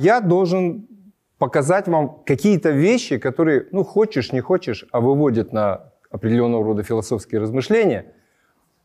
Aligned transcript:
Я 0.00 0.20
должен 0.20 0.88
показать 1.38 1.86
вам 1.86 2.22
какие-то 2.24 2.70
вещи, 2.70 3.18
которые, 3.18 3.66
ну, 3.70 3.84
хочешь, 3.84 4.32
не 4.32 4.40
хочешь, 4.40 4.86
а 4.92 5.00
выводят 5.00 5.52
на 5.52 5.92
определенного 6.10 6.64
рода 6.64 6.82
философские 6.82 7.42
размышления, 7.42 8.06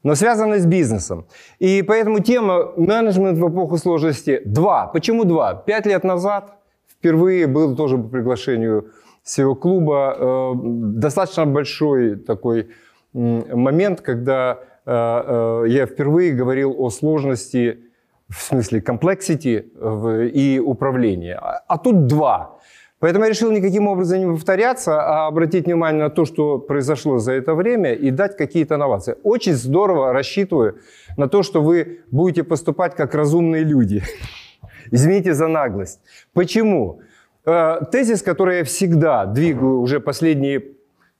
но 0.03 0.15
связаны 0.15 0.59
с 0.59 0.65
бизнесом. 0.65 1.25
И 1.57 1.81
поэтому 1.83 2.19
тема 2.19 2.73
менеджмент 2.75 3.37
в 3.37 3.49
эпоху 3.49 3.77
сложности 3.77 4.41
два. 4.45 4.87
Почему 4.87 5.23
два? 5.23 5.53
Пять 5.53 5.85
лет 5.85 6.03
назад 6.03 6.57
впервые 6.85 7.47
был 7.47 7.77
тоже 7.77 7.97
по 7.97 8.09
приглашению 8.09 8.91
всего 9.23 9.55
клуба 9.55 10.17
э, 10.17 10.51
достаточно 10.99 11.45
большой 11.45 12.17
такой 12.17 12.67
момент, 13.13 14.01
когда 14.01 14.59
э, 14.85 14.91
э, 14.91 15.63
я 15.69 15.85
впервые 15.85 16.33
говорил 16.33 16.75
о 16.77 16.89
сложности 16.89 17.84
в 18.29 18.41
смысле 18.41 18.79
complexity 18.79 20.29
и 20.29 20.59
управления. 20.59 21.35
А, 21.35 21.63
а 21.67 21.77
тут 21.77 22.07
два. 22.07 22.57
Поэтому 22.99 23.25
я 23.25 23.29
решил 23.29 23.51
никаким 23.51 23.87
образом 23.87 24.19
не 24.19 24.25
повторяться, 24.25 25.01
а 25.01 25.27
обратить 25.27 25.65
внимание 25.65 26.03
на 26.03 26.09
то, 26.09 26.25
что 26.25 26.57
произошло 26.57 27.19
за 27.19 27.33
это 27.33 27.53
время 27.53 27.93
и 27.93 28.09
дать 28.09 28.37
какие-то 28.37 28.75
инновации. 28.75 29.15
Очень 29.23 29.53
здорово 29.53 30.13
рассчитываю 30.13 30.79
на 31.17 31.27
то, 31.27 31.43
что 31.43 31.61
вы 31.61 31.99
будете 32.09 32.43
поступать 32.43 32.95
как 32.95 33.13
разумные 33.13 33.63
люди. 33.63 34.01
Извините 34.91 35.33
за 35.33 35.47
наглость. 35.47 35.99
Почему? 36.33 37.01
Э, 37.45 37.79
тезис, 37.91 38.23
который 38.23 38.59
я 38.59 38.63
всегда 38.63 39.25
двигаю 39.25 39.81
уже 39.81 39.99
последние 39.99 40.63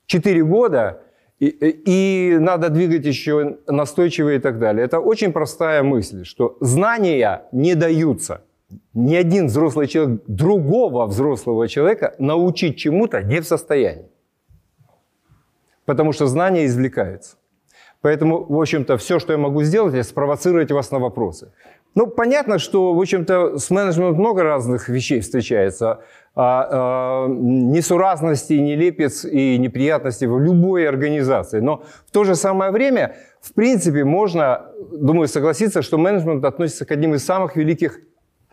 4 0.08 0.44
года, 0.44 1.02
и, 1.40 1.48
и 1.86 2.38
надо 2.40 2.70
двигать 2.70 3.06
еще 3.06 3.58
настойчиво 3.68 4.30
и 4.30 4.40
так 4.40 4.58
далее. 4.60 4.86
Это 4.86 5.00
очень 5.00 5.34
простая 5.34 5.84
мысль, 5.84 6.24
что 6.24 6.58
знания 6.62 7.44
не 7.52 7.76
даются. 7.76 8.46
Ни 8.94 9.16
один 9.16 9.48
взрослый 9.48 9.88
человек 9.88 10.22
другого 10.28 11.06
взрослого 11.06 11.68
человека 11.68 12.16
научить 12.20 12.78
чему-то 12.78 13.22
не 13.22 13.42
в 13.42 13.46
состоянии. 13.46 14.10
Потому 15.86 16.14
что 16.14 16.26
знания 16.26 16.66
извлекаются. 16.66 17.38
Поэтому, 18.02 18.44
в 18.44 18.60
общем-то, 18.60 18.98
все, 18.98 19.20
что 19.20 19.34
я 19.34 19.38
могу 19.40 19.64
сделать, 19.64 19.94
это 19.94 20.04
спровоцировать 20.04 20.72
вас 20.72 20.92
на 20.92 21.00
вопросы. 21.00 21.52
Ну, 21.96 22.08
понятно, 22.08 22.60
что, 22.60 22.94
в 22.94 23.00
общем-то, 23.00 23.58
с 23.58 23.70
менеджментом 23.70 24.20
много 24.20 24.44
разных 24.44 24.90
вещей 24.90 25.22
встречается. 25.22 26.02
А, 26.36 26.68
а, 26.70 27.28
несуразности, 27.30 28.52
нелепец 28.52 29.24
и 29.24 29.58
неприятности 29.58 30.26
в 30.26 30.38
любой 30.38 30.90
организации. 30.90 31.62
Но 31.62 31.84
в 32.06 32.12
то 32.12 32.26
же 32.26 32.36
самое 32.36 32.72
время, 32.72 33.16
в 33.40 33.54
принципе, 33.54 34.04
можно, 34.04 34.66
думаю, 34.92 35.30
согласиться, 35.30 35.82
что 35.82 35.98
менеджмент 35.98 36.44
относится 36.44 36.86
к 36.86 36.92
одним 36.92 37.14
из 37.14 37.24
самых 37.24 37.56
великих 37.56 38.02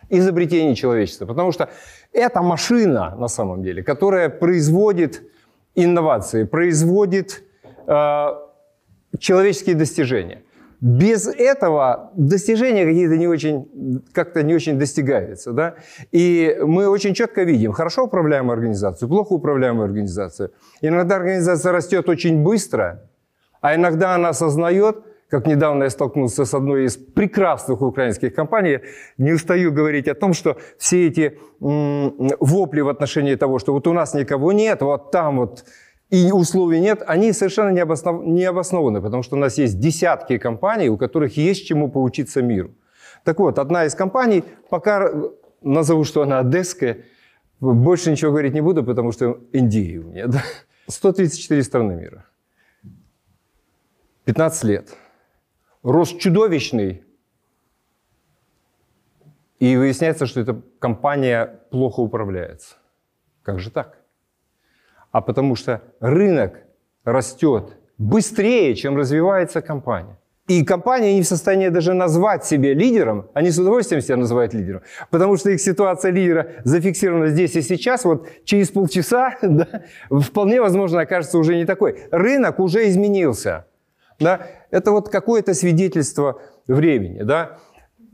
изобретений 0.07 0.75
человечества. 0.75 1.25
Потому 1.25 1.51
что 1.51 1.69
это 2.13 2.41
машина, 2.41 3.13
на 3.19 3.27
самом 3.27 3.61
деле, 3.61 3.83
которая 3.83 4.29
производит 4.29 5.21
инновации, 5.75 6.45
производит 6.45 7.43
э, 7.87 8.27
человеческие 9.19 9.75
достижения– 9.75 10.43
без 10.83 11.27
этого 11.27 12.11
достижения 12.13 12.85
какие-то 12.85 13.15
не 13.15 13.25
очень, 13.25 14.03
как-то 14.11 14.43
не 14.43 14.53
очень 14.53 14.77
достигаются. 14.77 15.53
Да? 15.53 15.75
И 16.11 16.57
мы 16.59 16.89
очень 16.89 17.13
четко 17.13 17.43
видим, 17.43 17.71
хорошо 17.71 18.03
управляемую 18.03 18.53
организацию, 18.53 19.07
плохо 19.07 19.31
управляемую 19.31 19.85
организацию. 19.85 20.51
Иногда 20.81 21.15
организация 21.15 21.71
растет 21.71 22.09
очень 22.09 22.43
быстро, 22.43 23.09
а 23.61 23.75
иногда 23.75 24.15
она 24.15 24.29
осознает, 24.29 24.97
как 25.29 25.47
недавно 25.47 25.85
я 25.85 25.89
столкнулся 25.89 26.43
с 26.43 26.53
одной 26.53 26.83
из 26.83 26.97
прекрасных 26.97 27.81
украинских 27.81 28.35
компаний, 28.35 28.79
не 29.17 29.31
устаю 29.31 29.71
говорить 29.71 30.09
о 30.09 30.15
том, 30.15 30.33
что 30.33 30.57
все 30.77 31.07
эти 31.07 31.39
вопли 31.61 32.81
в 32.81 32.89
отношении 32.89 33.35
того, 33.35 33.57
что 33.57 33.71
вот 33.71 33.87
у 33.87 33.93
нас 33.93 34.13
никого 34.13 34.51
нет, 34.51 34.81
вот 34.81 35.11
там 35.11 35.37
вот 35.37 35.63
и 36.13 36.31
условий 36.31 36.79
нет, 36.79 37.01
они 37.07 37.33
совершенно 37.33 37.71
не, 37.71 37.79
обоснов... 37.79 38.23
не 38.23 38.43
обоснованы, 38.43 39.01
потому 39.01 39.23
что 39.23 39.35
у 39.35 39.39
нас 39.39 39.57
есть 39.57 39.79
десятки 39.79 40.37
компаний, 40.37 40.89
у 40.89 40.95
которых 40.95 41.37
есть 41.37 41.65
чему 41.65 41.89
поучиться 41.89 42.43
миру. 42.43 42.75
Так 43.23 43.39
вот, 43.39 43.57
одна 43.57 43.85
из 43.85 43.95
компаний, 43.95 44.43
пока 44.69 45.11
назову, 45.63 46.03
что 46.03 46.21
она 46.21 46.37
одесская, 46.37 47.05
больше 47.59 48.11
ничего 48.11 48.29
говорить 48.29 48.53
не 48.53 48.61
буду, 48.61 48.83
потому 48.83 49.11
что 49.11 49.39
Индии 49.53 49.97
у 49.97 50.03
меня. 50.03 50.27
Да? 50.27 50.43
134 50.87 51.63
страны 51.63 51.95
мира. 51.95 52.25
15 54.25 54.63
лет. 54.65 54.95
Рост 55.81 56.19
чудовищный. 56.19 57.03
И 59.57 59.75
выясняется, 59.77 60.27
что 60.27 60.41
эта 60.41 60.61
компания 60.77 61.59
плохо 61.71 62.01
управляется. 62.01 62.75
Как 63.41 63.59
же 63.59 63.71
так? 63.71 64.02
А 65.13 65.21
потому 65.21 65.55
что 65.55 65.81
рынок 66.01 66.55
растет 67.05 67.77
быстрее, 67.97 68.75
чем 68.75 68.97
развивается 68.97 69.61
компания. 69.61 70.19
И 70.47 70.65
компания 70.65 71.13
не 71.13 71.21
в 71.21 71.27
состоянии 71.27 71.69
даже 71.69 71.93
назвать 71.93 72.43
себя 72.43 72.73
лидером, 72.73 73.29
они 73.33 73.49
с 73.49 73.57
удовольствием 73.57 74.01
себя 74.01 74.17
называют 74.17 74.53
лидером, 74.53 74.81
потому 75.09 75.37
что 75.37 75.51
их 75.51 75.61
ситуация 75.61 76.11
лидера 76.11 76.47
зафиксирована 76.65 77.27
здесь 77.27 77.55
и 77.55 77.61
сейчас, 77.61 78.03
вот 78.03 78.27
через 78.43 78.69
полчаса 78.69 79.37
да, 79.41 79.83
вполне 80.09 80.59
возможно 80.59 81.01
окажется 81.01 81.37
уже 81.37 81.55
не 81.55 81.65
такой. 81.65 82.01
Рынок 82.11 82.59
уже 82.59 82.89
изменился. 82.89 83.67
Да? 84.19 84.47
Это 84.69 84.91
вот 84.91 85.09
какое-то 85.09 85.53
свидетельство 85.53 86.41
времени. 86.67 87.21
Да? 87.21 87.59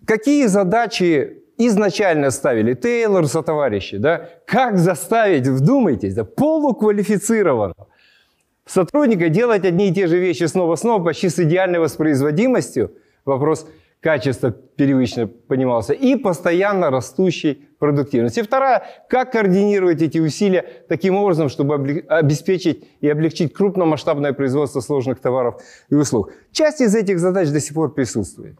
Какие 0.06 0.46
задачи 0.48 1.44
изначально 1.60 2.32
ставили 2.32 2.74
Тейлор 2.74 3.28
со 3.28 3.44
товарищи, 3.44 3.98
да, 3.98 4.30
как 4.46 4.78
заставить, 4.78 5.48
вдумайтесь, 5.48 6.16
да, 6.16 6.24
полуквалифицированного 6.24 7.88
сотрудника 8.70 9.30
делать 9.30 9.66
одни 9.66 9.90
и 9.90 9.94
те 9.94 10.08
же 10.08 10.18
вещи 10.18 10.46
снова-снова, 10.46 11.04
почти 11.04 11.30
с 11.30 11.40
идеальной 11.40 11.80
воспроизводимостью, 11.80 12.92
вопрос 13.26 13.68
качества 14.00 14.52
первично 14.52 15.28
понимался, 15.28 15.94
и 15.94 16.16
постоянно 16.16 16.90
растущей 16.90 17.68
продуктивности. 17.80 18.40
И 18.40 18.44
вторая, 18.44 18.84
как 19.10 19.34
координировать 19.34 20.02
эти 20.02 20.20
усилия 20.20 20.66
таким 20.88 21.16
образом, 21.16 21.50
чтобы 21.50 22.06
обеспечить 22.08 22.88
и 23.02 23.10
облегчить 23.10 23.54
крупномасштабное 23.54 24.32
производство 24.34 24.80
сложных 24.80 25.20
товаров 25.20 25.62
и 25.90 25.96
услуг. 25.96 26.32
Часть 26.52 26.80
из 26.82 26.96
этих 26.96 27.20
задач 27.20 27.50
до 27.50 27.60
сих 27.60 27.74
пор 27.74 27.94
присутствует. 27.94 28.56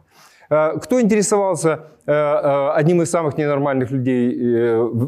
Э, 0.50 0.78
кто 0.82 1.00
интересовался 1.00 1.84
э, 2.06 2.12
э, 2.12 2.70
одним 2.74 3.02
из 3.02 3.10
самых 3.10 3.38
ненормальных 3.38 3.90
людей 3.92 4.36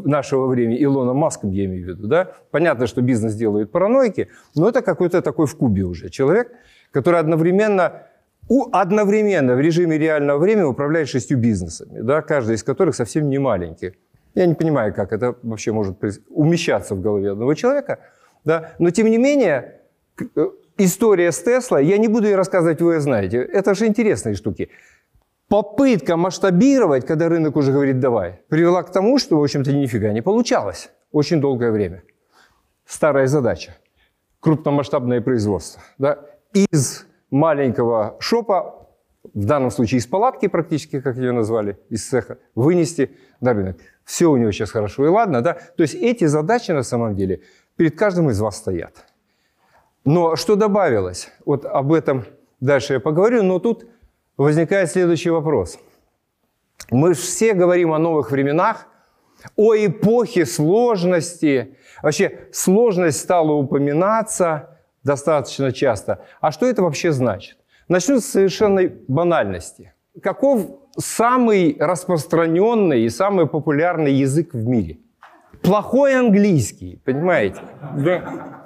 нашего 0.05 0.47
времени, 0.47 0.81
Илоном 0.81 1.17
Маском, 1.17 1.51
я 1.51 1.65
имею 1.65 1.85
в 1.85 1.87
виду, 1.89 2.07
да? 2.07 2.31
Понятно, 2.51 2.87
что 2.87 3.01
бизнес 3.01 3.35
делают 3.35 3.71
параноики, 3.71 4.29
но 4.55 4.69
это 4.69 4.81
какой-то 4.81 5.21
такой 5.21 5.45
в 5.45 5.55
кубе 5.57 5.83
уже 5.83 6.09
человек, 6.09 6.51
который 6.91 7.19
одновременно 7.19 8.03
одновременно 8.73 9.55
в 9.55 9.61
режиме 9.61 9.97
реального 9.97 10.37
времени 10.37 10.63
управляет 10.63 11.07
шестью 11.07 11.37
бизнесами, 11.37 12.01
да, 12.01 12.21
каждый 12.21 12.55
из 12.55 12.63
которых 12.63 12.93
совсем 12.93 13.29
не 13.29 13.37
маленький. 13.37 13.93
Я 14.35 14.47
не 14.47 14.53
понимаю, 14.53 14.93
как 14.93 15.13
это 15.13 15.35
вообще 15.43 15.71
может 15.71 15.97
умещаться 16.29 16.95
в 16.95 17.01
голове 17.01 17.31
одного 17.31 17.53
человека, 17.53 17.99
да, 18.43 18.71
но 18.79 18.89
тем 18.89 19.09
не 19.09 19.17
менее 19.17 19.79
история 20.77 21.31
с 21.31 21.41
Тесла, 21.41 21.79
я 21.79 21.97
не 21.97 22.09
буду 22.09 22.25
ее 22.25 22.35
рассказывать, 22.35 22.81
вы 22.81 22.95
ее 22.95 22.99
знаете, 22.99 23.37
это 23.37 23.75
же 23.75 23.85
интересные 23.85 24.35
штуки 24.35 24.69
попытка 25.53 26.17
масштабировать, 26.17 27.05
когда 27.05 27.29
рынок 27.29 27.55
уже 27.55 27.71
говорит 27.71 27.99
«давай», 27.99 28.41
привела 28.49 28.81
к 28.81 28.91
тому, 28.91 29.19
что, 29.19 29.37
в 29.37 29.43
общем-то, 29.43 29.71
нифига 29.71 30.11
не 30.11 30.21
получалось 30.21 30.89
очень 31.11 31.41
долгое 31.41 31.71
время. 31.71 32.01
Старая 32.87 33.27
задача. 33.27 33.75
Крупномасштабное 34.39 35.21
производство. 35.21 35.83
Да? 35.99 36.17
Из 36.53 37.05
маленького 37.29 38.15
шопа, 38.19 38.87
в 39.35 39.45
данном 39.45 39.69
случае 39.69 39.99
из 39.99 40.07
палатки 40.07 40.47
практически, 40.47 40.99
как 40.99 41.17
ее 41.17 41.31
назвали, 41.31 41.77
из 41.91 42.03
цеха, 42.09 42.39
вынести 42.55 43.11
на 43.39 43.53
рынок. 43.53 43.77
Все 44.05 44.25
у 44.31 44.37
него 44.37 44.51
сейчас 44.51 44.71
хорошо 44.71 45.05
и 45.05 45.09
ладно. 45.09 45.41
Да? 45.41 45.53
То 45.53 45.83
есть 45.83 45.93
эти 45.93 46.25
задачи 46.25 46.71
на 46.71 46.81
самом 46.83 47.15
деле 47.15 47.41
перед 47.75 47.95
каждым 47.95 48.31
из 48.31 48.39
вас 48.39 48.57
стоят. 48.57 49.05
Но 50.03 50.35
что 50.35 50.55
добавилось? 50.55 51.29
Вот 51.45 51.63
об 51.63 51.93
этом 51.93 52.25
дальше 52.59 52.93
я 52.93 52.99
поговорю, 52.99 53.43
но 53.43 53.59
тут 53.59 53.85
возникает 54.37 54.91
следующий 54.91 55.29
вопрос. 55.29 55.79
Мы 56.89 57.13
все 57.13 57.53
говорим 57.53 57.93
о 57.93 57.99
новых 57.99 58.31
временах, 58.31 58.87
о 59.55 59.75
эпохе 59.75 60.45
сложности. 60.45 61.77
Вообще 62.01 62.47
сложность 62.51 63.19
стала 63.19 63.51
упоминаться 63.51 64.79
достаточно 65.03 65.71
часто. 65.71 66.25
А 66.41 66.51
что 66.51 66.65
это 66.65 66.81
вообще 66.83 67.11
значит? 67.11 67.57
Начну 67.87 68.19
с 68.19 68.25
совершенной 68.25 68.87
банальности. 69.07 69.93
Каков 70.21 70.79
самый 70.97 71.75
распространенный 71.79 73.01
и 73.01 73.09
самый 73.09 73.47
популярный 73.47 74.13
язык 74.13 74.53
в 74.53 74.65
мире? 74.67 74.99
Плохой 75.61 76.15
английский, 76.15 76.99
понимаете? 77.03 77.59
Да. 77.97 78.61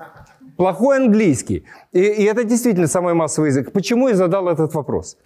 Плохой 0.57 0.97
английский. 0.97 1.65
И, 1.91 1.99
и 1.99 2.23
это 2.23 2.43
действительно 2.43 2.87
самый 2.87 3.13
массовый 3.13 3.49
язык. 3.49 3.71
Почему 3.71 4.09
я 4.09 4.15
задал 4.15 4.49
этот 4.49 4.73
вопрос? 4.73 5.17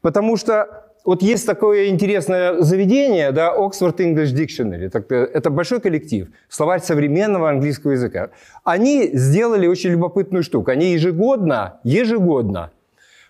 Потому 0.00 0.36
что 0.36 0.86
вот 1.04 1.22
есть 1.22 1.46
такое 1.46 1.88
интересное 1.88 2.60
заведение, 2.60 3.32
да, 3.32 3.54
Oxford 3.56 3.96
English 3.96 4.34
Dictionary. 4.34 4.90
Это 5.32 5.50
большой 5.50 5.80
коллектив, 5.80 6.28
словарь 6.48 6.80
современного 6.80 7.48
английского 7.48 7.92
языка. 7.92 8.30
Они 8.64 9.10
сделали 9.14 9.66
очень 9.66 9.90
любопытную 9.90 10.42
штуку. 10.42 10.70
Они 10.70 10.92
ежегодно, 10.92 11.80
ежегодно, 11.84 12.70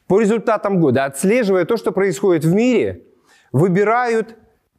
по 0.08 0.20
результатам 0.20 0.80
года, 0.80 1.04
отслеживая 1.04 1.64
то, 1.64 1.76
что 1.76 1.92
происходит 1.92 2.44
в 2.44 2.52
мире, 2.52 3.02
выбирают, 3.52 4.34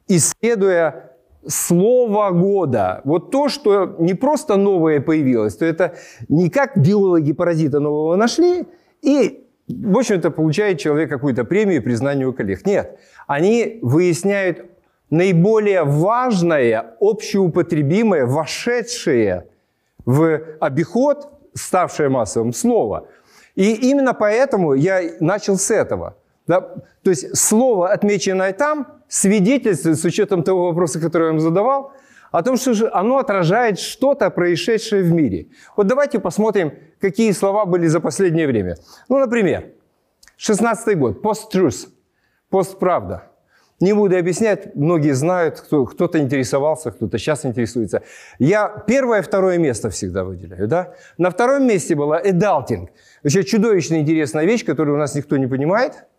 исследуя 0.10 1.12
слово 1.48 2.32
года. 2.32 3.02
Вот 3.06 3.32
то, 3.32 3.48
что 3.48 3.96
не 4.00 4.14
просто 4.14 4.58
новое 4.58 5.00
появилось, 5.00 5.56
то 5.56 5.66
это 5.66 5.96
не 6.28 6.50
как 6.50 6.78
биологи 6.78 7.32
паразита 7.32 7.80
нового 7.80 8.18
нашли, 8.18 8.66
и 9.02 9.48
в 9.76 9.98
общем-то, 9.98 10.32
получает 10.32 10.80
человек 10.80 11.10
какую-то 11.10 11.44
премию 11.44 11.84
признание 11.84 12.28
у 12.28 12.34
коллег. 12.34 12.66
Нет, 12.66 13.00
они 13.28 13.80
выясняют 13.82 14.66
наиболее 15.10 15.84
важное, 15.84 16.96
общеупотребимое, 17.00 18.26
вошедшее 18.26 19.48
в 20.06 20.42
обиход, 20.60 21.30
ставшее 21.54 22.10
массовым 22.10 22.54
слово. 22.54 23.08
И 23.56 23.74
именно 23.74 24.14
поэтому 24.14 24.74
я 24.74 25.02
начал 25.20 25.58
с 25.58 25.70
этого. 25.70 26.16
Да? 26.48 26.62
То 27.04 27.10
есть 27.10 27.38
слово, 27.38 27.92
отмеченное 27.92 28.54
там, 28.54 28.88
свидетельствует, 29.08 30.00
с 30.00 30.06
учетом 30.06 30.44
того 30.44 30.68
вопроса, 30.68 31.00
который 31.00 31.24
я 31.24 31.32
вам 31.32 31.40
задавал, 31.40 31.94
о 32.32 32.42
том, 32.44 32.58
что 32.58 32.90
оно 32.94 33.18
отражает 33.18 33.80
что-то, 33.80 34.30
происшедшее 34.30 35.04
в 35.04 35.12
мире. 35.12 35.48
Вот 35.76 35.88
давайте 35.88 36.20
посмотрим, 36.20 36.74
какие 37.00 37.32
слова 37.32 37.66
были 37.66 37.88
за 37.88 38.00
последнее 38.00 38.48
время. 38.48 38.78
Ну, 39.10 39.20
например, 39.20 39.66
16 40.38 40.98
год, 40.98 41.22
пост-truth, 41.22 41.90
постправда. 42.50 43.28
Не 43.82 43.94
буду 43.94 44.16
объяснять, 44.16 44.76
многие 44.76 45.14
знают, 45.14 45.60
кто, 45.60 45.86
кто-то 45.86 46.20
интересовался, 46.20 46.92
кто-то 46.92 47.18
сейчас 47.18 47.46
интересуется. 47.46 48.04
Я 48.38 48.70
первое, 48.86 49.24
второе 49.24 49.58
место 49.58 49.90
всегда 49.90 50.24
выделяю. 50.24 50.68
Да? 50.68 50.94
На 51.18 51.32
втором 51.32 51.68
месте 51.68 51.96
была 51.96 52.22
adulting. 52.22 52.90
Вообще 53.24 53.44
чудовищно 53.44 53.96
интересная 53.96 54.46
вещь, 54.46 54.64
которую 54.64 54.96
у 54.96 55.00
нас 55.00 55.16
никто 55.16 55.38
не 55.38 55.48
понимает– 55.48 56.06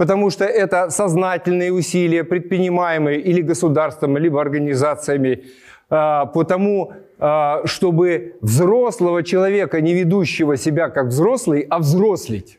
потому 0.00 0.30
что 0.30 0.46
это 0.46 0.88
сознательные 0.88 1.70
усилия, 1.72 2.24
предпринимаемые 2.24 3.20
или 3.20 3.42
государством, 3.42 4.16
либо 4.16 4.40
организациями, 4.40 5.42
а, 5.90 6.24
по 6.24 6.44
тому, 6.44 6.92
а, 7.18 7.60
чтобы 7.66 8.36
взрослого 8.40 9.22
человека, 9.22 9.82
не 9.82 9.92
ведущего 9.92 10.56
себя 10.56 10.88
как 10.88 11.08
взрослый, 11.08 11.66
а 11.68 11.78
взрослить. 11.78 12.58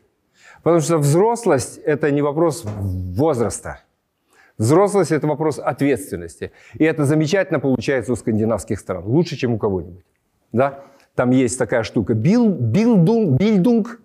Потому 0.62 0.80
что 0.80 0.98
взрослость– 0.98 1.78
это 1.84 2.12
не 2.12 2.22
вопрос 2.22 2.64
возраста. 2.64 3.80
Взрослость– 4.58 5.10
это 5.12 5.26
вопрос 5.26 5.58
ответственности. 5.58 6.52
И 6.78 6.84
это 6.84 7.04
замечательно 7.04 7.58
получается 7.58 8.12
у 8.12 8.16
скандинавских 8.16 8.78
стран. 8.78 9.02
Лучше, 9.04 9.36
чем 9.36 9.54
у 9.54 9.58
кого-нибудь. 9.58 10.04
Да? 10.52 10.78
Там 11.16 11.30
есть 11.30 11.58
такая 11.58 11.82
штука– 11.82 12.14
билдунг 12.14 13.98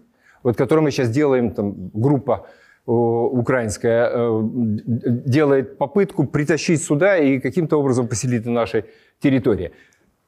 вот 0.44 0.56
которую 0.56 0.84
мы 0.84 0.92
сейчас 0.92 1.10
делаем, 1.10 1.51
там, 1.51 1.92
группа 1.94 2.48
украинская 2.88 4.10
э, 4.10 4.42
делает 4.45 5.78
попытку 5.78 6.25
притащить 6.25 6.84
сюда 6.84 7.18
и 7.18 7.39
каким-то 7.39 7.80
образом 7.80 8.07
поселить 8.07 8.45
на 8.45 8.54
нашей 8.54 8.86
территории. 9.19 9.74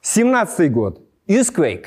17 0.02 0.70
год. 0.70 1.00
Youthquake. 1.26 1.86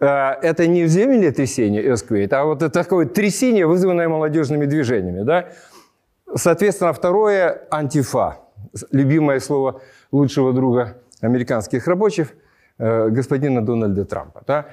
Э, 0.00 0.32
это 0.42 0.66
не 0.66 0.86
землетрясение 0.86 1.84
earthquake, 1.84 2.32
а 2.32 2.44
вот 2.44 2.62
это 2.62 2.70
такое 2.70 3.06
трясение, 3.06 3.66
вызванное 3.66 4.08
молодежными 4.08 4.64
движениями. 4.64 5.24
Да? 5.24 5.48
Соответственно, 6.34 6.92
второе– 6.94 7.66
антифа. 7.70 8.38
Любимое 8.92 9.40
слово 9.40 9.82
лучшего 10.10 10.54
друга 10.54 10.96
американских 11.20 11.86
рабочих, 11.86 12.28
э, 12.78 13.08
господина 13.10 13.60
Дональда 13.60 14.06
Трампа. 14.06 14.42
Да? 14.46 14.66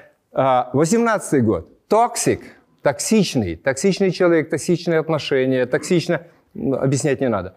18 0.72 1.44
год. 1.44 1.68
Toxic– 1.90 2.40
токсичный, 2.82 3.56
токсичный 3.56 4.10
человек, 4.10 4.50
токсичные 4.50 4.98
отношения, 4.98 5.66
токсично, 5.66 6.22
объяснять 6.54 7.20
не 7.20 7.28
надо. 7.28 7.56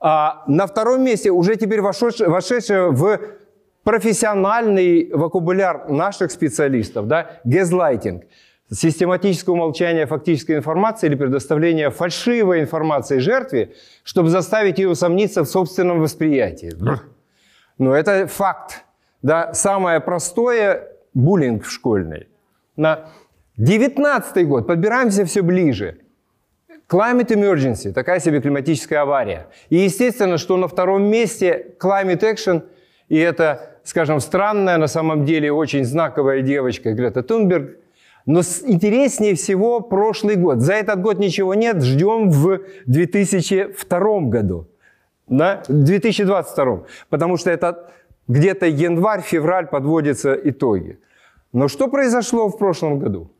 А 0.00 0.44
на 0.46 0.66
втором 0.66 1.02
месте 1.02 1.30
уже 1.30 1.56
теперь 1.56 1.80
вошедшее, 1.80 2.28
вошедшее 2.28 2.90
в 2.90 3.18
профессиональный 3.82 5.10
вокабуляр 5.12 5.88
наших 5.88 6.32
специалистов, 6.32 7.06
да, 7.06 7.40
газлайтинг, 7.44 8.24
систематическое 8.70 9.54
умолчание 9.54 10.06
фактической 10.06 10.56
информации 10.56 11.06
или 11.06 11.14
предоставление 11.14 11.90
фальшивой 11.90 12.60
информации 12.60 13.18
жертве, 13.18 13.74
чтобы 14.02 14.28
заставить 14.28 14.78
ее 14.78 14.88
усомниться 14.88 15.44
в 15.44 15.46
собственном 15.46 16.00
восприятии. 16.00 16.72
Но 17.78 17.94
это 17.94 18.26
факт. 18.26 18.84
Да, 19.22 19.54
самое 19.54 20.00
простое– 20.00 20.88
буллинг 21.14 21.64
в 21.64 21.70
школьный. 21.70 22.28
На 22.76 23.08
19 23.58 24.46
год, 24.46 24.66
подбираемся 24.66 25.24
все 25.24 25.42
ближе. 25.42 25.98
Climate 26.88 27.28
emergency, 27.28 27.90
такая 27.90 28.20
себе 28.20 28.40
климатическая 28.40 29.00
авария. 29.00 29.46
И 29.70 29.76
естественно, 29.76 30.36
что 30.36 30.56
на 30.56 30.68
втором 30.68 31.04
месте 31.04 31.74
climate 31.80 32.20
action, 32.20 32.64
и 33.08 33.16
это, 33.16 33.78
скажем, 33.82 34.20
странная, 34.20 34.76
на 34.76 34.86
самом 34.86 35.24
деле 35.24 35.50
очень 35.50 35.84
знаковая 35.84 36.42
девочка 36.42 36.92
Грета 36.92 37.22
Тунберг. 37.22 37.78
Но 38.26 38.40
интереснее 38.40 39.34
всего 39.34 39.80
прошлый 39.80 40.36
год. 40.36 40.60
За 40.60 40.74
этот 40.74 41.00
год 41.00 41.18
ничего 41.18 41.54
нет, 41.54 41.82
ждем 41.82 42.30
в 42.30 42.60
2002 42.86 44.20
году. 44.20 44.68
Да? 45.28 45.62
2022. 45.68 46.82
Потому 47.08 47.36
что 47.36 47.50
это 47.50 47.90
где-то 48.28 48.66
январь-февраль 48.66 49.68
подводятся 49.68 50.34
итоги. 50.34 50.98
Но 51.52 51.68
что 51.68 51.88
произошло 51.88 52.48
в 52.48 52.58
прошлом 52.58 52.98
году? 52.98 53.30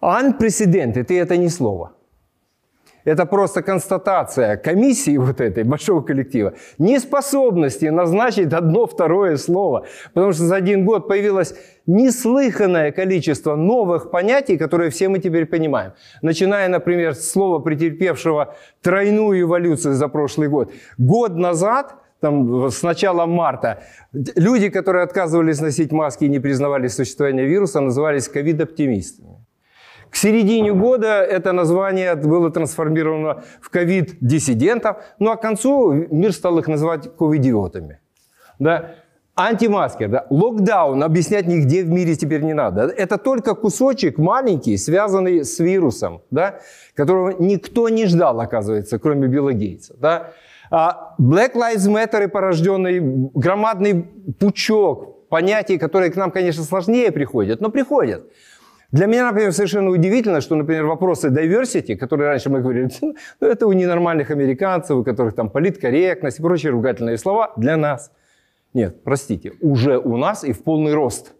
Unprecedented, 0.00 1.06
это 1.08 1.36
не 1.36 1.48
слово. 1.48 1.92
Это 3.06 3.24
просто 3.24 3.62
констатация 3.62 4.56
комиссии 4.56 5.16
вот 5.16 5.40
этой 5.40 5.62
большого 5.62 6.02
коллектива 6.02 6.54
неспособности 6.78 7.86
назначить 7.86 8.52
одно 8.52 8.86
второе 8.86 9.36
слово. 9.36 9.86
Потому 10.12 10.32
что 10.32 10.42
за 10.42 10.56
один 10.56 10.84
год 10.84 11.06
появилось 11.06 11.54
неслыханное 11.86 12.90
количество 12.90 13.54
новых 13.54 14.10
понятий, 14.10 14.56
которые 14.56 14.90
все 14.90 15.08
мы 15.08 15.20
теперь 15.20 15.46
понимаем. 15.46 15.92
Начиная, 16.20 16.68
например, 16.68 17.14
с 17.14 17.30
слова, 17.30 17.60
претерпевшего 17.60 18.56
тройную 18.82 19.42
эволюцию 19.42 19.94
за 19.94 20.08
прошлый 20.08 20.48
год. 20.48 20.72
Год 20.98 21.36
назад 21.36 21.94
там, 22.20 22.70
с 22.72 22.82
начала 22.82 23.26
марта, 23.26 23.84
люди, 24.12 24.68
которые 24.68 25.04
отказывались 25.04 25.60
носить 25.60 25.92
маски 25.92 26.24
и 26.24 26.28
не 26.28 26.40
признавали 26.40 26.88
существование 26.88 27.46
вируса, 27.46 27.80
назывались 27.80 28.28
ковид-оптимистами. 28.28 29.45
К 30.16 30.18
середине 30.18 30.72
года 30.72 31.20
это 31.22 31.52
название 31.52 32.14
было 32.14 32.50
трансформировано 32.50 33.42
в 33.60 33.68
ковид-диссидентов, 33.68 34.96
ну 35.18 35.30
а 35.30 35.36
к 35.36 35.42
концу 35.42 35.92
мир 35.92 36.32
стал 36.32 36.58
их 36.58 36.68
называть 36.68 37.14
ковидиотами. 37.18 38.00
Да? 38.58 38.94
Антимаскер, 39.34 40.08
да? 40.08 40.26
локдаун 40.30 41.02
объяснять 41.02 41.46
нигде 41.46 41.84
в 41.84 41.90
мире 41.90 42.16
теперь 42.16 42.40
не 42.40 42.54
надо. 42.54 42.84
Это 42.84 43.18
только 43.18 43.54
кусочек 43.54 44.16
маленький, 44.16 44.78
связанный 44.78 45.44
с 45.44 45.58
вирусом, 45.58 46.22
да? 46.30 46.60
которого 46.94 47.34
никто 47.38 47.90
не 47.90 48.06
ждал, 48.06 48.40
оказывается, 48.40 48.98
кроме 48.98 49.28
Билла 49.28 49.52
Гейтса. 49.52 49.96
Да? 49.98 50.32
А 50.70 51.14
Black 51.20 51.52
Lives 51.52 51.90
Matter, 51.90 52.26
порожденный 52.28 53.00
громадный 53.34 54.04
пучок 54.40 55.28
понятий, 55.28 55.76
которые 55.76 56.10
к 56.10 56.16
нам, 56.16 56.30
конечно, 56.30 56.62
сложнее 56.62 57.12
приходят, 57.12 57.60
но 57.60 57.68
приходят. 57.68 58.24
Для 58.92 59.06
меня, 59.06 59.26
например, 59.26 59.52
совершенно 59.52 59.90
удивительно, 59.90 60.40
что, 60.40 60.54
например, 60.54 60.86
вопросы 60.86 61.28
diversity, 61.28 61.96
которые 61.96 62.28
раньше 62.28 62.50
мы 62.50 62.60
говорили, 62.60 62.90
ну, 63.00 63.14
это 63.40 63.66
у 63.66 63.72
ненормальных 63.72 64.30
американцев, 64.30 64.96
у 64.96 65.04
которых 65.04 65.34
там 65.34 65.50
политкорректность 65.50 66.38
и 66.38 66.42
прочие 66.42 66.70
ругательные 66.70 67.18
слова, 67.18 67.52
для 67.56 67.76
нас. 67.76 68.12
Нет, 68.74 69.02
простите, 69.02 69.52
уже 69.60 69.98
у 69.98 70.16
нас 70.16 70.44
и 70.44 70.52
в 70.52 70.62
полный 70.62 70.94
рост. 70.94 71.32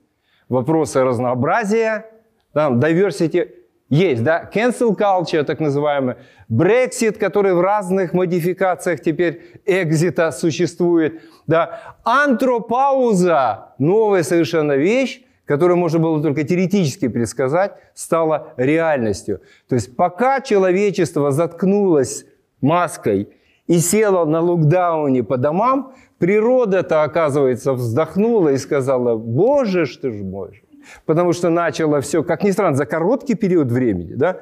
Вопросы 0.48 1.02
разнообразия, 1.04 2.06
там, 2.52 2.80
diversity 2.80 3.50
есть, 3.88 4.24
да, 4.24 4.50
cancel 4.52 4.96
culture, 4.96 5.44
так 5.44 5.60
называемый, 5.60 6.16
Brexit, 6.50 7.18
который 7.18 7.54
в 7.54 7.60
разных 7.60 8.12
модификациях 8.12 9.00
теперь 9.00 9.60
экзита 9.64 10.32
существует, 10.32 11.22
да, 11.46 11.96
антропауза, 12.04 13.74
новая 13.78 14.22
совершенно 14.22 14.72
вещь, 14.72 15.22
которую 15.46 15.78
можно 15.78 15.98
было 15.98 16.20
только 16.22 16.44
теоретически 16.44 17.08
предсказать, 17.08 17.72
стала 17.94 18.52
реальностью. 18.56 19.40
То 19.68 19.76
есть 19.76 19.96
пока 19.96 20.40
человечество 20.40 21.30
заткнулось 21.30 22.26
маской 22.60 23.30
и 23.66 23.78
село 23.78 24.24
на 24.24 24.40
локдауне 24.40 25.22
по 25.22 25.36
домам, 25.36 25.94
природа-то, 26.18 27.02
оказывается, 27.02 27.72
вздохнула 27.72 28.50
и 28.50 28.58
сказала, 28.58 29.16
боже 29.16 29.86
ж 29.86 29.96
ты 29.96 30.12
ж 30.12 30.22
мой. 30.22 30.62
Потому 31.04 31.32
что 31.32 31.48
начало 31.50 32.00
все, 32.00 32.22
как 32.22 32.44
ни 32.44 32.50
странно, 32.50 32.76
за 32.76 32.86
короткий 32.86 33.34
период 33.34 33.72
времени, 33.72 34.14
да, 34.14 34.40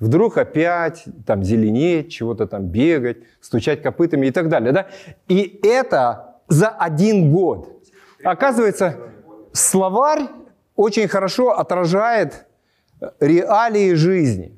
Вдруг 0.00 0.38
опять 0.38 1.04
там 1.26 1.44
зеленеть, 1.44 2.10
чего-то 2.10 2.46
там 2.46 2.64
бегать, 2.64 3.18
стучать 3.42 3.82
копытами 3.82 4.28
и 4.28 4.30
так 4.30 4.48
далее. 4.48 4.72
Да? 4.72 4.86
И 5.28 5.60
это 5.62 6.36
за 6.48 6.68
один 6.68 7.30
год. 7.30 7.84
Оказывается, 8.24 8.96
словарь 9.52 10.22
очень 10.80 11.08
хорошо 11.08 11.58
отражает 11.58 12.46
реалии 13.20 13.92
жизни. 13.94 14.56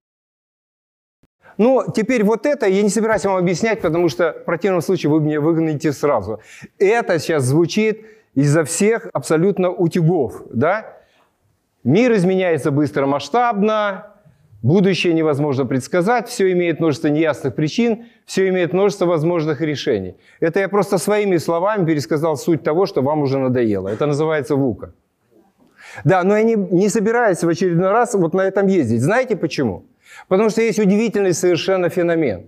Ну, 1.59 1.85
теперь 1.95 2.23
вот 2.23 2.47
это 2.47 2.67
я 2.67 2.83
не 2.83 2.91
собираюсь 2.91 3.25
вам 3.25 3.37
объяснять, 3.37 3.81
потому 3.81 4.09
что 4.09 4.33
в 4.33 4.45
противном 4.45 4.83
случае 4.83 5.11
вы 5.11 5.21
меня 5.21 5.41
выгоните 5.41 5.93
сразу. 5.93 6.41
Это 6.79 7.19
сейчас 7.19 7.43
звучит 7.43 8.07
изо 8.35 8.63
всех 8.63 9.09
абсолютно 9.13 9.71
утюгов, 9.71 10.43
да? 10.53 10.97
Мир 11.83 12.13
изменяется 12.13 12.71
быстро, 12.71 13.07
масштабно, 13.07 14.15
будущее 14.63 15.15
невозможно 15.15 15.67
предсказать, 15.67 16.29
все 16.29 16.53
имеет 16.53 16.79
множество 16.79 17.09
неясных 17.09 17.57
причин, 17.57 18.05
все 18.27 18.49
имеет 18.49 18.73
множество 18.73 19.07
возможных 19.07 19.61
решений. 19.61 20.15
Это 20.39 20.61
я 20.61 20.69
просто 20.69 20.99
своими 20.99 21.39
словами 21.39 21.85
пересказал 21.85 22.37
суть 22.37 22.63
того, 22.63 22.87
что 22.87 23.03
вам 23.03 23.23
уже 23.23 23.39
надоело. 23.39 23.89
Это 23.89 24.07
называется 24.07 24.55
ВУКа. 24.55 24.95
Да, 26.05 26.23
но 26.25 26.37
я 26.37 26.43
не, 26.43 26.55
не 26.55 26.89
собираюсь 26.89 27.43
в 27.43 27.49
очередной 27.49 27.91
раз 27.91 28.15
вот 28.15 28.35
на 28.35 28.43
этом 28.43 28.67
ездить. 28.67 29.03
Знаете 29.03 29.37
почему? 29.37 29.85
Потому 30.29 30.51
что 30.51 30.63
есть 30.63 30.79
удивительный 30.79 31.35
совершенно 31.35 31.89
феномен. 31.89 32.47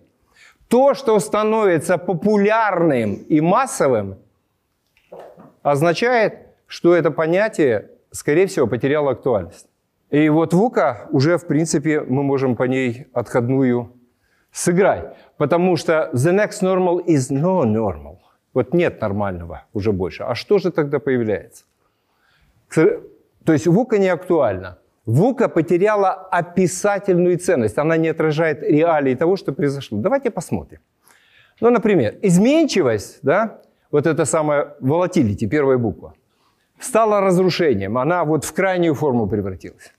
То, 0.68 0.94
что 0.94 1.18
становится 1.20 1.98
популярным 1.98 3.14
и 3.14 3.40
массовым, 3.40 4.16
означает, 5.62 6.38
что 6.66 6.94
это 6.94 7.10
понятие, 7.10 7.90
скорее 8.10 8.46
всего, 8.46 8.66
потеряло 8.66 9.12
актуальность. 9.12 9.66
И 10.10 10.28
вот 10.28 10.54
ВУКа 10.54 11.08
уже, 11.10 11.38
в 11.38 11.46
принципе, 11.46 12.00
мы 12.00 12.22
можем 12.22 12.56
по 12.56 12.64
ней 12.64 13.06
отходную 13.12 13.92
сыграть. 14.52 15.16
Потому 15.36 15.76
что 15.76 16.10
the 16.12 16.32
next 16.32 16.62
normal 16.62 17.04
is 17.04 17.30
no 17.30 17.64
normal. 17.64 18.18
Вот 18.52 18.72
нет 18.72 19.00
нормального 19.00 19.64
уже 19.72 19.92
больше. 19.92 20.22
А 20.22 20.34
что 20.34 20.58
же 20.58 20.70
тогда 20.70 20.98
появляется? 20.98 21.64
То 23.44 23.52
есть 23.52 23.66
ВУКа 23.66 23.98
не 23.98 24.08
актуальна. 24.08 24.78
ВУКа 25.06 25.48
потеряла 25.48 26.12
описательную 26.12 27.38
ценность. 27.38 27.78
Она 27.78 27.96
не 27.96 28.08
отражает 28.08 28.62
реалии 28.62 29.14
того, 29.14 29.36
что 29.36 29.52
произошло. 29.52 29.98
Давайте 29.98 30.30
посмотрим. 30.30 30.80
Ну, 31.60 31.70
например, 31.70 32.14
изменчивость, 32.22 33.18
да, 33.22 33.60
вот 33.90 34.06
это 34.06 34.24
самое 34.24 34.74
volatility, 34.80 35.46
первая 35.46 35.78
буква, 35.78 36.14
стала 36.80 37.20
разрушением. 37.20 37.98
Она 37.98 38.24
вот 38.24 38.44
в 38.44 38.52
крайнюю 38.52 38.94
форму 38.94 39.28
превратилась. 39.28 39.92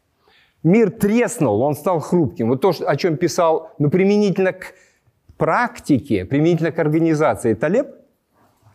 Мир 0.64 0.90
треснул, 0.90 1.62
он 1.62 1.76
стал 1.76 2.00
хрупким. 2.00 2.50
Вот 2.50 2.62
то, 2.62 2.74
о 2.88 2.96
чем 2.96 3.18
писал, 3.18 3.72
ну, 3.78 3.90
применительно 3.90 4.52
к 4.52 4.74
практике, 5.38 6.26
применительно 6.26 6.72
к 6.72 6.80
организации 6.80 7.54
Талеб, 7.54 7.88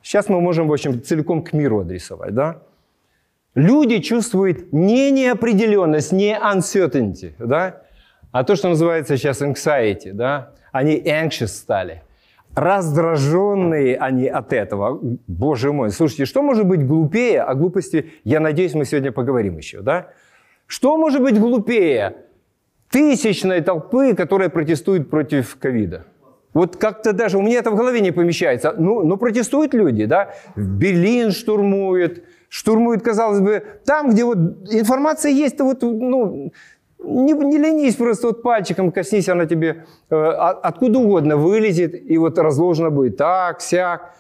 сейчас 0.03 0.29
мы 0.29 0.41
можем, 0.41 0.69
в 0.69 0.73
общем, 0.73 1.03
целиком 1.03 1.43
к 1.43 1.53
миру 1.53 1.81
адресовать, 1.81 2.35
да? 2.35 2.63
Люди 3.55 3.99
чувствуют 3.99 4.73
не 4.73 5.11
неопределенность, 5.11 6.13
не 6.13 6.39
uncertainty, 6.39 7.33
да? 7.39 7.83
а 8.33 8.45
то, 8.45 8.55
что 8.55 8.69
называется 8.69 9.17
сейчас 9.17 9.43
anxiety. 9.43 10.13
Да? 10.13 10.53
Они 10.73 11.01
anxious 11.01 11.49
стали. 11.49 12.03
Раздраженные 12.55 13.97
они 13.97 14.27
от 14.27 14.53
этого. 14.53 15.01
Боже 15.27 15.73
мой, 15.73 15.91
слушайте, 15.91 16.25
что 16.25 16.43
может 16.43 16.67
быть 16.67 16.87
глупее? 16.87 17.43
О 17.43 17.55
глупости, 17.55 18.13
я 18.25 18.41
надеюсь, 18.41 18.75
мы 18.75 18.85
сегодня 18.85 19.13
поговорим 19.13 19.57
еще. 19.57 19.81
Да? 19.81 20.09
Что 20.67 20.97
может 20.97 21.21
быть 21.21 21.39
глупее 21.39 22.17
тысячной 22.91 23.61
толпы, 23.61 24.15
которая 24.15 24.49
протестует 24.49 25.11
против 25.11 25.57
ковида? 25.57 26.07
Вот 26.53 26.77
как-то 26.77 27.13
даже 27.13 27.39
у 27.39 27.43
меня 27.43 27.59
это 27.59 27.71
в 27.71 27.77
голове 27.77 28.01
не 28.01 28.11
помещается. 28.11 28.75
Ну, 28.77 29.05
ну 29.05 29.17
протестуют 29.17 29.73
люди, 29.73 30.05
да? 30.05 30.35
Берлин 30.57 31.31
штурмует, 31.31 32.25
штурмуют, 32.51 33.03
казалось 33.03 33.41
бы, 33.41 33.63
там, 33.87 34.11
где 34.11 34.25
вот 34.25 34.37
информация 34.71 35.31
есть, 35.31 35.57
то 35.57 35.65
вот, 35.65 35.83
ну, 35.83 36.53
не, 36.99 37.33
не 37.33 37.59
ленись, 37.59 37.95
просто 37.95 38.27
вот 38.27 38.43
пальчиком 38.43 38.91
коснись, 38.91 39.29
она 39.29 39.47
тебе 39.47 39.87
э, 40.11 40.15
откуда 40.17 40.99
угодно 40.99 41.37
вылезет, 41.37 41.95
и 41.95 42.19
вот 42.19 42.39
разложено 42.39 42.91
будет 42.91 43.17
так, 43.17 43.61
сяк. 43.61 44.17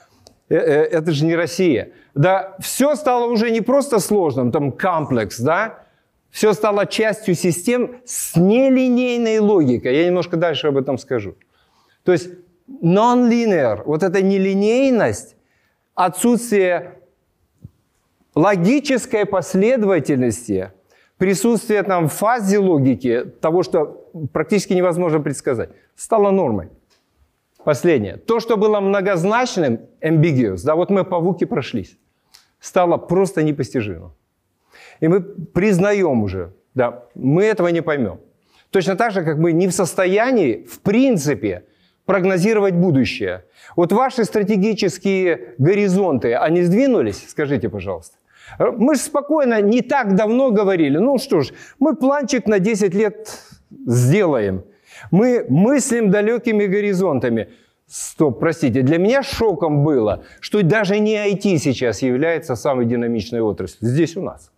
Э, 0.48 0.54
э, 0.54 0.84
это 0.84 1.10
же 1.10 1.26
не 1.26 1.34
Россия. 1.34 1.90
Да, 2.14 2.56
все 2.60 2.94
стало 2.94 3.26
уже 3.26 3.50
не 3.50 3.60
просто 3.60 3.98
сложным, 3.98 4.52
там 4.52 4.70
комплекс, 4.70 5.40
да, 5.40 5.80
все 6.30 6.52
стало 6.52 6.86
частью 6.86 7.34
систем 7.34 7.96
с 8.04 8.36
нелинейной 8.36 9.40
логикой. 9.40 9.96
Я 9.96 10.06
немножко 10.06 10.36
дальше 10.36 10.68
об 10.68 10.76
этом 10.76 10.98
скажу. 10.98 11.34
То 12.04 12.12
есть 12.12 12.30
non-linear, 12.68 13.82
вот 13.84 14.04
эта 14.04 14.22
нелинейность, 14.22 15.34
отсутствие 15.96 16.99
логической 18.34 19.26
последовательности, 19.26 20.72
присутствие 21.18 21.82
там 21.82 22.08
в 22.08 22.12
фазе 22.12 22.58
логики, 22.58 23.24
того, 23.40 23.62
что 23.62 24.10
практически 24.32 24.72
невозможно 24.72 25.20
предсказать, 25.20 25.70
стало 25.96 26.30
нормой. 26.30 26.68
Последнее. 27.64 28.16
То, 28.16 28.40
что 28.40 28.56
было 28.56 28.80
многозначным, 28.80 29.80
ambiguous, 30.00 30.62
да, 30.64 30.74
вот 30.74 30.90
мы 30.90 31.04
по 31.04 31.20
ВУКе 31.20 31.46
прошлись, 31.46 31.98
стало 32.58 32.96
просто 32.96 33.42
непостижимым. 33.42 34.12
И 35.00 35.08
мы 35.08 35.20
признаем 35.20 36.22
уже, 36.22 36.52
да, 36.74 37.04
мы 37.14 37.44
этого 37.44 37.68
не 37.68 37.82
поймем. 37.82 38.20
Точно 38.70 38.96
так 38.96 39.12
же, 39.12 39.22
как 39.24 39.36
мы 39.36 39.52
не 39.52 39.66
в 39.68 39.72
состоянии, 39.72 40.64
в 40.64 40.80
принципе, 40.80 41.64
прогнозировать 42.06 42.74
будущее. 42.74 43.44
Вот 43.76 43.92
ваши 43.92 44.24
стратегические 44.24 45.54
горизонты, 45.58 46.34
они 46.34 46.62
сдвинулись? 46.62 47.28
Скажите, 47.28 47.68
пожалуйста. 47.68 48.16
Мы 48.58 48.94
же 48.94 49.00
спокойно 49.00 49.60
не 49.60 49.82
так 49.82 50.14
давно 50.14 50.50
говорили, 50.50 50.98
ну 50.98 51.18
что 51.18 51.42
ж, 51.42 51.52
мы 51.78 51.94
планчик 51.94 52.46
на 52.46 52.58
10 52.58 52.94
лет 52.94 53.38
сделаем. 53.86 54.64
Мы 55.10 55.46
мыслим 55.48 56.10
далекими 56.10 56.66
горизонтами. 56.66 57.48
Стоп, 57.86 58.38
простите, 58.38 58.82
для 58.82 58.98
меня 58.98 59.22
шоком 59.22 59.82
было, 59.82 60.22
что 60.40 60.62
даже 60.62 61.00
не 61.00 61.16
IT 61.16 61.58
сейчас 61.58 62.02
является 62.02 62.54
самой 62.54 62.84
динамичной 62.84 63.40
отраслью 63.40 63.90
здесь 63.90 64.16
у 64.16 64.22
нас, 64.22 64.52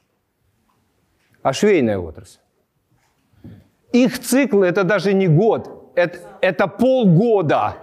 а 1.43 1.53
швейная 1.53 1.99
отрасль. 1.99 2.41
Их 3.93 4.19
цикл 4.19 4.63
это 4.63 4.85
даже 4.85 5.15
не 5.15 5.29
год, 5.29 5.93
это, 5.95 6.19
это 6.43 6.67
полгода. 6.67 7.77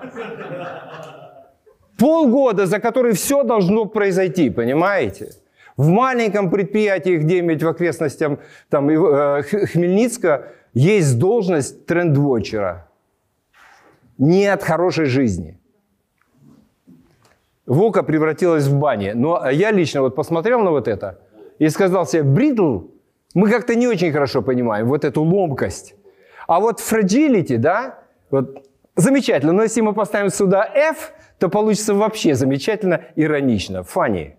Полгода, 1.98 2.66
за 2.66 2.80
который 2.80 3.14
все 3.14 3.44
должно 3.44 3.86
произойти, 3.86 4.50
понимаете? 4.50 5.32
В 5.80 5.88
маленьком 5.88 6.50
предприятии 6.50 7.16
где-нибудь 7.16 7.64
в 7.64 7.68
окрестностях 7.70 8.40
там, 8.68 8.90
э, 8.90 9.44
Хмельницка 9.44 10.50
есть 10.74 11.18
должность 11.18 11.86
трендвотчера. 11.86 12.90
Не 14.18 14.48
от 14.48 14.62
хорошей 14.62 15.06
жизни. 15.06 15.58
Вока 17.66 18.04
превратилась 18.04 18.66
в 18.66 18.78
бане. 18.78 19.14
Но 19.14 19.50
я 19.50 19.72
лично 19.72 20.02
вот 20.02 20.16
посмотрел 20.16 20.60
на 20.60 20.72
вот 20.72 20.90
это 20.90 21.22
и 21.60 21.70
сказал 21.70 22.06
себе, 22.06 22.24
бридл, 22.24 22.80
мы 23.34 23.50
как-то 23.50 23.74
не 23.74 23.88
очень 23.88 24.12
хорошо 24.12 24.42
понимаем 24.42 24.86
вот 24.86 25.06
эту 25.06 25.24
ломкость. 25.24 25.96
А 26.46 26.60
вот 26.60 26.82
fragility, 26.82 27.56
да, 27.56 28.00
вот 28.32 28.68
замечательно. 28.98 29.54
Но 29.54 29.64
если 29.64 29.80
мы 29.80 29.94
поставим 29.94 30.30
сюда 30.30 30.70
F, 30.76 31.14
то 31.38 31.48
получится 31.48 31.94
вообще 31.94 32.36
замечательно, 32.36 33.06
иронично, 33.16 33.86
funny. 33.88 34.39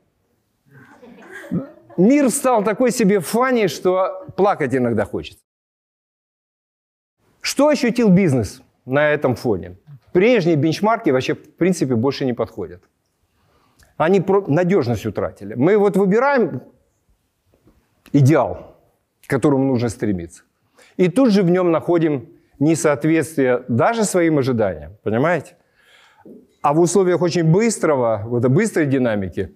Мир 1.97 2.31
стал 2.31 2.65
такой 2.65 2.93
себе 2.93 3.21
фани, 3.21 3.69
что 3.69 4.27
плакать 4.37 4.75
иногда 4.75 5.05
хочется. 5.05 5.45
Что 7.41 7.69
ощутил 7.69 8.11
бизнес 8.11 8.63
на 8.85 9.09
этом 9.09 9.35
фоне? 9.35 9.77
Прежние 10.13 10.57
бенчмарки 10.57 11.11
вообще 11.11 11.35
в 11.35 11.57
принципе 11.57 11.95
больше 11.95 12.25
не 12.25 12.33
подходят. 12.33 12.83
Они 13.97 14.25
надежность 14.49 15.07
утратили. 15.07 15.55
Мы 15.55 15.77
вот 15.77 15.97
выбираем 15.97 16.63
идеал, 18.13 18.77
к 19.27 19.31
которому 19.31 19.65
нужно 19.65 19.89
стремиться. 19.89 20.43
И 20.97 21.09
тут 21.09 21.31
же 21.31 21.43
в 21.43 21.51
нем 21.51 21.71
находим 21.71 22.29
несоответствие 22.59 23.65
даже 23.69 24.05
своим 24.05 24.39
ожиданиям. 24.39 24.97
Понимаете? 25.03 25.57
А 26.63 26.75
в 26.75 26.81
условиях 26.81 27.23
очень 27.23 27.45
быстрого, 27.45 28.23
вот 28.27 28.47
быстрой 28.49 28.87
динамики, 28.87 29.55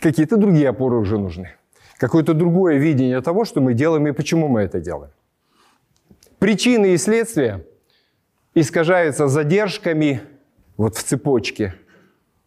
какие-то 0.00 0.36
другие 0.36 0.68
опоры 0.68 0.96
уже 0.96 1.18
нужны 1.18 1.52
какое-то 1.98 2.34
другое 2.34 2.76
видение 2.76 3.20
того, 3.20 3.44
что 3.44 3.60
мы 3.60 3.74
делаем 3.74 4.06
и 4.06 4.12
почему 4.12 4.48
мы 4.48 4.62
это 4.62 4.80
делаем. 4.80 5.12
Причины 6.38 6.92
и 6.92 6.96
следствия 6.96 7.64
искажаются 8.54 9.28
задержками 9.28 10.20
вот 10.76 10.96
в 10.96 11.02
цепочке, 11.02 11.74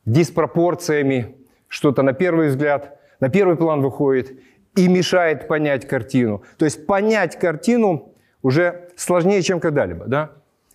диспропорциями, 0.05 1.35
что-то 1.67 2.03
на 2.03 2.13
первый 2.13 2.49
взгляд, 2.49 2.99
на 3.19 3.29
первый 3.29 3.57
план 3.57 3.81
выходит 3.81 4.39
и 4.75 4.87
мешает 4.87 5.47
понять 5.47 5.87
картину. 5.87 6.43
То 6.57 6.65
есть 6.65 6.85
понять 6.85 7.37
картину 7.37 8.13
уже 8.41 8.89
сложнее, 8.95 9.41
чем 9.41 9.59
когда-либо. 9.59 10.05
Да? 10.05 10.31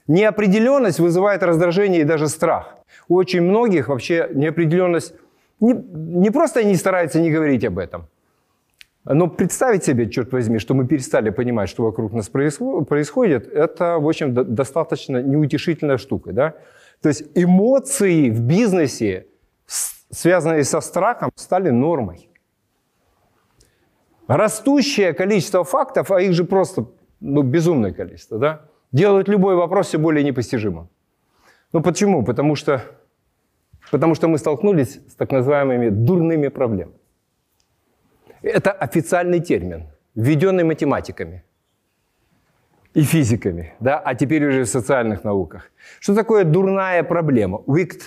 Неопределенность 0.06 0.98
вызывает 0.98 1.42
раздражение 1.42 2.02
и 2.02 2.04
даже 2.04 2.28
страх. 2.28 2.76
У 3.08 3.14
очень 3.14 3.42
многих 3.42 3.88
вообще 3.88 4.28
неопределенность 4.34 5.14
не, 5.60 5.72
не 5.72 6.30
просто 6.30 6.60
они 6.60 6.76
стараются 6.76 7.20
не 7.20 7.30
говорить 7.30 7.64
об 7.64 7.78
этом, 7.78 8.08
но 9.04 9.28
представить 9.28 9.84
себе, 9.84 10.08
черт 10.08 10.32
возьми, 10.32 10.58
что 10.58 10.74
мы 10.74 10.86
перестали 10.86 11.30
понимать, 11.30 11.68
что 11.68 11.82
вокруг 11.82 12.12
нас 12.12 12.28
происходит, 12.28 13.46
это, 13.46 13.98
в 13.98 14.08
общем, 14.08 14.54
достаточно 14.54 15.22
неутешительная 15.22 15.98
штука. 15.98 16.32
Да? 16.32 16.54
То 17.02 17.08
есть 17.10 17.24
эмоции 17.34 18.30
в 18.30 18.40
бизнесе, 18.40 19.26
связанные 20.10 20.64
со 20.64 20.80
страхом, 20.80 21.30
стали 21.34 21.68
нормой. 21.68 22.30
Растущее 24.26 25.12
количество 25.12 25.64
фактов, 25.64 26.10
а 26.10 26.22
их 26.22 26.32
же 26.32 26.44
просто 26.44 26.86
ну, 27.20 27.42
безумное 27.42 27.92
количество, 27.92 28.38
да, 28.38 28.62
делают 28.90 29.28
любой 29.28 29.54
вопрос 29.54 29.88
все 29.88 29.98
более 29.98 30.24
непостижимым. 30.24 30.88
Ну 31.74 31.82
почему? 31.82 32.24
Потому 32.24 32.54
что, 32.54 32.80
потому 33.94 34.16
что 34.16 34.26
мы 34.26 34.38
столкнулись 34.38 35.00
с 35.08 35.14
так 35.14 35.30
называемыми 35.30 35.88
дурными 35.88 36.48
проблемами. 36.48 36.98
Это 38.42 38.72
официальный 38.72 39.38
термин, 39.38 39.84
введенный 40.16 40.64
математиками 40.64 41.44
и 42.92 43.02
физиками, 43.02 43.74
да, 43.78 44.00
а 44.00 44.16
теперь 44.16 44.44
уже 44.48 44.64
в 44.64 44.68
социальных 44.68 45.22
науках. 45.22 45.70
Что 46.00 46.14
такое 46.16 46.42
дурная 46.44 47.04
проблема? 47.04 47.62
Wicked 47.68 48.00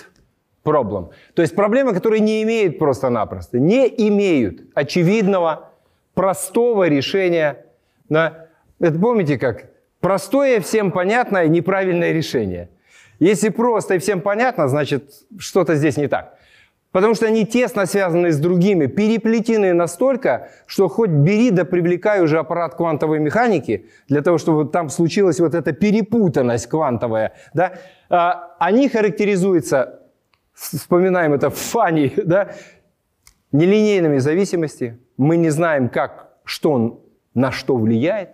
problem. 0.62 1.08
То 1.34 1.40
есть 1.40 1.56
проблемы, 1.56 1.94
которые 1.94 2.20
не 2.20 2.42
имеют 2.42 2.78
просто-напросто, 2.78 3.58
не 3.58 3.88
имеют 4.08 4.60
очевидного, 4.74 5.72
простого 6.12 6.86
решения. 6.88 7.64
Да? 8.10 8.48
Это 8.78 8.98
помните 8.98 9.38
как? 9.38 9.70
Простое, 10.00 10.60
всем 10.60 10.92
понятное, 10.92 11.48
неправильное 11.48 12.12
решение. 12.12 12.68
Если 13.18 13.48
просто 13.48 13.94
и 13.94 13.98
всем 13.98 14.20
понятно, 14.20 14.68
значит, 14.68 15.12
что-то 15.38 15.74
здесь 15.74 15.96
не 15.96 16.08
так. 16.08 16.38
Потому 16.90 17.14
что 17.14 17.26
они 17.26 17.44
тесно 17.44 17.84
связаны 17.84 18.32
с 18.32 18.38
другими, 18.38 18.86
переплетены 18.86 19.74
настолько, 19.74 20.48
что 20.66 20.88
хоть 20.88 21.10
бери 21.10 21.50
да 21.50 21.64
привлекай 21.64 22.22
уже 22.22 22.38
аппарат 22.38 22.76
квантовой 22.76 23.18
механики, 23.18 23.86
для 24.08 24.22
того, 24.22 24.38
чтобы 24.38 24.64
там 24.64 24.88
случилась 24.88 25.38
вот 25.38 25.54
эта 25.54 25.72
перепутанность 25.72 26.66
квантовая. 26.66 27.34
Да? 27.52 27.74
А, 28.08 28.56
они 28.58 28.88
характеризуются, 28.88 30.00
вспоминаем 30.54 31.34
это 31.34 31.50
в 31.50 31.58
да? 32.24 32.52
нелинейными 33.52 34.18
зависимости. 34.18 34.98
Мы 35.18 35.36
не 35.36 35.50
знаем, 35.50 35.90
как, 35.90 36.30
что 36.44 36.72
он 36.72 37.00
на 37.34 37.52
что 37.52 37.76
влияет, 37.76 38.30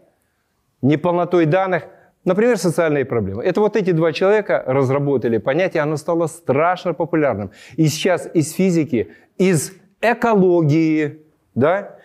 неполнотой 0.81 1.47
данных. 1.47 1.87
Например, 2.25 2.57
социальные 2.57 3.05
проблемы. 3.05 3.43
Это 3.45 3.61
вот 3.61 3.77
эти 3.77 3.93
два 3.93 4.13
человека 4.13 4.63
разработали 4.67 5.39
понятие, 5.39 5.83
оно 5.83 5.97
стало 5.97 6.27
страшно 6.27 6.95
популярным. 6.95 7.51
И 7.77 7.89
сейчас 7.89 8.29
из 8.35 8.53
физики, 8.53 9.09
из 9.37 9.73
экологии, 10.01 11.23
да, 11.55 11.97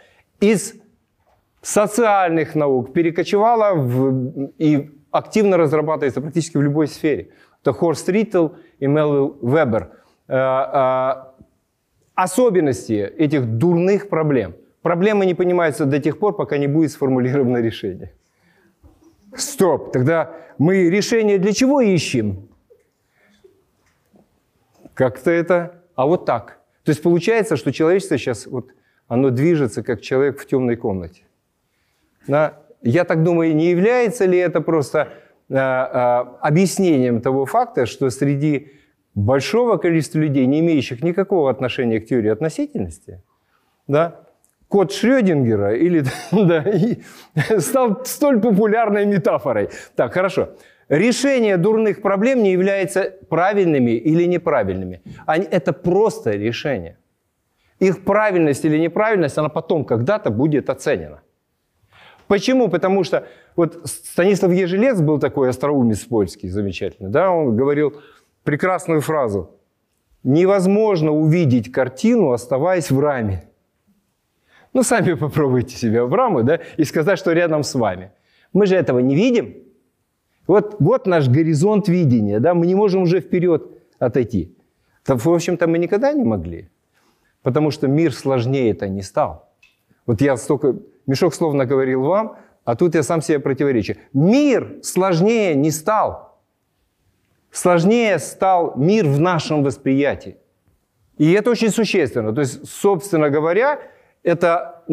из 0.41 0.75
социальных 1.61 2.55
наук 2.55 2.93
перекочевало 2.93 3.75
в, 3.75 4.51
и 4.57 4.91
активно 5.11 5.57
разрабатывается 5.57 6.21
практически 6.21 6.57
в 6.57 6.61
любой 6.61 6.87
сфере. 6.87 7.29
Это 7.61 7.73
Хорст 7.73 8.09
Риттл 8.09 8.49
и 8.79 8.87
Мелвилл 8.87 9.37
Вебер. 9.41 9.91
Э, 10.27 10.35
э, 10.35 11.13
особенности 12.15 12.93
этих 12.93 13.45
дурных 13.57 14.09
проблем. 14.09 14.55
Проблемы 14.81 15.25
не 15.25 15.33
понимаются 15.33 15.85
до 15.85 15.99
тех 15.99 16.19
пор, 16.19 16.35
пока 16.35 16.57
не 16.57 16.67
будет 16.67 16.91
сформулировано 16.91 17.57
решение. 17.61 18.13
Стоп, 19.35 19.91
тогда 19.91 20.35
мы 20.57 20.89
решение 20.89 21.37
для 21.37 21.53
чего 21.53 21.81
ищем? 21.81 22.49
Как-то 24.93 25.31
это... 25.31 25.83
А 25.95 26.05
вот 26.05 26.25
так. 26.25 26.59
То 26.83 26.91
есть 26.91 27.01
получается, 27.03 27.57
что 27.57 27.71
человечество 27.71 28.17
сейчас, 28.17 28.47
вот, 28.47 28.69
оно 29.07 29.29
движется, 29.29 29.83
как 29.83 30.01
человек 30.01 30.39
в 30.39 30.45
темной 30.45 30.75
комнате. 30.75 31.23
Да? 32.27 32.59
Я 32.81 33.03
так 33.03 33.23
думаю, 33.23 33.55
не 33.55 33.69
является 33.69 34.25
ли 34.25 34.37
это 34.37 34.61
просто 34.61 35.09
а, 35.49 35.57
а, 35.57 36.37
объяснением 36.41 37.21
того 37.21 37.45
факта, 37.45 37.85
что 37.85 38.09
среди 38.09 38.71
большого 39.15 39.77
количества 39.77 40.19
людей, 40.19 40.45
не 40.45 40.59
имеющих 40.59 41.03
никакого 41.03 41.49
отношения 41.49 41.99
к 41.99 42.05
теории 42.05 42.29
относительности, 42.29 43.21
да, 43.87 44.21
код 44.69 44.93
Шрёдингера 44.93 45.75
или, 45.75 46.03
да, 46.31 46.63
и 46.63 46.99
стал 47.59 48.05
столь 48.05 48.39
популярной 48.39 49.05
метафорой. 49.05 49.69
Так, 49.95 50.13
хорошо. 50.13 50.49
Решение 50.87 51.57
дурных 51.57 52.01
проблем 52.01 52.41
не 52.41 52.51
является 52.51 53.13
правильными 53.29 53.91
или 53.91 54.23
неправильными. 54.23 55.01
Они, 55.27 55.45
это 55.45 55.73
просто 55.73 56.31
решение. 56.31 56.97
Их 57.79 58.03
правильность 58.03 58.65
или 58.65 58.77
неправильность, 58.77 59.37
она 59.37 59.49
потом 59.49 59.85
когда-то 59.85 60.31
будет 60.31 60.69
оценена. 60.69 61.21
Почему? 62.27 62.69
Потому 62.69 63.03
что 63.03 63.27
вот 63.55 63.81
Станислав 63.85 64.51
Ежелец 64.51 65.01
был 65.01 65.19
такой 65.19 65.49
остроумец 65.49 65.99
польский, 65.99 66.49
замечательный, 66.49 67.09
да, 67.09 67.31
он 67.31 67.55
говорил 67.55 68.01
прекрасную 68.43 69.01
фразу. 69.01 69.51
Невозможно 70.23 71.11
увидеть 71.11 71.71
картину, 71.71 72.31
оставаясь 72.31 72.91
в 72.91 72.99
раме. 72.99 73.48
Ну, 74.73 74.83
сами 74.83 75.13
попробуйте 75.19 75.75
себя 75.75 76.05
в 76.05 76.13
раму, 76.13 76.43
да, 76.43 76.59
и 76.77 76.83
сказать, 76.83 77.19
что 77.19 77.31
рядом 77.33 77.63
с 77.63 77.75
вами. 77.75 78.11
Мы 78.53 78.65
же 78.65 78.75
этого 78.75 78.99
не 78.99 79.15
видим. 79.15 79.55
Вот, 80.47 80.77
вот 80.79 81.05
наш 81.05 81.27
горизонт 81.27 81.87
видения, 81.87 82.39
да, 82.39 82.53
мы 82.53 82.65
не 82.65 82.75
можем 82.75 83.03
уже 83.03 83.19
вперед 83.19 83.69
отойти. 83.99 84.55
Да, 85.05 85.15
в 85.15 85.27
общем-то, 85.27 85.67
мы 85.67 85.77
никогда 85.77 86.11
не 86.13 86.23
могли, 86.23 86.69
потому 87.43 87.71
что 87.71 87.87
мир 87.87 88.13
сложнее 88.13 88.71
это 88.71 88.87
не 88.87 89.01
стал. 89.01 89.49
Вот 90.05 90.21
я 90.21 90.37
столько, 90.37 90.75
мешок 91.05 91.35
словно 91.35 91.65
говорил 91.65 92.01
вам, 92.01 92.37
а 92.63 92.75
тут 92.75 92.95
я 92.95 93.03
сам 93.03 93.21
себе 93.21 93.39
противоречу. 93.39 93.95
Мир 94.13 94.79
сложнее 94.81 95.55
не 95.55 95.71
стал. 95.71 96.39
Сложнее 97.51 98.19
стал 98.19 98.73
мир 98.75 99.05
в 99.07 99.19
нашем 99.19 99.63
восприятии. 99.63 100.37
И 101.17 101.31
это 101.31 101.51
очень 101.51 101.69
существенно. 101.69 102.33
То 102.33 102.41
есть, 102.41 102.67
собственно 102.67 103.29
говоря, 103.29 103.79
это 104.29 104.83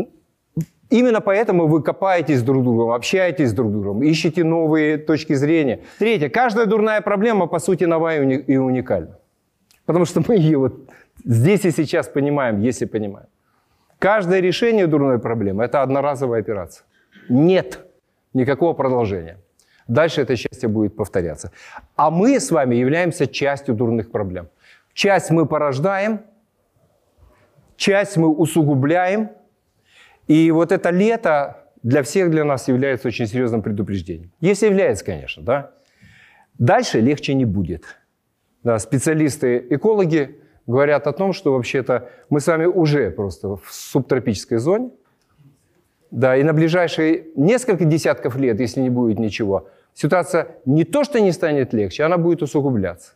именно 0.90 1.20
поэтому 1.20 1.66
вы 1.66 1.82
копаетесь 1.82 2.42
друг 2.42 2.62
с 2.62 2.64
другом, 2.64 2.90
общаетесь 2.90 3.52
друг 3.52 3.70
с 3.70 3.74
другом, 3.74 4.02
ищете 4.02 4.44
новые 4.44 4.96
точки 4.98 5.34
зрения. 5.34 5.80
Третье. 5.98 6.28
Каждая 6.28 6.66
дурная 6.66 7.00
проблема, 7.00 7.46
по 7.46 7.58
сути, 7.58 7.84
новая 7.84 8.22
и 8.22 8.56
уникальна. 8.56 9.18
Потому 9.84 10.06
что 10.06 10.22
мы 10.26 10.36
ее 10.36 10.58
вот 10.58 10.74
здесь 11.24 11.64
и 11.64 11.70
сейчас 11.70 12.08
понимаем, 12.08 12.60
если 12.60 12.86
понимаем. 12.86 13.26
Каждое 13.98 14.40
решение 14.40 14.86
дурной 14.86 15.18
проблемы– 15.18 15.64
это 15.66 15.82
одноразовая 15.82 16.40
операция. 16.40 16.84
Нет 17.28 17.80
никакого 18.34 18.74
продолжения. 18.74 19.38
Дальше 19.88 20.22
это 20.22 20.36
счастье 20.36 20.68
будет 20.68 20.96
повторяться. 20.96 21.50
А 21.94 22.10
мы 22.10 22.40
с 22.40 22.50
вами 22.50 22.74
являемся 22.74 23.26
частью 23.26 23.74
дурных 23.74 24.10
проблем. 24.10 24.48
Часть 24.94 25.30
мы 25.30 25.46
порождаем– 25.46 26.20
часть 27.76 28.16
мы 28.16 28.28
усугубляем. 28.28 29.30
И 30.26 30.50
вот 30.50 30.72
это 30.72 30.90
лето 30.90 31.64
для 31.82 32.02
всех 32.02 32.30
для 32.30 32.44
нас 32.44 32.68
является 32.68 33.08
очень 33.08 33.26
серьезным 33.26 33.62
предупреждением. 33.62 34.32
Если 34.40 34.66
является, 34.66 35.04
конечно, 35.04 35.42
да. 35.42 35.70
Дальше 36.58 37.00
легче 37.00 37.34
не 37.34 37.44
будет. 37.44 37.84
Да, 38.64 38.78
специалисты-экологи 38.78 40.40
говорят 40.66 41.06
о 41.06 41.12
том, 41.12 41.32
что 41.32 41.52
вообще-то 41.52 42.08
мы 42.30 42.40
с 42.40 42.46
вами 42.46 42.64
уже 42.64 43.10
просто 43.10 43.56
в 43.56 43.62
субтропической 43.70 44.58
зоне. 44.58 44.90
Да, 46.10 46.36
и 46.36 46.42
на 46.42 46.52
ближайшие 46.52 47.26
несколько 47.36 47.84
десятков 47.84 48.36
лет, 48.36 48.58
если 48.58 48.80
не 48.80 48.90
будет 48.90 49.18
ничего, 49.18 49.68
ситуация 49.94 50.56
не 50.64 50.84
то, 50.84 51.04
что 51.04 51.20
не 51.20 51.32
станет 51.32 51.72
легче, 51.72 52.04
она 52.04 52.16
будет 52.16 52.42
усугубляться. 52.42 53.12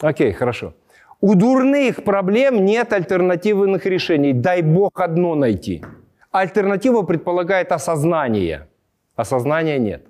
Окей, 0.00 0.32
хорошо. 0.32 0.74
У 1.20 1.34
дурных 1.34 2.04
проблем 2.04 2.64
нет 2.64 2.92
альтернативных 2.92 3.86
решений. 3.86 4.32
Дай 4.32 4.62
Бог 4.62 5.00
одно 5.00 5.34
найти. 5.34 5.82
Альтернатива 6.30 7.02
предполагает 7.02 7.72
осознание. 7.72 8.68
Осознания 9.16 9.78
нет. 9.78 10.06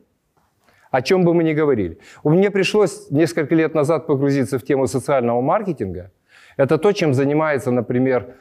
О 0.90 1.02
чем 1.02 1.24
бы 1.24 1.34
мы 1.34 1.44
ни 1.44 1.52
говорили. 1.52 1.98
Мне 2.24 2.50
пришлось 2.50 3.10
несколько 3.10 3.54
лет 3.54 3.74
назад 3.74 4.06
погрузиться 4.06 4.58
в 4.58 4.62
тему 4.62 4.86
социального 4.86 5.40
маркетинга. 5.40 6.10
Это 6.56 6.78
то, 6.78 6.92
чем 6.92 7.14
занимается, 7.14 7.70
например, 7.70 8.34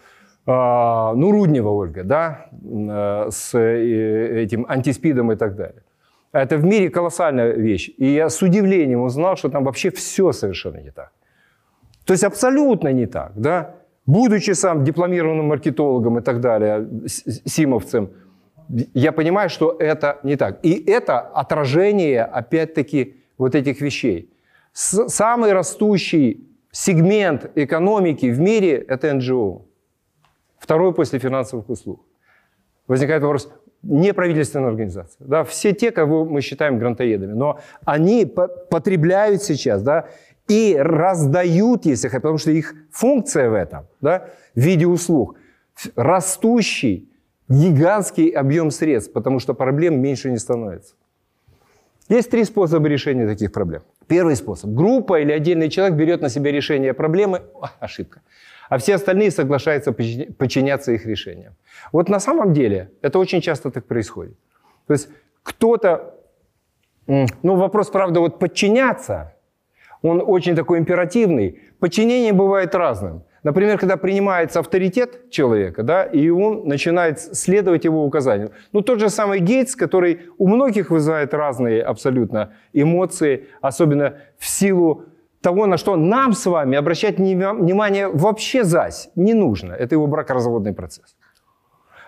а, 0.48 1.14
ну, 1.16 1.32
Руднева 1.32 1.70
Ольга, 1.70 2.04
да, 2.04 2.46
э, 2.52 3.30
с 3.32 3.56
э, 3.58 4.44
этим 4.44 4.66
антиспидом 4.70 5.32
и 5.32 5.36
так 5.36 5.56
далее. 5.56 5.84
Это 6.32 6.58
в 6.58 6.66
мире 6.66 6.90
колоссальная 6.90 7.54
вещь. 7.54 7.90
И 7.98 8.06
я 8.06 8.30
с 8.30 8.42
удивлением 8.42 9.02
узнал, 9.02 9.36
что 9.36 9.50
там 9.50 9.64
вообще 9.64 9.90
все 9.90 10.32
совершенно 10.32 10.78
не 10.78 10.92
так. 10.92 11.12
То 12.06 12.14
есть 12.14 12.24
абсолютно 12.24 12.94
не 12.94 13.06
так, 13.08 13.32
да? 13.36 13.76
Будучи 14.06 14.52
сам 14.54 14.84
дипломированным 14.84 15.48
маркетологом 15.48 16.20
и 16.20 16.22
так 16.22 16.40
далее, 16.40 16.88
симовцем, 17.46 18.10
я 18.94 19.12
понимаю, 19.12 19.50
что 19.50 19.76
это 19.80 20.20
не 20.24 20.36
так. 20.36 20.60
И 20.64 20.72
это 20.92 21.20
отражение, 21.20 22.24
опять-таки, 22.24 23.16
вот 23.38 23.56
этих 23.56 23.82
вещей. 23.82 24.30
С- 24.74 25.08
самый 25.10 25.54
растущий 25.54 26.48
сегмент 26.72 27.52
экономики 27.56 28.28
в 28.28 28.40
мире– 28.40 28.72
это 28.90 29.14
НГО. 29.14 29.62
Второй 30.60 30.94
после 30.94 31.20
финансовых 31.20 31.70
услуг. 31.70 32.00
Возникает 32.88 33.24
вопрос, 33.24 33.50
неправительственная 33.84 34.70
организация. 34.70 35.28
Да, 35.28 35.44
все 35.44 35.74
те, 35.74 35.92
кого 35.92 36.26
мы 36.26 36.42
считаем 36.42 36.78
грантоедами, 36.80 37.34
но 37.34 37.60
они 37.86 38.26
по- 38.26 38.48
потребляют 38.48 39.42
сейчас 39.44 39.82
да, 39.84 40.06
и 40.48 40.76
раздают, 40.80 41.86
если 41.86 42.08
хотят, 42.08 42.22
потому 42.22 42.38
что 42.38 42.52
их 42.52 42.76
функция 42.92 43.50
в 43.50 43.54
этом, 43.54 43.88
да, 44.02 44.30
в 44.56 44.60
виде 44.60 44.86
услуг, 44.86 45.38
растущий 45.96 47.10
гигантский 47.48 48.30
объем 48.30 48.72
средств, 48.72 49.14
потому 49.14 49.40
что 49.40 49.54
проблем 49.54 50.02
меньше 50.02 50.32
не 50.32 50.38
становится. 50.38 50.96
Есть 52.10 52.30
три 52.30 52.44
способа 52.44 52.88
решения 52.88 53.28
таких 53.28 53.52
проблем. 53.52 53.82
Первый 54.08 54.36
способ. 54.36 54.70
Группа 54.70 55.20
или 55.20 55.32
отдельный 55.32 55.70
человек 55.70 55.98
берет 55.98 56.22
на 56.22 56.30
себя 56.30 56.52
решение 56.52 56.94
проблемы. 56.94 57.42
О, 57.56 57.70
ошибка. 57.80 58.22
А 58.70 58.78
все 58.78 58.96
остальные 58.96 59.32
соглашаются 59.32 59.92
подчиня- 59.92 60.32
подчиняться 60.34 60.92
их 60.92 61.06
решениям. 61.06 61.56
Вот 61.92 62.10
на 62.10 62.20
самом 62.20 62.54
деле 62.54 62.92
это 63.02 63.20
очень 63.20 63.42
часто 63.42 63.72
так 63.72 63.86
происходит. 63.86 64.38
То 64.88 64.94
есть 64.94 65.10
кто-то, 65.44 66.16
ну 67.08 67.56
вопрос, 67.56 67.90
правда, 67.90 68.20
вот 68.20 68.40
подчиняться, 68.40 69.35
он 70.06 70.24
очень 70.26 70.56
такой 70.56 70.80
императивный. 70.80 71.60
Подчинение 71.80 72.34
бывает 72.34 72.76
разным. 72.76 73.24
Например, 73.44 73.78
когда 73.78 73.96
принимается 73.98 74.60
авторитет 74.60 75.30
человека, 75.30 75.84
да, 75.84 76.04
и 76.04 76.30
он 76.30 76.68
начинает 76.68 77.20
следовать 77.20 77.86
его 77.86 78.04
указаниям. 78.04 78.50
Ну, 78.74 78.82
тот 78.82 79.00
же 79.00 79.10
самый 79.10 79.40
Гейтс, 79.40 79.76
который 79.76 80.20
у 80.38 80.48
многих 80.48 80.90
вызывает 80.90 81.34
разные 81.34 81.84
абсолютно 81.84 82.54
эмоции, 82.74 83.48
особенно 83.62 84.14
в 84.38 84.48
силу 84.48 85.04
того, 85.42 85.68
на 85.68 85.78
что 85.78 85.96
нам 85.96 86.34
с 86.34 86.46
вами 86.48 86.76
обращать 86.76 87.20
вни- 87.20 87.36
внимание 87.36 88.08
вообще 88.08 88.64
зась 88.64 89.10
не 89.16 89.34
нужно. 89.34 89.74
Это 89.74 89.94
его 89.94 90.08
бракоразводный 90.08 90.74
процесс. 90.74 91.16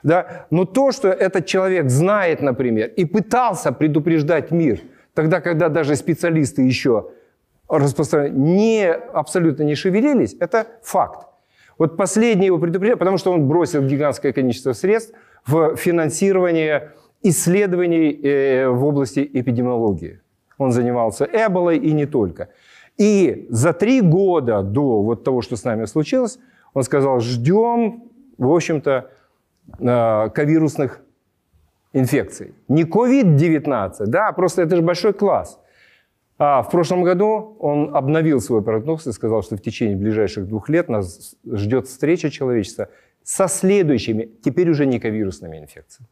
Да? 0.04 0.48
Но 0.50 0.66
то, 0.66 0.92
что 0.92 1.08
этот 1.10 1.46
человек 1.46 1.90
знает, 1.90 2.42
например, 2.42 2.88
и 2.88 3.06
пытался 3.06 3.72
предупреждать 3.72 4.52
мир, 4.52 4.80
тогда, 5.14 5.40
когда 5.40 5.70
даже 5.70 5.96
специалисты 5.96 6.64
еще 6.64 7.12
распространяли, 7.70 8.34
не, 8.38 8.92
абсолютно 8.92 9.64
не 9.64 9.76
шевелились, 9.76 10.36
это 10.40 10.68
факт. 10.82 11.28
Вот 11.78 11.98
последнее 11.98 12.48
его 12.48 12.58
предупреждение, 12.58 12.98
потому 12.98 13.18
что 13.18 13.32
он 13.32 13.48
бросил 13.48 13.84
гигантское 13.84 14.34
количество 14.34 14.74
средств 14.74 15.14
в 15.46 15.76
финансирование 15.76 16.94
исследований 17.22 18.12
э, 18.12 18.68
в 18.70 18.84
области 18.86 19.20
эпидемиологии. 19.20 20.22
Он 20.58 20.72
занимался 20.72 21.26
эболой 21.26 21.78
и 21.78 21.94
не 21.94 22.06
только. 22.06 22.50
И 22.98 23.48
за 23.50 23.74
три 23.74 24.02
года 24.02 24.64
до 24.64 25.02
вот 25.04 25.24
того, 25.24 25.42
что 25.42 25.56
с 25.56 25.64
нами 25.64 25.86
случилось, 25.86 26.40
он 26.74 26.84
сказал, 26.84 27.20
ждем, 27.20 28.04
в 28.38 28.52
общем-то, 28.52 29.12
э, 29.80 30.30
ковирусных 30.34 31.02
инфекций. 31.94 32.54
Не 32.68 32.84
COVID-19, 32.84 34.06
да, 34.08 34.32
просто 34.32 34.64
это 34.64 34.76
же 34.76 34.82
большой 34.82 35.14
класс. 35.14 35.60
А 36.40 36.62
в 36.62 36.70
прошлом 36.70 37.04
году 37.04 37.58
он 37.60 37.96
обновил 37.96 38.40
свой 38.40 38.62
прогноз 38.62 39.08
и 39.08 39.12
сказал, 39.12 39.42
что 39.42 39.56
в 39.58 39.62
течение 39.62 39.98
ближайших 39.98 40.48
двух 40.48 40.70
лет 40.70 40.88
нас 40.88 41.36
ждет 41.52 41.88
встреча 41.88 42.30
человечества 42.30 42.90
со 43.24 43.48
следующими, 43.48 44.30
теперь 44.44 44.70
уже 44.70 44.86
не 44.86 45.00
ковирусными 45.00 45.58
инфекциями. 45.58 46.08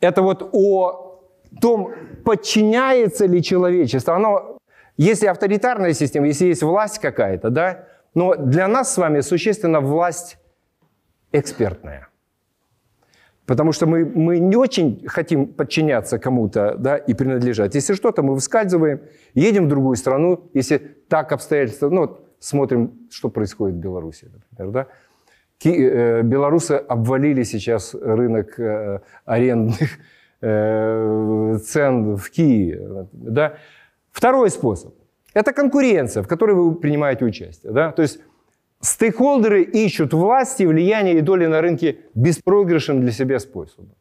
Это 0.00 0.22
вот 0.22 0.48
о 0.52 1.22
том, 1.60 1.94
подчиняется 2.24 3.26
ли 3.26 3.42
человечество. 3.42 4.14
Оно, 4.14 4.58
если 4.96 5.26
авторитарная 5.26 5.94
система, 5.94 6.26
если 6.26 6.46
есть 6.46 6.62
власть 6.62 6.98
какая-то, 6.98 7.50
да, 7.50 7.86
но 8.14 8.34
для 8.34 8.68
нас 8.68 8.92
с 8.92 8.98
вами 8.98 9.20
существенно 9.20 9.80
власть 9.80 10.38
экспертная. 11.32 12.09
Потому 13.46 13.72
что 13.72 13.86
мы, 13.86 14.04
мы 14.04 14.38
не 14.38 14.56
очень 14.56 15.04
хотим 15.06 15.46
подчиняться 15.46 16.18
кому-то 16.18 16.76
да, 16.78 16.96
и 16.96 17.14
принадлежать. 17.14 17.74
Если 17.74 17.94
что-то, 17.94 18.22
мы 18.22 18.34
выскальзываем, 18.34 19.00
едем 19.34 19.66
в 19.66 19.68
другую 19.68 19.96
страну. 19.96 20.50
Если 20.54 20.78
так 21.08 21.32
обстоятельства, 21.32 21.88
ну, 21.88 22.02
вот 22.02 22.28
смотрим, 22.38 23.08
что 23.10 23.28
происходит 23.28 23.76
в 23.76 23.80
Беларуси, 23.80 24.30
например. 24.32 24.72
Да? 24.72 24.86
Э, 25.64 26.22
белорусы 26.22 26.72
обвалили 26.72 27.42
сейчас 27.42 27.94
рынок 27.94 28.58
э, 28.58 29.00
арендных 29.24 29.98
э, 30.40 31.58
цен 31.64 32.16
в 32.16 32.30
Киеве. 32.30 33.08
Да? 33.12 33.54
Второй 34.10 34.50
способ– 34.50 34.94
это 35.34 35.52
конкуренция, 35.52 36.22
в 36.22 36.28
которой 36.28 36.56
вы 36.56 36.74
принимаете 36.74 37.24
участие. 37.24 37.72
Да? 37.72 37.92
То 37.92 38.02
есть 38.02 38.20
Стейкхолдеры 38.80 39.62
ищут 39.62 40.14
власти, 40.14 40.62
влияние 40.62 41.18
и 41.18 41.20
доли 41.20 41.46
на 41.46 41.60
рынке 41.60 41.98
беспроигрышным 42.14 43.00
для 43.02 43.12
себя 43.12 43.38
способом. 43.38 43.94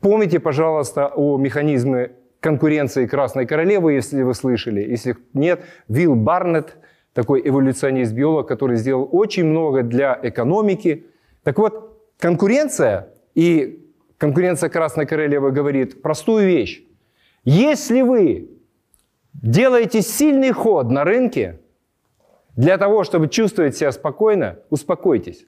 Помните, 0.00 0.40
пожалуйста, 0.40 1.06
о 1.14 1.38
механизме 1.38 2.12
конкуренции 2.40 3.06
Красной 3.06 3.46
Королевы, 3.46 3.92
если 3.92 4.22
вы 4.22 4.34
слышали. 4.34 4.80
Если 4.80 5.16
нет, 5.32 5.64
Вилл 5.88 6.16
Барнетт, 6.16 6.76
такой 7.12 7.40
эволюционист-биолог, 7.48 8.46
который 8.46 8.76
сделал 8.76 9.08
очень 9.10 9.44
много 9.44 9.82
для 9.82 10.18
экономики. 10.22 11.06
Так 11.44 11.58
вот, 11.58 11.98
конкуренция 12.18 13.08
и 13.34 13.88
конкуренция 14.18 14.68
Красной 14.68 15.06
Королевы 15.06 15.50
говорит 15.52 16.02
простую 16.02 16.46
вещь. 16.46 16.82
Если 17.44 18.02
вы 18.02 18.50
делаете 19.32 20.02
сильный 20.02 20.50
ход 20.50 20.90
на 20.90 21.04
рынке, 21.04 21.60
для 22.56 22.78
того, 22.78 23.04
чтобы 23.04 23.28
чувствовать 23.28 23.76
себя 23.76 23.92
спокойно, 23.92 24.58
успокойтесь. 24.70 25.46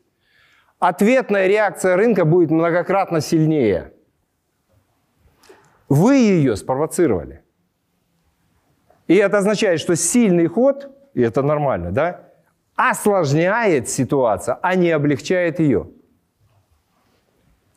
Ответная 0.78 1.48
реакция 1.48 1.96
рынка 1.96 2.24
будет 2.24 2.50
многократно 2.50 3.20
сильнее. 3.20 3.92
Вы 5.88 6.16
ее 6.16 6.54
спровоцировали. 6.54 7.42
И 9.08 9.16
это 9.16 9.38
означает, 9.38 9.80
что 9.80 9.96
сильный 9.96 10.46
ход, 10.46 10.90
и 11.14 11.22
это 11.22 11.42
нормально, 11.42 11.90
да, 11.92 12.28
осложняет 12.76 13.88
ситуацию, 13.88 14.58
а 14.62 14.76
не 14.76 14.90
облегчает 14.90 15.58
ее. 15.58 15.88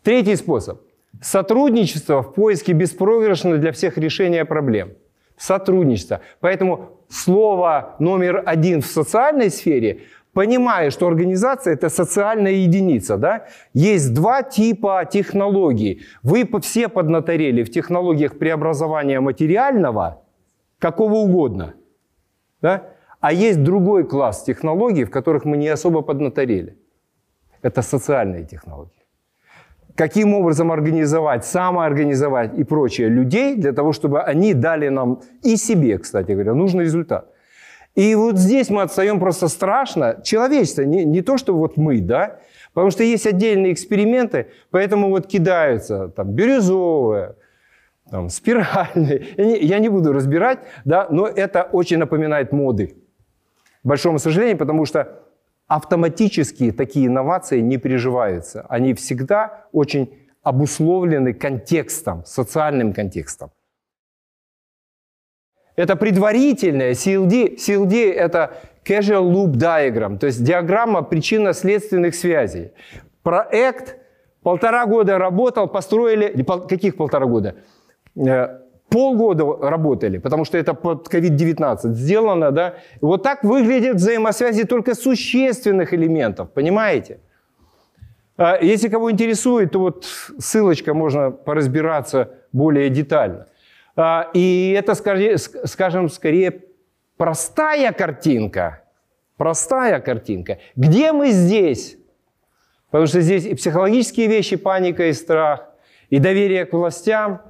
Третий 0.04 0.36
способ. 0.36 0.82
Сотрудничество 1.22 2.22
в 2.22 2.34
поиске 2.34 2.74
беспроигрышного 2.74 3.58
для 3.58 3.72
всех 3.72 3.98
решения 3.98 4.44
проблем. 4.46 4.94
Сотрудничество. 5.38 6.22
Поэтому 6.40 7.01
слово 7.12 7.96
номер 8.00 8.42
один 8.46 8.82
в 8.82 8.86
социальной 8.86 9.50
сфере, 9.50 10.02
понимая, 10.34 10.92
что 10.92 11.08
организация– 11.08 11.74
это 11.76 11.90
социальная 11.90 12.54
единица. 12.54 13.18
Да? 13.18 13.46
Есть 13.74 14.14
два 14.14 14.44
типа 14.44 15.06
технологий. 15.12 16.02
Вы 16.24 16.50
все 16.62 16.88
поднаторели 16.88 17.64
в 17.64 17.72
технологиях 17.72 18.40
преобразования 18.40 19.20
материального, 19.20 20.24
какого 20.80 21.16
угодно. 21.16 21.74
Да? 22.62 22.84
А 23.20 23.34
есть 23.34 23.62
другой 23.64 24.08
класс 24.08 24.44
технологий, 24.44 25.04
в 25.04 25.12
которых 25.12 25.46
мы 25.46 25.58
не 25.58 25.68
особо 25.68 26.02
поднаторели. 26.02 26.78
Это 27.62 27.82
социальные 27.82 28.46
технологии 28.46 29.01
каким 29.96 30.34
образом 30.34 30.72
организовать, 30.72 31.46
самоорганизовать 31.46 32.58
и 32.58 32.64
прочее 32.64 33.10
людей 33.10 33.56
для 33.56 33.72
того, 33.72 33.92
чтобы 33.94 34.22
они 34.22 34.54
дали 34.54 34.90
нам 34.90 35.22
и 35.44 35.56
себе, 35.56 35.98
кстати 35.98 36.32
говоря, 36.32 36.54
нужный 36.54 36.84
результат. 36.84 37.28
И 37.96 38.16
вот 38.16 38.38
здесь 38.38 38.70
мы 38.70 38.84
отстаем 38.84 39.20
просто 39.20 39.48
страшно. 39.48 40.22
Человечество, 40.24 40.84
не, 40.84 41.04
не 41.04 41.22
то, 41.22 41.38
что 41.38 41.54
вот 41.54 41.76
мы, 41.76 42.00
да, 42.00 42.40
потому 42.74 42.92
что 42.92 43.04
есть 43.04 43.28
отдельные 43.28 43.74
эксперименты, 43.74 44.48
поэтому 44.70 45.10
вот 45.10 45.28
кидаются 45.28 46.08
там 46.08 46.32
бирюзовые, 46.32 47.36
там, 48.10 48.30
спиральные. 48.30 49.26
Я 49.38 49.46
не, 49.46 49.58
я 49.60 49.80
не 49.80 49.90
буду 49.90 50.14
разбирать, 50.14 50.60
да, 50.86 51.08
но 51.10 51.28
это 51.28 51.64
очень 51.64 51.98
напоминает 51.98 52.52
моды. 52.52 52.96
К 53.84 53.88
большому 53.88 54.20
сожалению, 54.20 54.58
потому 54.58 54.86
что 54.86 55.21
автоматически 55.72 56.72
такие 56.72 57.08
инновации 57.08 57.62
не 57.62 57.78
приживаются. 57.78 58.66
Они 58.68 58.94
всегда 58.94 59.68
очень 59.72 60.10
обусловлены 60.44 61.34
контекстом, 61.34 62.26
социальным 62.26 62.92
контекстом. 62.94 63.52
Это 65.78 65.96
предварительное 65.96 66.92
CLD. 66.92 67.56
CLD– 67.56 68.12
это 68.14 68.58
Casual 68.84 69.32
Loop 69.32 69.54
Diagram, 69.54 70.18
то 70.18 70.28
есть 70.28 70.44
диаграмма 70.44 71.04
причинно-следственных 71.04 72.16
связей. 72.16 72.72
Проект 73.24 73.98
полтора 74.44 74.86
года 74.86 75.18
работал, 75.18 75.70
построили... 75.70 76.44
Каких 76.68 76.98
полтора 76.98 77.28
года? 77.28 77.56
Полгода 78.92 79.46
работали, 79.70 80.18
потому 80.18 80.44
что 80.44 80.58
это 80.58 80.74
под 80.74 81.08
COVID-19 81.08 81.94
сделано, 81.94 82.52
да. 82.52 82.74
Вот 83.00 83.24
так 83.24 83.42
выглядят 83.46 83.96
взаимосвязи 83.96 84.66
только 84.66 84.96
существенных 84.96 85.94
элементов, 85.94 86.52
понимаете? 86.52 87.22
А 88.36 88.58
Если 88.62 88.90
кого 88.90 89.10
интересует, 89.10 89.72
то 89.72 89.80
вот 89.80 90.06
ссылочка, 90.40 90.94
можно 90.94 91.32
поразбираться 91.32 92.32
более 92.52 92.90
детально. 92.90 93.48
А, 93.96 94.30
и 94.34 94.76
это, 94.78 94.94
скажем, 94.94 96.10
скорее 96.10 96.62
простая 97.16 97.94
картинка. 97.94 98.82
Простая 99.38 100.02
картинка. 100.02 100.60
Где 100.76 101.14
мы 101.14 101.30
здесь? 101.32 101.98
Потому 102.90 103.08
что 103.08 103.22
здесь 103.22 103.46
и 103.46 103.56
психологические 103.56 104.28
вещи, 104.28 104.58
паника 104.58 105.08
и 105.08 105.14
страх, 105.14 105.70
и 106.10 106.20
доверие 106.20 106.66
к 106.66 106.74
властям, 106.74 107.42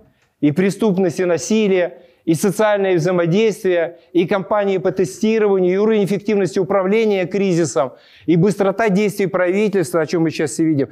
и 0.41 0.51
преступность 0.51 1.19
и 1.19 1.25
насилие, 1.25 1.99
и 2.25 2.33
социальное 2.33 2.95
взаимодействие, 2.95 3.99
и 4.13 4.27
кампании 4.27 4.77
по 4.77 4.91
тестированию, 4.91 5.73
и 5.73 5.77
уровень 5.77 6.05
эффективности 6.05 6.59
управления 6.59 7.25
кризисом, 7.25 7.93
и 8.25 8.35
быстрота 8.35 8.89
действий 8.89 9.27
правительства, 9.27 10.01
о 10.01 10.05
чем 10.05 10.23
мы 10.23 10.29
сейчас 10.29 10.51
все 10.51 10.65
видим. 10.65 10.89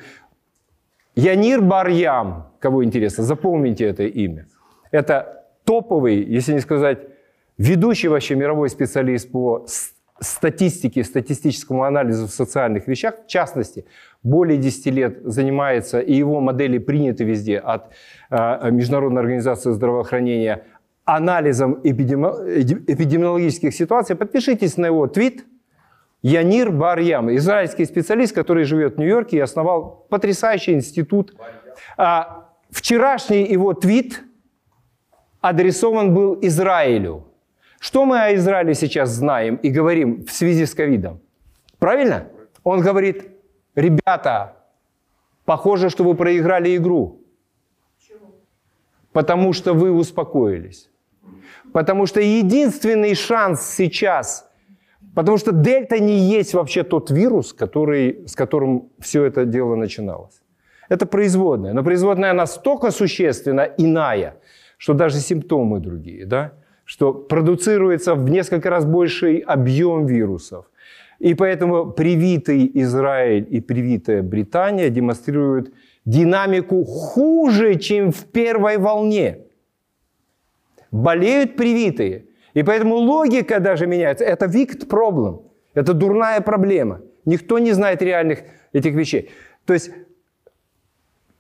Янир 1.15 1.62
Барьям, 1.62 2.51
кого 2.59 2.83
интересно, 2.83 3.23
запомните 3.23 3.85
это 3.85 4.03
имя. 4.03 4.47
Это 4.91 5.45
топовый, 5.65 6.23
если 6.23 6.53
не 6.53 6.62
сказать, 6.62 6.99
ведущий 7.57 8.07
вообще 8.07 8.35
мировой 8.35 8.69
специалист 8.69 9.29
по 9.29 9.65
статистике, 10.21 11.03
статистическому 11.03 11.84
анализу 11.84 12.27
в 12.27 12.32
социальных 12.32 12.88
вещах, 12.88 13.15
в 13.25 13.27
частности, 13.27 13.86
более 14.23 14.58
10 14.58 14.86
лет 14.88 15.19
занимается, 15.23 15.99
и 15.99 16.13
его 16.13 16.39
модели 16.41 16.77
приняты 16.77 17.23
везде 17.23 17.58
от 17.58 17.91
э, 18.29 18.71
Международной 18.71 19.21
организации 19.21 19.71
здравоохранения, 19.71 20.63
анализом 21.05 21.79
эпидемиологических 21.84 23.73
ситуаций. 23.73 24.15
Подпишитесь 24.15 24.77
на 24.77 24.88
его 24.88 25.08
твит– 25.08 25.45
Янир 26.21 26.71
Барьям, 26.71 27.34
израильский 27.36 27.86
специалист, 27.86 28.36
который 28.36 28.65
живет 28.65 28.95
в 28.95 28.97
Нью-Йорке 28.97 29.38
и 29.38 29.39
основал 29.39 30.05
потрясающий 30.10 30.73
институт. 30.73 31.34
А, 31.97 32.49
вчерашний 32.69 33.43
его 33.43 33.73
твит 33.73 34.21
адресован 35.39 36.13
был 36.13 36.38
Израилю. 36.41 37.25
Что 37.80 38.06
мы 38.06 38.22
о 38.22 38.36
Израиле 38.36 38.74
сейчас 38.74 39.10
знаем 39.10 39.56
и 39.56 39.70
говорим 39.70 40.26
в 40.26 40.32
связи 40.32 40.65
с 40.65 40.74
ковидом? 40.74 41.22
Правильно? 41.80 42.28
Он 42.63 42.82
говорит, 42.82 43.28
ребята, 43.76 44.58
похоже, 45.46 45.89
что 45.89 46.04
вы 46.04 46.15
проиграли 46.15 46.76
игру. 46.76 47.22
Потому 49.13 49.54
что 49.54 49.74
вы 49.74 49.92
успокоились. 49.92 50.89
Потому 51.74 52.06
что 52.06 52.22
единственный 52.22 53.15
шанс 53.15 53.65
сейчас– 53.65 54.46
Потому 55.15 55.38
что 55.38 55.52
дельта 55.52 56.00
не 56.00 56.18
есть 56.18 56.54
вообще 56.54 56.84
тот 56.84 57.12
вирус, 57.12 57.54
который, 57.54 58.28
с 58.28 58.36
которым 58.36 58.89
все 59.00 59.26
это 59.26 59.46
дело 59.46 59.76
начиналось. 59.76 60.42
Это 60.88 61.06
производная. 61.06 61.74
Но 61.74 61.84
производная 61.84 62.34
настолько 62.34 62.92
существенно 62.92 63.68
иная, 63.78 64.36
что 64.78 64.94
даже 64.94 65.20
симптомы 65.20 65.80
другие. 65.80 66.26
Да? 66.26 66.54
Что 66.89 67.13
продуцируется 67.13 68.15
в 68.15 68.30
несколько 68.30 68.69
раз 68.69 68.86
больший 68.86 69.38
объем 69.38 70.08
вирусов. 70.08 70.65
И 71.19 71.36
поэтому 71.36 71.91
привитый 71.91 72.71
Израиль 72.73 73.45
и 73.49 73.62
привитая 73.62 74.23
Британия 74.23 74.89
демонстрируют 74.89 75.71
динамику 76.06 76.84
хуже, 76.86 77.75
чем 77.75 78.12
в 78.12 78.25
первой 78.25 78.78
волне. 78.78 79.38
Болеют 80.91 81.56
привитые– 81.56 82.25
и 82.56 82.63
поэтому 82.63 82.95
логика 82.95 83.60
даже 83.60 83.86
меняется. 83.86 84.25
Это 84.25 84.45
wicked 84.45 84.88
problem. 84.88 85.43
Это 85.75 85.93
дурная 85.93 86.41
проблема. 86.41 87.02
Никто 87.25 87.60
не 87.60 87.73
знает 87.73 88.02
реальных 88.02 88.39
этих 88.73 88.95
вещей. 88.95 89.30
То 89.65 89.73
есть 89.73 89.91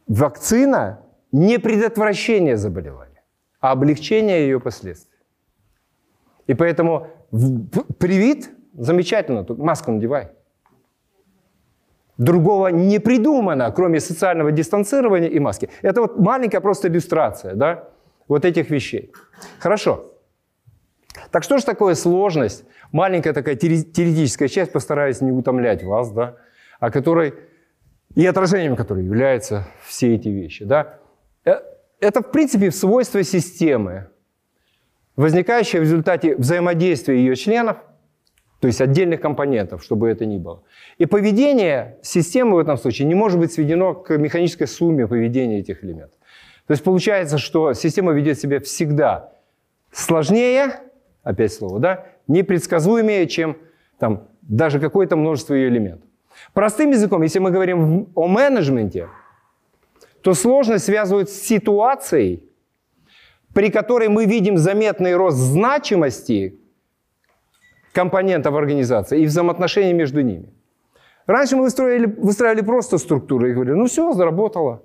вакцина 0.07 0.99
не 1.31 1.57
предотвращение 1.57 2.57
заболевания, 2.57 3.23
а 3.59 3.71
облегчение 3.71 4.41
ее 4.41 4.59
последствий. 4.59 5.08
И 6.49 6.55
поэтому 6.55 7.05
привит 7.99 8.49
замечательно, 8.73 9.43
только 9.43 9.61
маску 9.61 9.91
надевай. 9.91 10.29
Другого 12.17 12.69
не 12.69 12.99
придумано, 12.99 13.71
кроме 13.71 13.99
социального 13.99 14.51
дистанцирования 14.51 15.29
и 15.29 15.37
маски. 15.37 15.69
Это 15.83 16.01
вот 16.01 16.17
маленькая 16.17 16.59
просто 16.59 16.87
иллюстрация 16.87 17.53
да, 17.53 17.89
вот 18.27 18.45
этих 18.45 18.71
вещей. 18.71 19.11
Хорошо. 19.59 20.11
Так 21.29 21.43
что 21.43 21.59
же 21.59 21.65
такое 21.65 21.93
сложность? 21.93 22.65
Маленькая 22.91 23.33
такая 23.33 23.55
теоретическая 23.55 24.47
часть, 24.47 24.71
постараюсь 24.71 25.21
не 25.21 25.31
утомлять 25.31 25.83
вас, 25.83 26.11
да, 26.11 26.37
о 26.79 26.89
которой 26.89 27.35
и 28.15 28.25
отражением 28.25 28.75
которой 28.75 29.05
являются 29.05 29.67
все 29.85 30.15
эти 30.15 30.29
вещи. 30.29 30.65
Да? 30.65 30.95
Э, 31.45 31.59
это, 31.99 32.23
в 32.23 32.31
принципе, 32.31 32.71
свойство 32.71 33.21
системы, 33.21 34.07
возникающее 35.19 35.81
в 35.81 35.83
результате 35.83 36.37
взаимодействия 36.37 37.17
ее 37.17 37.35
членов, 37.35 37.77
то 38.61 38.67
есть 38.67 38.79
отдельных 38.79 39.19
компонентов, 39.19 39.83
чтобы 39.83 40.07
это 40.07 40.25
ни 40.25 40.37
было. 40.37 40.63
И 40.97 41.05
поведение 41.05 41.97
системы 42.01 42.55
в 42.55 42.59
этом 42.59 42.77
случае 42.77 43.07
не 43.07 43.15
может 43.15 43.37
быть 43.37 43.51
сведено 43.51 43.93
к 43.93 44.17
механической 44.17 44.65
сумме 44.65 45.07
поведения 45.07 45.59
этих 45.59 45.83
элементов. 45.83 46.17
То 46.67 46.71
есть 46.71 46.83
получается, 46.83 47.37
что 47.37 47.73
система 47.73 48.13
ведет 48.13 48.39
себя 48.39 48.61
всегда 48.61 49.33
сложнее, 49.91 50.79
опять 51.23 51.51
слово, 51.51 51.79
да, 51.79 52.05
непредсказуемее, 52.27 53.27
чем 53.27 53.57
там, 53.97 54.29
даже 54.41 54.79
какое-то 54.79 55.17
множество 55.17 55.53
ее 55.53 55.67
элементов. 55.67 56.07
Простым 56.53 56.91
языком, 56.91 57.23
если 57.23 57.39
мы 57.39 57.51
говорим 57.51 58.07
о 58.15 58.27
менеджменте, 58.27 59.09
то 60.21 60.33
сложность 60.33 60.85
связывают 60.85 61.29
с 61.29 61.41
ситуацией, 61.41 62.48
при 63.59 63.71
которой 63.71 64.07
мы 64.07 64.25
видим 64.25 64.57
заметный 64.57 65.17
рост 65.17 65.37
значимости 65.37 66.57
компонентов 67.91 68.55
организации 68.55 69.19
и 69.19 69.25
взаимоотношений 69.25 69.91
между 69.91 70.21
ними. 70.21 70.53
Раньше 71.27 71.57
мы 71.57 71.63
выстроили, 71.63 72.05
выстраивали 72.05 72.61
просто 72.61 72.97
структуры 72.97 73.49
и 73.49 73.53
говорили, 73.53 73.75
ну 73.75 73.87
все, 73.87 74.13
заработало. 74.13 74.81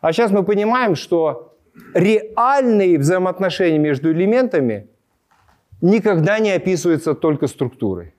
А 0.00 0.12
сейчас 0.12 0.32
мы 0.32 0.42
понимаем, 0.42 0.96
что 0.96 1.56
реальные 1.94 2.98
взаимоотношения 2.98 3.78
между 3.78 4.10
элементами 4.10 4.88
никогда 5.80 6.40
не 6.40 6.50
описывается 6.50 7.14
только 7.14 7.46
структурой. 7.46 8.12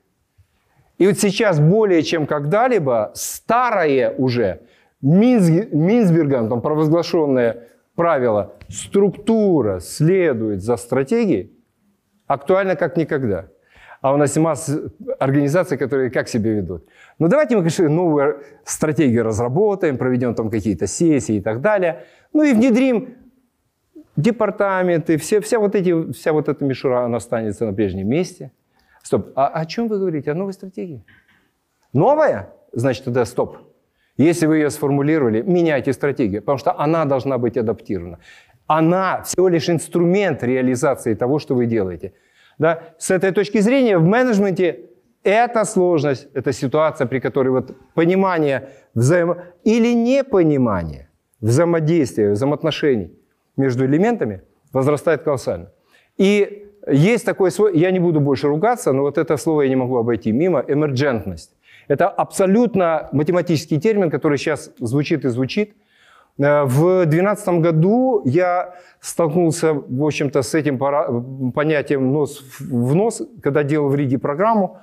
И 1.00 1.06
вот 1.06 1.18
сейчас 1.20 1.60
более 1.60 2.02
чем 2.02 2.28
когда-либо 2.28 3.12
старое 3.14 4.16
уже 4.18 4.62
Минсбергом 5.02 6.48
там, 6.48 6.62
провозглашенное 6.62 7.68
правило 7.98 8.54
«структура 8.70 9.80
следует 9.80 10.62
за 10.62 10.78
стратегией» 10.78 11.52
актуально 12.28 12.76
как 12.76 12.96
никогда. 12.96 13.48
А 14.02 14.14
у 14.14 14.18
нас 14.18 14.38
масса 14.38 14.92
организаций, 15.20 15.78
которые 15.78 16.12
как 16.12 16.30
себя 16.30 16.52
ведут. 16.52 16.86
Ну 17.18 17.28
давайте 17.28 17.56
мы, 17.56 17.62
конечно, 17.62 17.90
новую 17.90 18.44
стратегию 18.64 19.24
разработаем, 19.24 19.98
проведем 19.98 20.36
там 20.36 20.52
какие-то 20.52 20.86
сессии 20.86 21.38
и 21.38 21.42
так 21.42 21.62
далее. 21.62 22.06
Ну 22.34 22.44
и 22.44 22.54
внедрим 22.54 23.16
департаменты, 24.16 25.18
все, 25.18 25.42
вся, 25.42 25.58
вот 25.58 25.74
эти, 25.74 26.12
вся 26.12 26.34
вот 26.34 26.48
эта 26.48 26.64
мишура, 26.64 27.06
она 27.06 27.18
останется 27.18 27.66
на 27.66 27.74
прежнем 27.74 28.08
месте. 28.08 28.52
Стоп, 29.02 29.32
а 29.36 29.48
о 29.48 29.66
чем 29.66 29.88
вы 29.88 29.98
говорите? 29.98 30.32
О 30.32 30.36
новой 30.36 30.54
стратегии? 30.54 31.04
Новая? 31.94 32.54
Значит, 32.74 33.06
тогда 33.06 33.26
стоп. 33.26 33.58
Если 34.18 34.48
вы 34.48 34.58
ее 34.58 34.70
сформулировали, 34.70 35.42
меняйте 35.42 35.94
стратегию, 35.94 36.42
потому 36.42 36.58
что 36.58 36.80
она 36.80 37.06
должна 37.06 37.38
быть 37.38 37.58
адаптирована. 37.58 38.20
Она 38.66 39.22
всего 39.22 39.48
лишь 39.48 39.70
инструмент 39.70 40.44
реализации 40.44 41.14
того, 41.16 41.40
что 41.40 41.56
вы 41.56 41.68
делаете. 41.68 42.14
Да? 42.58 42.82
С 42.98 43.12
этой 43.12 43.32
точки 43.32 43.60
зрения 43.60 43.98
в 43.98 44.04
менеджменте 44.04 44.80
это 45.24 45.66
сложность, 45.66 46.28
это 46.34 46.52
ситуация, 46.54 47.08
при 47.08 47.20
которой 47.20 47.50
вот 47.50 47.76
понимание 47.94 48.70
взаимо... 48.96 49.38
или 49.64 49.94
непонимание 49.94 51.10
взаимодействия, 51.42 52.32
взаимоотношений 52.32 53.12
между 53.58 53.86
элементами 53.86 54.42
возрастает 54.74 55.24
колоссально. 55.24 55.72
И 56.18 56.66
есть 56.90 57.26
такое 57.26 57.52
слово, 57.52 57.70
я 57.74 57.92
не 57.92 58.00
буду 58.00 58.20
больше 58.20 58.48
ругаться, 58.48 58.94
но 58.94 59.02
вот 59.02 59.18
это 59.18 59.38
слово 59.38 59.64
я 59.64 59.70
не 59.70 59.76
могу 59.76 59.98
обойти 59.98 60.32
мимо, 60.32 60.64
эмерджентность. 60.68 61.57
Это 61.88 62.10
абсолютно 62.10 63.10
математический 63.12 63.80
термин, 63.80 64.10
который 64.10 64.38
сейчас 64.38 64.72
звучит 64.80 65.26
и 65.26 65.30
звучит. 65.30 65.76
Э, 66.38 66.64
в 66.64 67.06
2012 67.06 67.48
году 67.60 68.22
я 68.26 68.76
столкнулся, 69.00 69.74
в 69.74 70.04
общем-то, 70.04 70.42
с 70.42 70.54
этим 70.54 70.78
понятием 71.54 72.12
нос 72.12 72.44
в 72.60 72.96
нос, 72.96 73.22
когда 73.42 73.64
делал 73.64 73.90
в 73.90 73.96
Риге 73.96 74.18
программу 74.18 74.80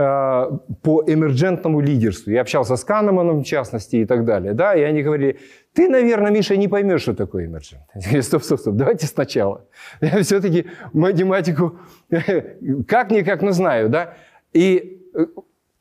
Э, 0.00 0.48
по 0.82 1.02
эмерджентному 1.04 1.80
лидерству. 1.80 2.30
Я 2.30 2.42
общался 2.42 2.76
с 2.76 2.84
Канеманом, 2.84 3.40
в 3.40 3.44
частности, 3.44 3.96
и 3.96 4.04
так 4.04 4.24
далее. 4.24 4.52
Да, 4.52 4.76
и 4.76 4.82
они 4.82 5.02
говорили, 5.02 5.40
ты, 5.72 5.88
наверное, 5.88 6.30
Миша, 6.30 6.56
не 6.56 6.68
поймешь, 6.68 7.02
что 7.02 7.14
такое 7.14 7.46
эмерджент. 7.46 7.82
Я 7.96 8.02
говорю, 8.02 8.22
стоп, 8.22 8.44
стоп, 8.44 8.60
стоп, 8.60 8.74
давайте 8.76 9.06
сначала. 9.06 9.64
Я 10.00 10.22
все-таки 10.22 10.66
математику 10.92 11.80
как-никак, 12.86 13.42
но 13.42 13.50
знаю. 13.50 13.88
Да? 13.88 14.14
И 14.52 15.02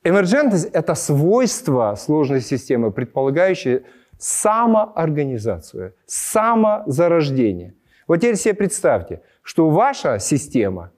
эмерджентность– 0.08 0.70
это 0.74 0.96
свойство 0.96 1.96
сложной 1.96 2.42
системы, 2.42 2.92
предполагающее 2.92 3.84
самоорганизацию, 4.18 5.94
самозарождение. 6.06 7.74
Вот 8.08 8.18
теперь 8.18 8.36
себе 8.36 8.54
представьте, 8.54 9.22
что 9.42 9.70
ваша 9.70 10.20
система, 10.20 10.92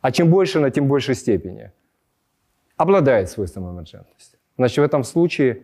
а 0.00 0.10
чем 0.12 0.30
больше 0.30 0.58
она, 0.58 0.70
тем 0.70 0.88
большей 0.88 1.14
степени, 1.14 1.70
обладает 2.76 3.30
свойством 3.30 3.70
эмерджентности. 3.70 4.38
Значит, 4.58 4.78
в 4.78 4.82
этом 4.82 5.04
случае 5.04 5.62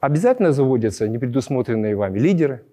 обязательно 0.00 0.52
заводятся 0.52 1.08
непредусмотренные 1.08 1.96
вами 1.96 2.18
лидеры, 2.18 2.64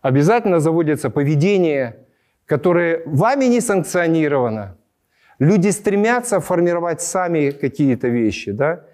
обязательно 0.00 0.60
заводится 0.60 1.10
поведение, 1.10 2.06
которое 2.46 3.02
вами 3.04 3.44
не 3.44 3.60
санкционировано. 3.60 4.76
Люди 5.40 5.70
стремятся 5.70 6.38
формировать 6.38 7.00
сами 7.00 7.50
какие-то 7.50 8.08
вещи, 8.08 8.52
да? 8.52 8.84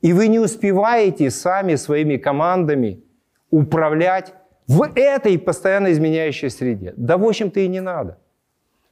И 0.00 0.12
вы 0.12 0.28
не 0.28 0.38
успеваете 0.38 1.30
сами 1.30 1.74
своими 1.74 2.16
командами 2.16 3.02
управлять 3.50 4.32
в 4.68 4.82
этой 4.94 5.36
постоянно 5.38 5.90
изменяющей 5.90 6.48
среде. 6.48 6.94
Да, 6.96 7.18
в 7.18 7.24
общем-то, 7.24 7.58
и 7.58 7.68
не 7.68 7.80
надо. 7.80 8.18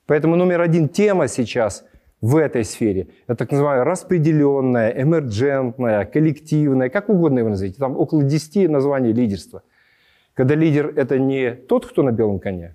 Поэтому 0.06 0.34
номер 0.34 0.60
один 0.60 0.88
тема 0.88 1.28
сейчас 1.28 1.84
в 2.20 2.36
этой 2.36 2.64
сфере– 2.64 3.08
это 3.26 3.36
так 3.36 3.52
называемая 3.52 3.84
распределенная, 3.84 4.90
эмерджентная, 4.90 6.04
коллективная, 6.06 6.88
как 6.88 7.08
угодно 7.08 7.38
его 7.38 7.50
назовите. 7.50 7.78
Там 7.78 7.96
около 7.96 8.24
10 8.24 8.68
названий 8.68 9.12
лидерства. 9.12 9.62
Когда 10.34 10.56
лидер– 10.56 10.92
это 10.96 11.18
не 11.18 11.52
тот, 11.52 11.86
кто 11.86 12.02
на 12.02 12.10
белом 12.10 12.40
коне, 12.40 12.74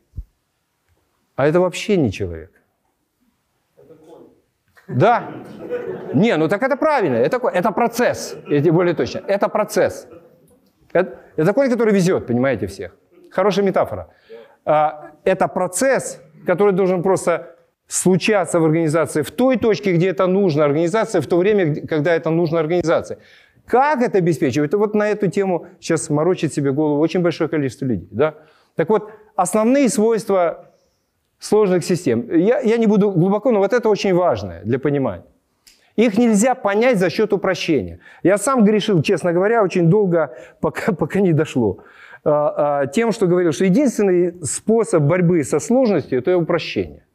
а 1.36 1.46
это 1.46 1.60
вообще 1.60 1.98
не 1.98 2.10
человек. 2.10 2.59
Да. 4.90 5.32
Не, 6.14 6.38
ну 6.38 6.48
так 6.48 6.64
это 6.64 6.76
правильно. 6.76 7.16
Это, 7.16 7.40
это 7.48 7.72
процесс. 7.72 8.36
Я 8.48 8.74
более 8.74 8.96
точно. 8.96 9.22
Это 9.28 9.48
процесс. 9.48 10.08
Это, 10.92 11.20
это 11.36 11.54
конь, 11.54 11.70
который 11.70 11.94
везет, 11.94 12.26
понимаете, 12.26 12.66
всех. 12.66 12.96
Хорошая 13.32 13.66
метафора. 13.66 14.10
А, 14.66 15.12
это 15.24 15.48
процесс, 15.48 16.22
который 16.46 16.74
должен 16.74 17.04
просто 17.04 17.56
случаться 17.88 18.60
в 18.60 18.66
организации 18.66 19.22
в 19.22 19.32
той 19.32 19.58
точке, 19.58 19.94
где 19.94 20.10
это 20.10 20.28
нужно 20.28 20.64
организации, 20.66 21.20
в 21.20 21.28
то 21.28 21.38
время, 21.38 21.88
когда 21.88 22.14
это 22.14 22.30
нужно 22.30 22.60
организации. 22.60 23.18
Как 23.66 24.02
это 24.02 24.18
обеспечивать? 24.18 24.74
Вот 24.74 24.96
на 24.96 25.10
эту 25.10 25.28
тему 25.30 25.68
сейчас 25.80 26.10
морочит 26.10 26.54
себе 26.54 26.72
голову 26.72 27.00
очень 27.02 27.22
большое 27.22 27.50
количество 27.50 27.86
людей. 27.86 28.08
Да? 28.12 28.36
Так 28.76 28.90
вот, 28.90 29.12
основные 29.36 29.90
свойства 29.90 30.69
сложных 31.40 31.84
систем. 31.84 32.30
Я, 32.32 32.60
я 32.60 32.78
не 32.78 32.88
буду 32.88 33.12
глубоко, 33.12 33.52
но 33.52 33.60
вот 33.60 33.74
это 33.74 33.90
очень 33.90 34.14
важное 34.14 34.64
для 34.64 34.80
понимания. 34.80 35.26
Их 35.96 36.18
нельзя 36.18 36.56
понять 36.56 36.98
за 36.98 37.10
счет 37.10 37.34
упрощения. 37.34 38.00
Я 38.24 38.38
сам 38.38 38.64
грешил, 38.64 39.02
честно 39.02 39.34
говоря, 39.34 39.64
очень 39.64 39.90
долго, 39.90 40.34
пока, 40.62 40.92
пока 41.00 41.20
не 41.20 41.34
дошло. 41.34 41.80
А, 42.24 42.82
а, 42.82 42.88
тем, 42.88 43.12
что 43.12 43.28
говорил, 43.28 43.52
что 43.52 43.66
единственный 43.66 44.34
способ 44.46 45.04
борьбы 45.04 45.44
со 45.44 45.60
сложностью– 45.60 46.20
это 46.20 46.38
упрощение. 46.38 47.06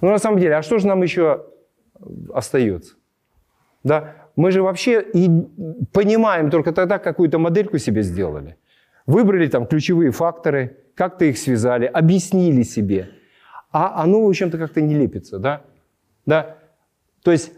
Но 0.00 0.10
на 0.10 0.18
самом 0.18 0.38
деле, 0.38 0.56
а 0.56 0.62
что 0.62 0.78
же 0.78 0.86
нам 0.86 1.02
еще 1.02 1.46
остается? 2.32 2.94
Да? 3.82 4.14
Мы 4.36 4.52
же 4.52 4.62
вообще 4.62 5.02
и 5.02 5.28
понимаем 5.92 6.50
только 6.50 6.72
тогда, 6.72 6.98
какую-то 6.98 7.38
модельку 7.38 7.78
себе 7.78 8.02
сделали. 8.02 8.56
Выбрали 9.06 9.48
там 9.48 9.66
ключевые 9.66 10.12
факторы, 10.12 10.76
как-то 10.94 11.24
их 11.24 11.38
связали, 11.38 11.86
объяснили 11.86 12.62
себе. 12.62 13.08
А 13.70 14.02
оно, 14.02 14.24
в 14.24 14.28
общем-то, 14.28 14.58
как-то 14.58 14.80
не 14.80 14.94
лепится. 14.94 15.38
Да? 15.38 15.62
Да? 16.26 16.56
То 17.22 17.32
есть 17.32 17.52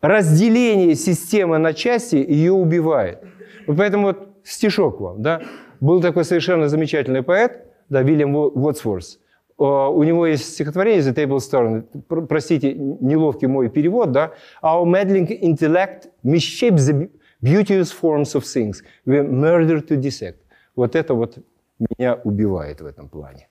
разделение 0.00 0.94
системы 0.94 1.58
на 1.58 1.72
части 1.72 2.16
ее 2.16 2.52
убивает. 2.52 3.22
Поэтому 3.66 4.08
вот 4.08 4.28
стишок 4.44 5.00
вам. 5.00 5.22
Да? 5.22 5.42
Был 5.80 6.00
такой 6.00 6.24
совершенно 6.24 6.68
замечательный 6.68 7.22
поэт, 7.22 7.66
да, 7.88 8.02
Вильям 8.02 8.34
Уотсворс. 8.34 9.18
У 9.56 10.02
него 10.02 10.26
есть 10.26 10.54
стихотворение 10.54 11.02
«The 11.02 11.14
Table 11.14 11.36
Stone». 11.36 12.26
Простите, 12.26 12.72
неловкий 12.72 13.46
мой 13.46 13.68
перевод, 13.68 14.10
да. 14.10 14.32
«Our 14.62 14.84
meddling 14.86 15.28
intellect 15.28 16.08
misshapes 16.24 16.88
the 16.88 17.10
beauteous 17.42 17.92
forms 17.92 18.34
of 18.34 18.42
things. 18.44 18.82
We 19.04 19.22
murder 19.22 19.86
to 19.86 19.96
dissect». 19.96 20.36
Вот 20.74 20.96
это 20.96 21.12
вот 21.12 21.36
меня 21.78 22.18
убивает 22.24 22.80
в 22.80 22.86
этом 22.86 23.10
плане. 23.10 23.49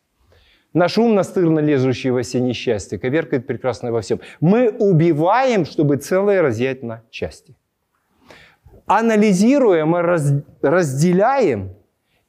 Наш 0.73 0.97
ум, 0.97 1.15
настырно 1.15 1.59
лезущий 1.59 2.11
во 2.11 2.21
все 2.21 2.39
несчастья, 2.39 2.99
коверкает 2.99 3.47
прекрасное 3.47 3.91
во 3.91 4.01
всем. 4.01 4.19
Мы 4.39 4.69
убиваем, 4.69 5.65
чтобы 5.65 5.97
целое 5.97 6.41
разъять 6.41 6.83
на 6.83 7.01
части. 7.09 7.55
Анализируя, 8.85 9.85
мы 9.85 10.01
раз, 10.01 10.31
разделяем 10.61 11.75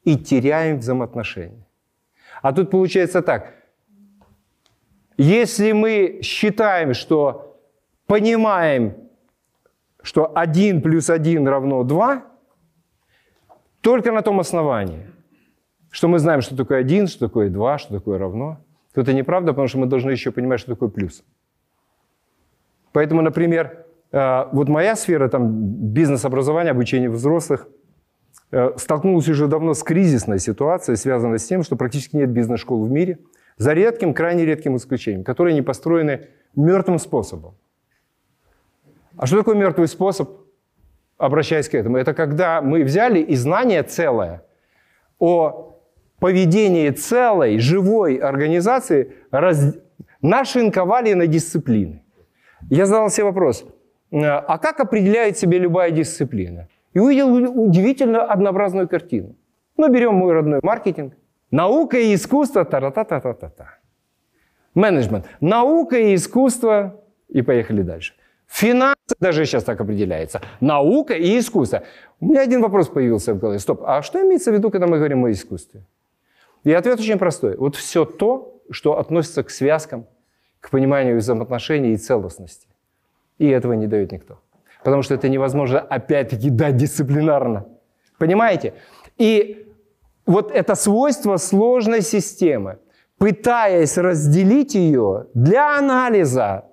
и 0.03 0.17
теряем 0.17 0.79
взаимоотношения. 0.79 1.65
А 2.41 2.51
тут 2.51 2.71
получается 2.71 3.21
так. 3.21 3.53
Если 5.17 5.71
мы 5.71 6.21
считаем, 6.23 6.95
что 6.95 7.59
понимаем, 8.07 8.95
что 10.01 10.31
1 10.35 10.81
плюс 10.81 11.11
1 11.11 11.47
равно 11.47 11.83
2, 11.83 12.23
только 13.81 14.11
на 14.11 14.21
том 14.23 14.39
основании, 14.39 15.05
что 15.91 16.07
мы 16.07 16.17
знаем, 16.17 16.41
что 16.41 16.57
такое 16.57 16.79
1, 16.79 17.07
что 17.07 17.27
такое 17.27 17.49
2, 17.49 17.77
что 17.77 17.93
такое 17.93 18.17
равно, 18.17 18.57
то 18.93 19.01
это 19.01 19.13
неправда, 19.13 19.51
потому 19.51 19.67
что 19.67 19.77
мы 19.77 19.85
должны 19.85 20.09
еще 20.09 20.31
понимать, 20.31 20.59
что 20.59 20.71
такое 20.71 20.89
плюс. 20.89 21.23
Поэтому, 22.91 23.21
например, 23.21 23.85
э, 24.11 24.45
вот 24.51 24.67
моя 24.67 24.95
сфера, 24.95 25.29
там, 25.29 25.51
бизнес-образование, 25.93 26.71
обучение 26.71 27.09
взрослых, 27.09 27.67
э, 28.51 28.71
столкнулась 28.77 29.29
уже 29.29 29.47
давно 29.47 29.75
с 29.75 29.83
кризисной 29.83 30.39
ситуацией, 30.39 30.97
связанной 30.97 31.37
с 31.37 31.45
тем, 31.45 31.61
что 31.61 31.75
практически 31.75 32.15
нет 32.15 32.31
бизнес-школ 32.31 32.83
в 32.83 32.89
мире– 32.89 33.19
за 33.61 33.73
редким, 33.73 34.15
крайне 34.15 34.43
редким 34.43 34.75
исключением, 34.75 35.23
которые 35.23 35.53
не 35.53 35.61
построены 35.61 36.29
мертвым 36.55 36.97
способом. 36.97 37.55
А 39.17 39.27
что 39.27 39.37
такое 39.37 39.55
мертвый 39.55 39.87
способ, 39.87 40.31
обращаясь 41.17 41.69
к 41.69 41.75
этому? 41.75 41.97
Это 41.97 42.15
когда 42.15 42.61
мы 42.61 42.83
взяли 42.83 43.19
и 43.19 43.35
знание 43.35 43.83
целое 43.83 44.43
о 45.19 45.70
поведении 46.21 46.91
целой, 46.91 47.59
живой 47.59 48.15
организации 48.15 49.13
раз... 49.31 49.75
нашинковали 50.21 51.13
на 51.15 51.27
дисциплины. 51.27 52.03
Я 52.69 52.85
задал 52.85 53.09
себе 53.09 53.25
вопрос, 53.25 53.65
а 54.11 54.57
как 54.57 54.79
определяет 54.79 55.37
себе 55.37 55.59
любая 55.59 55.91
дисциплина? 55.91 56.67
И 56.93 56.99
увидел 56.99 57.33
удивительно 57.59 58.23
однообразную 58.23 58.87
картину. 58.87 59.35
Ну, 59.77 59.89
берем 59.89 60.13
мой 60.13 60.33
родной 60.33 60.59
маркетинг. 60.63 61.13
Наука 61.51 61.97
и 61.97 62.13
искусство, 62.13 62.65
та-та-та-та-та-та. 62.65 63.65
Менеджмент. 64.75 65.25
Наука 65.41 65.97
и 65.97 66.13
искусство, 66.13 67.01
и 67.29 67.41
поехали 67.41 67.81
дальше. 67.81 68.13
Финансы 68.47 69.15
даже 69.19 69.45
сейчас 69.45 69.63
так 69.63 69.81
определяется. 69.81 70.41
Наука 70.59 71.13
и 71.13 71.39
искусство. 71.39 71.81
У 72.19 72.27
меня 72.27 72.41
один 72.41 72.61
вопрос 72.61 72.89
появился 72.89 73.33
в 73.33 73.39
голове. 73.39 73.59
Стоп, 73.59 73.81
а 73.85 74.01
что 74.01 74.19
имеется 74.19 74.51
в 74.51 74.53
виду, 74.53 74.69
когда 74.69 74.87
мы 74.87 74.97
говорим 74.97 75.25
о 75.25 75.31
искусстве? 75.31 75.81
И 76.63 76.71
ответ 76.71 76.99
очень 76.99 77.17
простой. 77.17 77.55
Вот 77.57 77.75
все 77.75 78.05
то, 78.05 78.61
что 78.69 78.99
относится 78.99 79.43
к 79.43 79.49
связкам, 79.49 80.05
к 80.59 80.69
пониманию 80.69 81.17
взаимоотношений 81.17 81.93
и 81.93 81.97
целостности. 81.97 82.67
И 83.37 83.47
этого 83.47 83.73
не 83.73 83.87
дает 83.87 84.11
никто. 84.11 84.39
Потому 84.83 85.01
что 85.01 85.15
это 85.15 85.29
невозможно, 85.29 85.79
опять-таки, 85.79 86.49
дать 86.49 86.77
дисциплинарно. 86.77 87.65
Понимаете? 88.17 88.73
И 89.17 89.67
вот 90.25 90.51
это 90.51 90.75
свойство 90.75 91.37
сложной 91.37 92.01
системы. 92.01 92.77
Пытаясь 93.17 93.97
разделить 93.97 94.75
ее 94.75 95.27
для 95.33 95.77
анализа, 95.77 96.65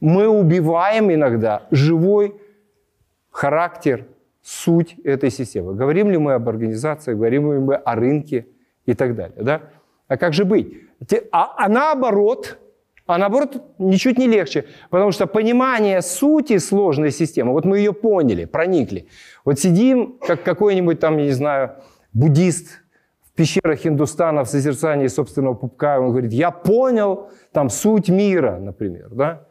мы 0.00 0.28
убиваем 0.28 1.12
иногда 1.12 1.66
живой 1.70 2.40
характер, 3.30 4.06
суть 4.42 4.96
этой 5.02 5.30
системы. 5.30 5.74
Говорим 5.74 6.10
ли 6.10 6.18
мы 6.18 6.34
об 6.34 6.48
организации, 6.48 7.14
говорим 7.14 7.52
ли 7.52 7.58
мы 7.58 7.74
о 7.74 7.96
рынке 7.96 8.46
и 8.86 8.94
так 8.94 9.14
далее. 9.14 9.42
Да? 9.42 9.62
А 10.08 10.16
как 10.16 10.32
же 10.32 10.44
быть? 10.44 10.74
А, 11.32 11.54
а 11.56 11.68
наоборот, 11.68 12.58
а 13.06 13.18
наоборот, 13.18 13.62
ничуть 13.78 14.18
не 14.18 14.26
легче, 14.26 14.64
потому 14.90 15.12
что 15.12 15.26
понимание 15.26 16.02
сути 16.02 16.58
сложной 16.58 17.10
системы, 17.10 17.52
вот 17.52 17.64
мы 17.64 17.78
ее 17.78 17.92
поняли, 17.92 18.46
проникли. 18.46 19.08
Вот 19.44 19.58
сидим, 19.58 20.18
как 20.26 20.42
какой-нибудь 20.42 21.00
там, 21.00 21.18
я 21.18 21.24
не 21.24 21.32
знаю, 21.32 21.76
буддист 22.12 22.80
в 23.22 23.32
пещерах 23.32 23.86
Индустана 23.86 24.44
в 24.44 24.48
созерцании 24.48 25.08
собственного 25.08 25.54
пупка, 25.54 26.00
он 26.00 26.10
говорит, 26.10 26.32
я 26.32 26.50
понял 26.50 27.30
там 27.52 27.68
суть 27.68 28.08
мира, 28.08 28.58
например. 28.58 29.08
Да? 29.10 29.46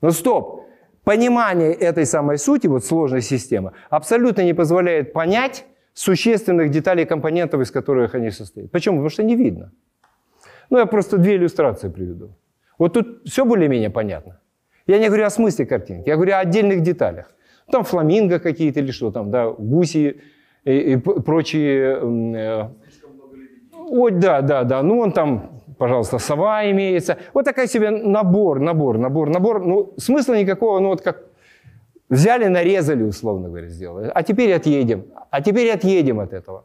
Но 0.00 0.10
стоп, 0.10 0.66
понимание 1.04 1.72
этой 1.72 2.04
самой 2.04 2.38
сути, 2.38 2.66
вот 2.66 2.84
сложной 2.84 3.22
системы, 3.22 3.72
абсолютно 3.90 4.42
не 4.42 4.54
позволяет 4.54 5.12
понять 5.12 5.64
существенных 5.94 6.70
деталей 6.70 7.04
компонентов, 7.04 7.60
из 7.60 7.70
которых 7.70 8.14
они 8.14 8.30
состоят. 8.30 8.70
Почему? 8.70 8.96
Потому 8.96 9.10
что 9.10 9.22
не 9.22 9.36
видно. 9.36 9.72
Ну, 10.70 10.78
я 10.78 10.86
просто 10.86 11.18
две 11.18 11.36
иллюстрации 11.36 11.90
приведу. 11.90 12.30
Вот 12.78 12.94
тут 12.94 13.22
все 13.26 13.44
более-менее 13.44 13.90
понятно. 13.90 14.40
Я 14.86 14.98
не 14.98 15.08
говорю 15.08 15.26
о 15.26 15.30
смысле 15.30 15.66
картинки, 15.66 16.08
я 16.08 16.16
говорю 16.16 16.32
о 16.32 16.38
отдельных 16.38 16.82
деталях. 16.82 17.30
Там 17.70 17.84
фламинго 17.84 18.38
какие-то 18.38 18.80
или 18.80 18.90
что 18.90 19.10
там, 19.10 19.30
да, 19.30 19.50
гуси 19.50 20.20
и, 20.64 20.92
и 20.92 20.96
прочие... 20.96 21.98
Э, 22.34 22.68
ой, 23.72 24.10
да, 24.12 24.40
да, 24.40 24.64
да, 24.64 24.82
ну 24.82 24.98
он 24.98 25.12
там, 25.12 25.60
пожалуйста, 25.78 26.18
сова 26.18 26.68
имеется. 26.70 27.18
Вот 27.34 27.44
такая 27.44 27.66
себе 27.66 27.90
набор, 27.90 28.58
набор, 28.58 28.98
набор, 28.98 29.28
набор. 29.28 29.64
Ну, 29.64 29.94
смысла 29.98 30.40
никакого, 30.40 30.80
ну 30.80 30.88
вот 30.88 31.02
как 31.02 31.31
взяли, 32.12 32.48
нарезали, 32.48 33.02
условно 33.02 33.48
говоря, 33.48 33.68
сделали. 33.68 34.10
А 34.14 34.22
теперь 34.22 34.52
отъедем, 34.52 35.04
а 35.30 35.40
теперь 35.40 35.70
отъедем 35.70 36.20
от 36.20 36.32
этого. 36.32 36.64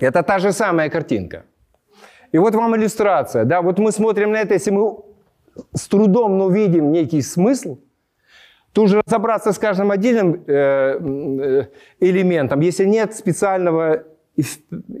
Это 0.00 0.22
та 0.22 0.38
же 0.38 0.52
самая 0.52 0.90
картинка. 0.90 1.44
И 2.32 2.38
вот 2.38 2.54
вам 2.54 2.74
иллюстрация. 2.76 3.44
Да? 3.44 3.62
Вот 3.62 3.78
мы 3.78 3.92
смотрим 3.92 4.32
на 4.32 4.38
это, 4.38 4.54
если 4.54 4.72
мы 4.72 4.96
с 5.74 5.88
трудом, 5.88 6.38
но 6.38 6.50
видим 6.50 6.92
некий 6.92 7.22
смысл, 7.22 7.78
то 8.72 8.82
уже 8.82 9.02
разобраться 9.06 9.52
с 9.52 9.58
каждым 9.58 9.90
отдельным 9.90 10.34
э, 10.34 10.50
э, 10.50 11.66
элементом, 12.00 12.60
если 12.60 12.86
нет 12.86 13.14
специального 13.14 14.02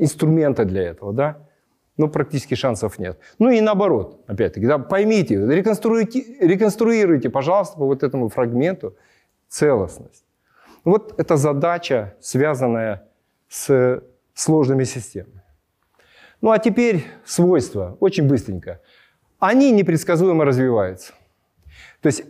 инструмента 0.00 0.64
для 0.64 0.82
этого, 0.82 1.12
да, 1.12 1.36
ну, 1.98 2.08
практически 2.08 2.54
шансов 2.54 2.98
нет. 2.98 3.18
Ну 3.38 3.50
и 3.50 3.60
наоборот, 3.60 4.24
опять-таки, 4.26 4.66
да, 4.66 4.78
поймите, 4.78 5.34
реконструируйте, 5.34 6.24
реконструируйте, 6.40 7.28
пожалуйста, 7.28 7.76
по 7.76 7.86
вот 7.86 8.02
этому 8.02 8.28
фрагменту 8.28 8.96
целостность. 9.48 10.24
Вот 10.84 11.18
эта 11.18 11.36
задача, 11.36 12.14
связанная 12.20 13.08
с 13.48 14.02
сложными 14.32 14.84
системами. 14.84 15.42
Ну 16.40 16.52
а 16.52 16.58
теперь 16.58 17.04
свойства, 17.24 17.96
очень 17.98 18.28
быстренько. 18.28 18.80
Они 19.40 19.72
непредсказуемо 19.72 20.44
развиваются. 20.44 21.12
То 22.00 22.06
есть 22.06 22.22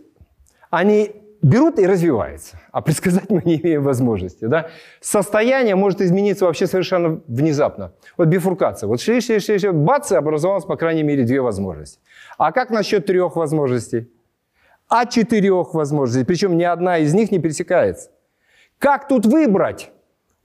они 0.71 1.11
берут 1.41 1.79
и 1.79 1.85
развиваются, 1.85 2.59
а 2.71 2.81
предсказать 2.81 3.29
мы 3.29 3.41
не 3.45 3.59
имеем 3.59 3.83
возможности. 3.83 4.45
Да? 4.45 4.69
Состояние 4.99 5.75
может 5.75 6.01
измениться 6.01 6.45
вообще 6.45 6.67
совершенно 6.67 7.21
внезапно. 7.27 7.93
Вот 8.17 8.27
бифуркация. 8.27 8.87
Вот 8.87 9.01
шли, 9.01 9.21
шли, 9.21 9.39
шли, 9.39 9.59
шли, 9.59 9.69
бац, 9.71 10.11
и 10.11 10.15
образовалось, 10.15 10.65
по 10.65 10.75
крайней 10.75 11.03
мере, 11.03 11.23
две 11.23 11.41
возможности. 11.41 11.99
А 12.37 12.51
как 12.51 12.69
насчет 12.69 13.05
трех 13.05 13.35
возможностей? 13.35 14.11
А 14.87 15.05
четырех 15.05 15.73
возможностей. 15.73 16.25
Причем 16.25 16.57
ни 16.57 16.63
одна 16.63 16.97
из 16.97 17.13
них 17.13 17.31
не 17.31 17.39
пересекается. 17.39 18.09
Как 18.79 19.07
тут 19.07 19.25
выбрать? 19.25 19.91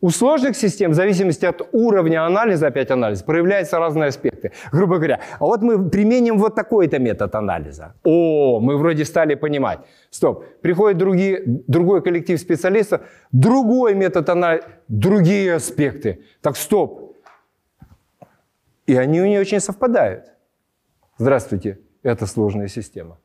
У 0.05 0.11
сложных 0.11 0.55
систем, 0.55 0.91
в 0.91 0.95
зависимости 0.95 1.47
от 1.47 1.63
уровня 1.73 2.27
анализа, 2.27 2.67
опять 2.67 2.91
анализ, 2.91 3.23
проявляются 3.23 3.79
разные 3.79 4.09
аспекты. 4.09 4.53
Грубо 4.71 4.97
говоря, 4.97 5.21
а 5.39 5.47
вот 5.47 5.63
мы 5.63 5.89
применим 5.89 6.37
вот 6.37 6.55
такой-то 6.55 6.99
метод 6.99 7.35
анализа. 7.35 7.95
О, 8.05 8.61
мы 8.61 8.77
вроде 8.77 9.07
стали 9.07 9.35
понимать. 9.35 9.79
Стоп, 10.11 10.45
приходит 10.61 10.99
другие, 10.99 11.43
другой 11.47 12.03
коллектив 12.03 12.39
специалистов, 12.39 13.01
другой 13.33 13.95
метод 13.95 14.29
анализа, 14.29 14.67
другие 14.89 15.55
аспекты. 15.55 16.19
Так 16.43 16.59
стоп. 16.59 17.17
И 18.87 18.95
они 18.97 19.21
не 19.21 19.39
очень 19.39 19.61
совпадают. 19.61 20.27
Здравствуйте, 21.17 21.79
это 22.03 22.27
сложная 22.27 22.69
система. 22.69 23.17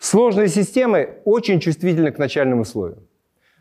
Сложные 0.00 0.48
системы 0.48 1.20
очень 1.24 1.60
чувствительны 1.60 2.10
к 2.10 2.18
начальным 2.18 2.58
условиям. 2.62 3.06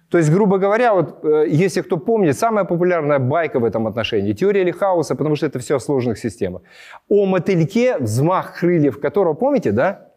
То 0.09 0.17
есть, 0.17 0.31
грубо 0.31 0.57
говоря, 0.57 0.93
вот 0.93 1.23
э, 1.23 1.45
если 1.47 1.81
кто 1.81 1.97
помнит, 1.97 2.37
самая 2.37 2.65
популярная 2.65 3.19
байка 3.19 3.59
в 3.59 3.63
этом 3.63 3.85
отношении– 3.85 4.33
теория 4.33 4.63
Лихауса, 4.63 5.15
потому 5.15 5.35
что 5.35 5.45
это 5.45 5.59
все 5.59 5.75
о 5.75 5.79
сложных 5.79 6.17
системах. 6.17 6.63
О 7.09 7.25
мотыльке, 7.25 7.97
взмах 7.97 8.59
крыльев 8.59 8.99
которого, 8.99 9.35
помните, 9.35 9.71
да? 9.71 10.07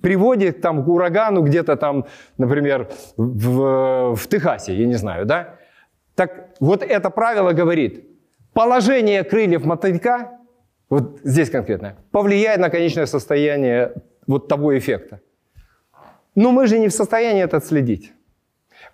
Приводит 0.00 0.60
там, 0.60 0.84
к 0.84 0.88
урагану 0.88 1.42
где-то 1.42 1.76
там, 1.76 2.06
например, 2.38 2.88
в, 3.16 4.14
в 4.14 4.28
Техасе, 4.28 4.74
я 4.74 4.86
не 4.86 4.94
знаю, 4.94 5.26
да? 5.26 5.56
Так 6.14 6.50
вот 6.60 6.84
это 6.84 7.10
правило 7.10 7.52
говорит, 7.52 8.06
положение 8.52 9.24
крыльев 9.24 9.64
мотылька, 9.64 10.38
вот 10.88 11.18
здесь 11.24 11.50
конкретно, 11.50 11.96
повлияет 12.12 12.60
на 12.60 12.70
конечное 12.70 13.06
состояние 13.06 13.94
вот 14.28 14.46
того 14.46 14.78
эффекта. 14.78 15.20
Но 16.36 16.52
мы 16.52 16.68
же 16.68 16.78
не 16.78 16.86
в 16.86 16.92
состоянии 16.92 17.42
это 17.42 17.56
отследить. 17.56 18.12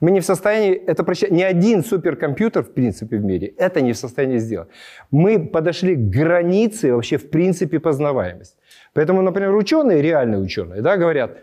Мы 0.00 0.10
не 0.10 0.20
в 0.20 0.24
состоянии 0.24 0.74
это 0.74 1.04
прочитать. 1.04 1.30
Ни 1.30 1.42
один 1.42 1.82
суперкомпьютер, 1.82 2.62
в 2.62 2.72
принципе, 2.72 3.16
в 3.16 3.24
мире 3.24 3.54
это 3.58 3.80
не 3.80 3.92
в 3.92 3.96
состоянии 3.96 4.38
сделать. 4.38 4.68
Мы 5.10 5.46
подошли 5.46 5.96
к 5.96 6.00
границе 6.00 6.94
вообще, 6.94 7.16
в 7.16 7.30
принципе, 7.30 7.78
познаваемости. 7.78 8.56
Поэтому, 8.92 9.22
например, 9.22 9.54
ученые, 9.54 10.02
реальные 10.02 10.40
ученые, 10.40 10.82
да, 10.82 10.96
говорят, 10.96 11.38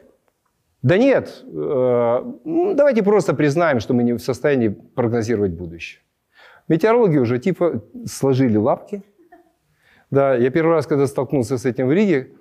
да 0.81 0.97
нет, 0.97 1.43
э, 1.45 2.23
ну, 2.43 2.73
давайте 2.73 3.03
просто 3.03 3.33
признаем, 3.33 3.79
что 3.79 3.93
мы 3.93 4.03
не 4.03 4.13
в 4.13 4.19
состоянии 4.19 4.69
прогнозировать 4.69 5.51
будущее. 5.51 6.01
Метеорологи 6.67 7.17
уже 7.17 7.39
типа 7.39 7.83
сложили 8.05 8.57
лапки. 8.57 9.01
Да, 10.11 10.35
я 10.35 10.51
первый 10.51 10.75
раз, 10.75 10.85
когда 10.85 11.07
столкнулся 11.07 11.57
с 11.57 11.65
этим 11.65 11.87
в 11.87 11.93
Риге, 11.93 12.31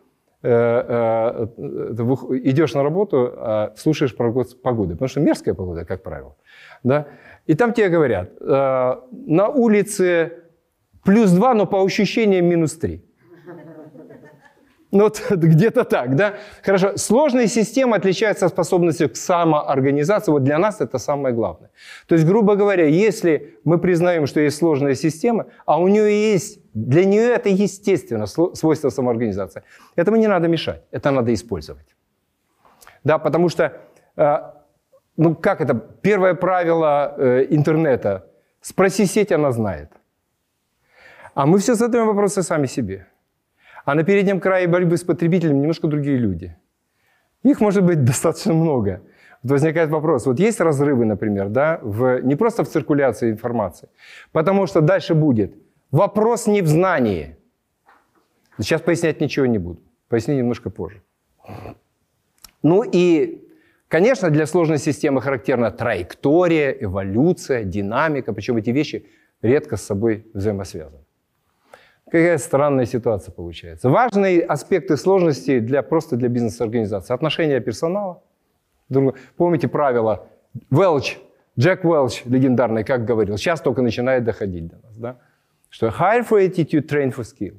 идешь 2.44 2.74
на 2.74 2.82
работу, 2.82 3.32
а 3.36 3.72
слушаешь 3.76 4.16
прогноз 4.16 4.54
погоды, 4.54 4.94
потому 4.94 5.08
что 5.08 5.20
мерзкая 5.20 5.54
погода, 5.54 5.84
как 5.84 6.02
правило. 6.02 6.36
Да? 6.82 7.06
И 7.46 7.54
там 7.54 7.72
тебе 7.72 7.88
говорят, 7.88 8.30
э, 8.40 8.44
на 9.10 9.48
улице 9.48 10.32
плюс 11.04 11.30
2, 11.30 11.54
но 11.54 11.66
по 11.66 11.84
ощущениям 11.84 12.46
минус 12.46 12.76
3. 12.76 13.04
Ну, 14.92 15.04
вот 15.30 15.38
где-то 15.38 15.84
так, 15.84 16.14
да? 16.16 16.34
Хорошо. 16.62 16.96
Сложные 16.96 17.48
системы 17.48 17.96
отличаются 17.96 18.48
способностью 18.48 19.08
к 19.08 19.16
самоорганизации. 19.16 20.32
Вот 20.32 20.44
для 20.44 20.58
нас 20.58 20.80
это 20.80 20.98
самое 20.98 21.34
главное. 21.34 21.70
То 22.06 22.14
есть, 22.14 22.26
грубо 22.26 22.54
говоря, 22.56 22.86
если 22.86 23.58
мы 23.64 23.78
признаем, 23.78 24.26
что 24.26 24.40
есть 24.40 24.58
сложная 24.58 24.94
система, 24.94 25.46
а 25.64 25.80
у 25.80 25.88
нее 25.88 26.32
есть, 26.32 26.60
для 26.74 27.04
нее 27.04 27.32
это 27.34 27.48
естественно, 27.48 28.26
свойство 28.26 28.90
самоорганизации, 28.90 29.62
этому 29.96 30.18
не 30.18 30.28
надо 30.28 30.48
мешать, 30.48 30.82
это 30.92 31.10
надо 31.10 31.32
использовать. 31.32 31.86
Да, 33.04 33.18
потому 33.18 33.48
что, 33.48 33.72
э, 34.16 34.38
ну 35.16 35.34
как 35.34 35.60
это, 35.60 35.74
первое 36.02 36.34
правило 36.34 37.14
э, 37.16 37.46
интернета, 37.50 38.26
спроси 38.60 39.06
сеть, 39.06 39.32
она 39.32 39.52
знает. 39.52 39.90
А 41.34 41.46
мы 41.46 41.58
все 41.58 41.74
задаем 41.74 42.06
вопросы 42.06 42.42
сами 42.42 42.66
себе. 42.66 43.06
А 43.84 43.94
на 43.94 44.04
переднем 44.04 44.40
крае 44.40 44.68
борьбы 44.68 44.96
с 44.96 45.04
потребителем 45.04 45.60
немножко 45.60 45.88
другие 45.88 46.18
люди. 46.18 46.56
Их 47.42 47.60
может 47.60 47.84
быть 47.84 48.04
достаточно 48.04 48.54
много. 48.54 49.02
Вот 49.42 49.52
возникает 49.52 49.90
вопрос, 49.90 50.26
вот 50.26 50.38
есть 50.38 50.60
разрывы, 50.60 51.04
например, 51.04 51.48
да, 51.48 51.80
в, 51.82 52.20
не 52.22 52.36
просто 52.36 52.62
в 52.62 52.68
циркуляции 52.68 53.30
информации, 53.30 53.88
потому 54.30 54.66
что 54.66 54.80
дальше 54.80 55.14
будет 55.14 55.54
вопрос 55.90 56.46
не 56.46 56.62
в 56.62 56.68
знании. 56.68 57.36
Сейчас 58.58 58.80
пояснять 58.80 59.20
ничего 59.20 59.46
не 59.46 59.58
буду, 59.58 59.80
поясню 60.08 60.36
немножко 60.36 60.70
позже. 60.70 61.02
Ну 62.62 62.84
и, 62.84 63.48
конечно, 63.88 64.30
для 64.30 64.46
сложной 64.46 64.78
системы 64.78 65.20
характерна 65.20 65.72
траектория, 65.72 66.70
эволюция, 66.70 67.64
динамика, 67.64 68.32
причем 68.32 68.58
эти 68.58 68.70
вещи 68.70 69.06
редко 69.42 69.76
с 69.76 69.82
собой 69.82 70.24
взаимосвязаны. 70.34 71.01
Какая 72.12 72.36
странная 72.36 72.84
ситуация 72.84 73.32
получается. 73.32 73.88
Важные 73.88 74.42
аспекты 74.42 74.98
сложности 74.98 75.60
для, 75.60 75.82
просто 75.82 76.16
для 76.16 76.28
бизнес-организации. 76.28 77.14
Отношения 77.14 77.58
персонала. 77.60 78.22
Помните 79.36 79.66
правило 79.66 80.26
Велч, 80.70 81.18
Джек 81.58 81.84
Велч 81.84 82.22
легендарный, 82.26 82.84
как 82.84 83.06
говорил, 83.06 83.38
сейчас 83.38 83.62
только 83.62 83.80
начинает 83.80 84.24
доходить 84.24 84.66
до 84.68 84.76
нас. 84.76 84.96
Да? 84.96 85.16
Что 85.70 85.86
hire 85.86 86.28
for 86.28 86.46
attitude, 86.46 86.86
train 86.86 87.14
for 87.16 87.22
skill. 87.24 87.58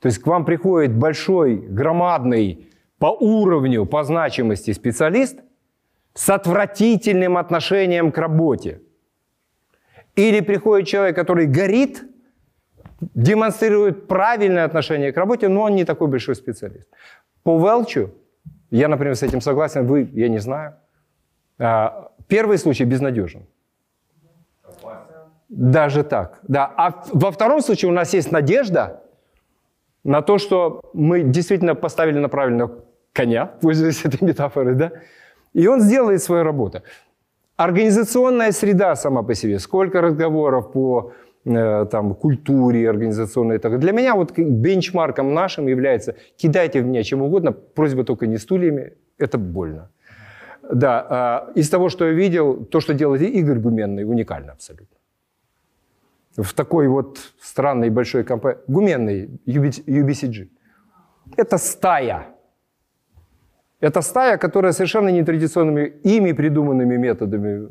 То 0.00 0.08
есть 0.08 0.18
к 0.18 0.26
вам 0.26 0.44
приходит 0.44 0.92
большой, 0.92 1.54
громадный 1.54 2.66
по 2.98 3.16
уровню, 3.16 3.86
по 3.86 4.02
значимости 4.02 4.72
специалист 4.72 5.38
с 6.12 6.28
отвратительным 6.28 7.36
отношением 7.36 8.10
к 8.10 8.18
работе. 8.18 8.80
Или 10.16 10.40
приходит 10.40 10.88
человек, 10.88 11.14
который 11.14 11.46
горит– 11.46 12.02
демонстрирует 13.00 14.06
правильное 14.08 14.64
отношение 14.64 15.12
к 15.12 15.16
работе, 15.16 15.48
но 15.48 15.62
он 15.62 15.74
не 15.74 15.84
такой 15.84 16.08
большой 16.08 16.34
специалист. 16.34 16.86
По 17.42 17.58
Велчу, 17.58 18.10
я, 18.70 18.88
например, 18.88 19.14
с 19.14 19.22
этим 19.22 19.40
согласен, 19.40 19.86
вы, 19.86 20.08
я 20.12 20.28
не 20.28 20.38
знаю, 20.38 20.74
а, 21.58 22.12
первый 22.28 22.58
случай 22.58 22.84
безнадежен. 22.84 23.46
Даже 25.48 26.02
так, 26.02 26.40
да. 26.48 26.72
А 26.76 27.04
во 27.12 27.30
втором 27.30 27.62
случае 27.62 27.90
у 27.90 27.94
нас 27.94 28.14
есть 28.14 28.32
надежда 28.32 29.02
на 30.04 30.22
то, 30.22 30.38
что 30.38 30.80
мы 30.92 31.22
действительно 31.22 31.74
поставили 31.74 32.18
на 32.18 32.28
правильного 32.28 32.84
коня, 33.12 33.46
пользуясь 33.46 34.04
этой 34.04 34.24
метафорой, 34.24 34.74
да, 34.74 34.92
и 35.52 35.66
он 35.68 35.80
сделает 35.80 36.22
свою 36.22 36.42
работу. 36.42 36.82
Организационная 37.56 38.52
среда 38.52 38.96
сама 38.96 39.22
по 39.22 39.34
себе, 39.34 39.58
сколько 39.58 40.00
разговоров 40.00 40.72
по 40.72 41.12
там, 41.46 42.14
культуре 42.14 42.90
организационной. 42.90 43.58
Для 43.58 43.92
меня 43.92 44.14
вот 44.14 44.38
бенчмарком 44.38 45.32
нашим 45.34 45.68
является 45.68 46.14
кидайте 46.36 46.82
в 46.82 46.86
меня 46.86 47.02
чем 47.02 47.22
угодно, 47.22 47.52
просьба 47.52 48.04
только 48.04 48.26
не 48.26 48.38
стульями, 48.38 48.92
это 49.18 49.38
больно. 49.38 49.90
Да, 50.72 51.06
а, 51.08 51.52
из 51.54 51.70
того, 51.70 51.88
что 51.88 52.04
я 52.04 52.12
видел, 52.12 52.64
то, 52.64 52.80
что 52.80 52.94
делает 52.94 53.22
Игорь 53.22 53.58
Гуменный, 53.58 54.04
уникально 54.04 54.52
абсолютно. 54.52 54.96
в 56.36 56.52
такой 56.52 56.88
вот 56.88 57.18
странной 57.40 57.90
большой 57.90 58.24
компании, 58.24 58.58
гуменной 58.68 59.30
UBCG. 59.46 60.48
Это 61.36 61.58
стая. 61.58 62.26
Это 63.80 64.02
стая, 64.02 64.36
которая 64.36 64.72
совершенно 64.72 65.10
нетрадиционными, 65.10 65.92
ими 66.04 66.32
придуманными 66.32 66.96
методами 66.96 67.68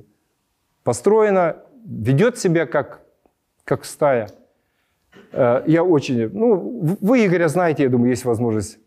построена, 0.84 1.56
ведет 1.86 2.38
себя 2.38 2.66
как, 2.66 3.05
как 3.66 3.84
стая. 3.84 4.30
Э, 5.34 5.64
я 5.68 5.84
очень... 5.84 6.30
Ну, 6.30 6.98
вы, 7.02 7.26
Игоря, 7.26 7.50
знаете, 7.50 7.84
я 7.84 7.90
думаю, 7.90 8.12
есть 8.12 8.26
возможность 8.26 8.80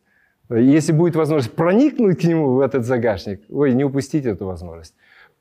если 0.50 0.92
будет 0.92 1.14
возможность 1.14 1.54
проникнуть 1.54 2.20
к 2.20 2.24
нему 2.24 2.54
в 2.54 2.60
этот 2.60 2.84
загашник, 2.86 3.42
ой, 3.50 3.74
не 3.74 3.84
упустите 3.84 4.30
эту 4.30 4.46
возможность. 4.46 4.94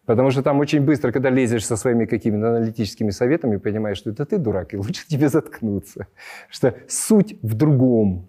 Потому 0.05 0.31
что 0.31 0.41
там 0.41 0.59
очень 0.59 0.81
быстро, 0.81 1.11
когда 1.11 1.29
лезешь 1.29 1.65
со 1.65 1.75
своими 1.75 2.05
какими-то 2.05 2.49
аналитическими 2.49 3.11
советами, 3.11 3.57
понимаешь, 3.57 3.97
что 3.97 4.09
это 4.09 4.25
ты 4.25 4.37
дурак, 4.37 4.73
и 4.73 4.77
лучше 4.77 5.05
тебе 5.07 5.29
заткнуться. 5.29 6.07
Что 6.49 6.73
суть 6.87 7.37
в 7.41 7.53
другом. 7.53 8.27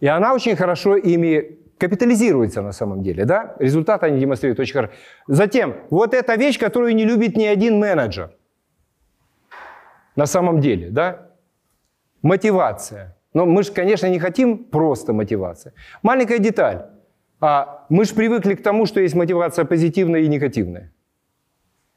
И 0.00 0.06
она 0.06 0.34
очень 0.34 0.56
хорошо 0.56 0.96
ими 0.96 1.58
капитализируется 1.78 2.62
на 2.62 2.72
самом 2.72 3.02
деле, 3.02 3.24
да? 3.24 3.56
Результаты 3.58 4.06
они 4.06 4.20
демонстрируют 4.20 4.60
очень 4.60 4.74
хорошо. 4.74 4.92
Затем, 5.28 5.74
вот 5.90 6.14
эта 6.14 6.34
вещь, 6.34 6.58
которую 6.58 6.94
не 6.94 7.04
любит 7.04 7.36
ни 7.36 7.44
один 7.44 7.78
менеджер. 7.78 8.30
На 10.16 10.26
самом 10.26 10.60
деле, 10.60 10.90
да? 10.90 11.30
Мотивация. 12.22 13.16
Но 13.32 13.46
мы 13.46 13.62
же, 13.64 13.72
конечно, 13.72 14.06
не 14.06 14.18
хотим 14.18 14.58
просто 14.58 15.12
мотивации. 15.12 15.72
Маленькая 16.02 16.38
деталь. 16.38 16.86
А 17.40 17.84
мы 17.88 18.04
же 18.04 18.14
привыкли 18.14 18.54
к 18.54 18.62
тому, 18.62 18.86
что 18.86 19.00
есть 19.00 19.14
мотивация 19.14 19.64
позитивная 19.64 20.20
и 20.20 20.28
негативная. 20.28 20.92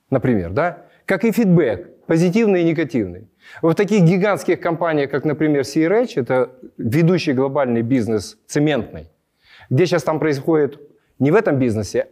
Например, 0.09 0.51
да? 0.51 0.86
Как 1.05 1.24
и 1.24 1.32
фидбэк, 1.32 2.05
позитивный 2.07 2.61
и 2.61 2.65
негативный. 2.65 3.30
В 3.61 3.74
таких 3.76 4.03
гигантских 4.03 4.59
компаниях, 4.59 5.11
как, 5.11 5.24
например, 5.24 5.61
CRH, 5.61 6.13
это 6.15 6.49
ведущий 6.78 7.34
глобальный 7.34 7.82
бизнес 7.82 8.38
цементный, 8.47 9.09
где 9.70 9.86
сейчас 9.86 10.03
там 10.03 10.20
происходит 10.20 10.82
не 11.20 11.32
в 11.32 11.36
этом 11.36 11.59
бизнесе, 11.59 12.07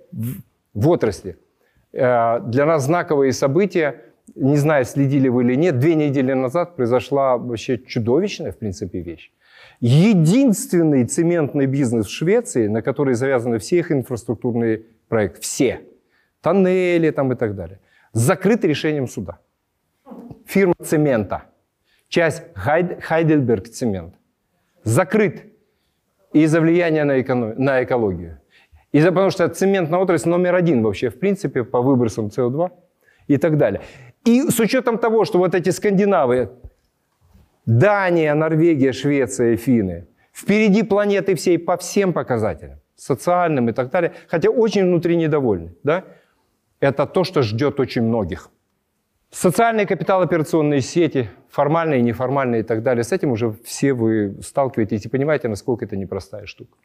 в 0.74 0.88
отрасли. 0.89 1.38
Э, 1.91 2.39
для 2.41 2.66
нас 2.66 2.86
знаковые 2.86 3.34
события– 3.34 4.01
не 4.36 4.58
знаю, 4.58 4.86
следили 4.86 5.30
вы 5.30 5.44
или 5.44 5.56
нет, 5.56 5.80
две 5.80 5.96
недели 5.96 6.34
назад 6.34 6.76
произошла 6.76 7.38
вообще 7.38 7.78
чудовищная, 7.78 8.52
в 8.52 8.58
принципе, 8.58 9.00
вещь. 9.00 9.32
Единственный 9.80 11.06
цементный 11.06 11.66
бизнес 11.66 12.08
в 12.08 12.12
Швеции, 12.12 12.68
на 12.68 12.82
который 12.82 13.14
завязаны 13.14 13.60
все 13.60 13.80
их 13.80 13.92
инфраструктурные 13.92 14.84
проекты, 15.08 15.42
все, 15.42 15.82
тоннели 16.42 17.10
там 17.12 17.32
и 17.32 17.36
так 17.36 17.56
далее, 17.56 17.80
закрыт 18.14 18.64
решением 18.66 19.08
суда. 19.08 19.40
Фирма 20.46 20.76
цемента, 20.84 21.46
часть 22.08 22.44
Хайд, 22.54 23.04
Хайдельберг 23.04 23.68
цемент, 23.70 24.16
закрыт 24.84 25.44
из-за 26.34 26.62
влияния 26.62 27.04
на, 27.04 27.22
эконом... 27.22 27.54
на 27.58 27.84
экологию. 27.84 28.40
Из-за 28.92 29.10
потому 29.10 29.30
что 29.30 29.48
цементная 29.50 30.00
отрасль 30.00 30.30
номер 30.30 30.56
один 30.56 30.84
вообще, 30.84 31.10
в 31.10 31.20
принципе, 31.20 31.64
по 31.64 31.82
выбросам 31.82 32.28
СО2 32.28 32.72
и 33.28 33.38
так 33.38 33.58
далее. 33.58 33.82
И 34.26 34.49
с 34.49 34.59
учетом 34.59 34.97
того, 34.97 35.23
что 35.23 35.38
вот 35.38 35.55
эти 35.55 35.69
скандинавы, 35.69 36.49
Дания, 37.65 38.34
Норвегия, 38.34 38.91
Швеция, 38.91 39.55
Финны, 39.55 40.07
впереди 40.34 40.84
планеты 40.84 41.36
всей 41.36 41.57
по 41.57 41.78
всем 41.78 42.11
показателям, 42.11 42.80
социальным 42.95 43.69
и 43.69 43.71
так 43.71 43.91
далее, 43.91 44.13
хотя 44.28 44.49
очень 44.49 44.84
внутри 44.84 45.15
недовольны, 45.15 45.76
да? 45.84 46.05
это 46.80 47.05
то, 47.05 47.23
что 47.23 47.41
ждет 47.41 47.80
очень 47.80 48.03
многих. 48.03 48.49
Социальные 49.32 49.86
капитал-операционные 49.86 50.82
сети, 50.82 51.30
формальные, 51.49 52.01
неформальные 52.01 52.61
и 52.61 52.63
так 52.63 52.84
далее, 52.84 53.03
с 53.03 53.11
этим 53.11 53.32
уже 53.32 53.51
все 53.63 53.93
вы 53.93 54.38
сталкиваетесь 54.41 55.05
и 55.05 55.09
понимаете, 55.09 55.47
насколько 55.47 55.86
это 55.86 55.97
непростая 55.97 56.45
штука. 56.45 56.78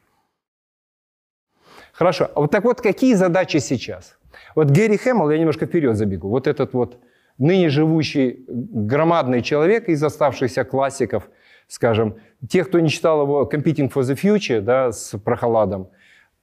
Хорошо, 1.93 2.29
а 2.35 2.41
вот 2.41 2.51
так 2.51 2.63
вот 2.63 2.81
какие 2.81 3.13
задачи 3.15 3.57
сейчас? 3.57 4.17
Вот 4.55 4.71
Гэри 4.71 4.97
Хэммл, 4.97 5.29
я 5.29 5.37
немножко 5.37 5.65
вперед 5.65 5.95
забегу, 5.95 6.29
вот 6.29 6.47
этот 6.47 6.73
вот 6.73 6.99
ныне 7.41 7.69
живущий 7.69 8.45
громадный 8.47 9.41
человек 9.41 9.89
из 9.89 10.03
оставшихся 10.03 10.63
классиков, 10.63 11.29
скажем, 11.67 12.17
тех, 12.47 12.67
кто 12.67 12.79
не 12.79 12.89
читал 12.89 13.23
его 13.23 13.49
«Competing 13.51 13.91
for 13.91 14.01
the 14.03 14.15
Future» 14.15 14.61
да, 14.61 14.91
с 14.91 15.17
Прохладом, 15.17 15.89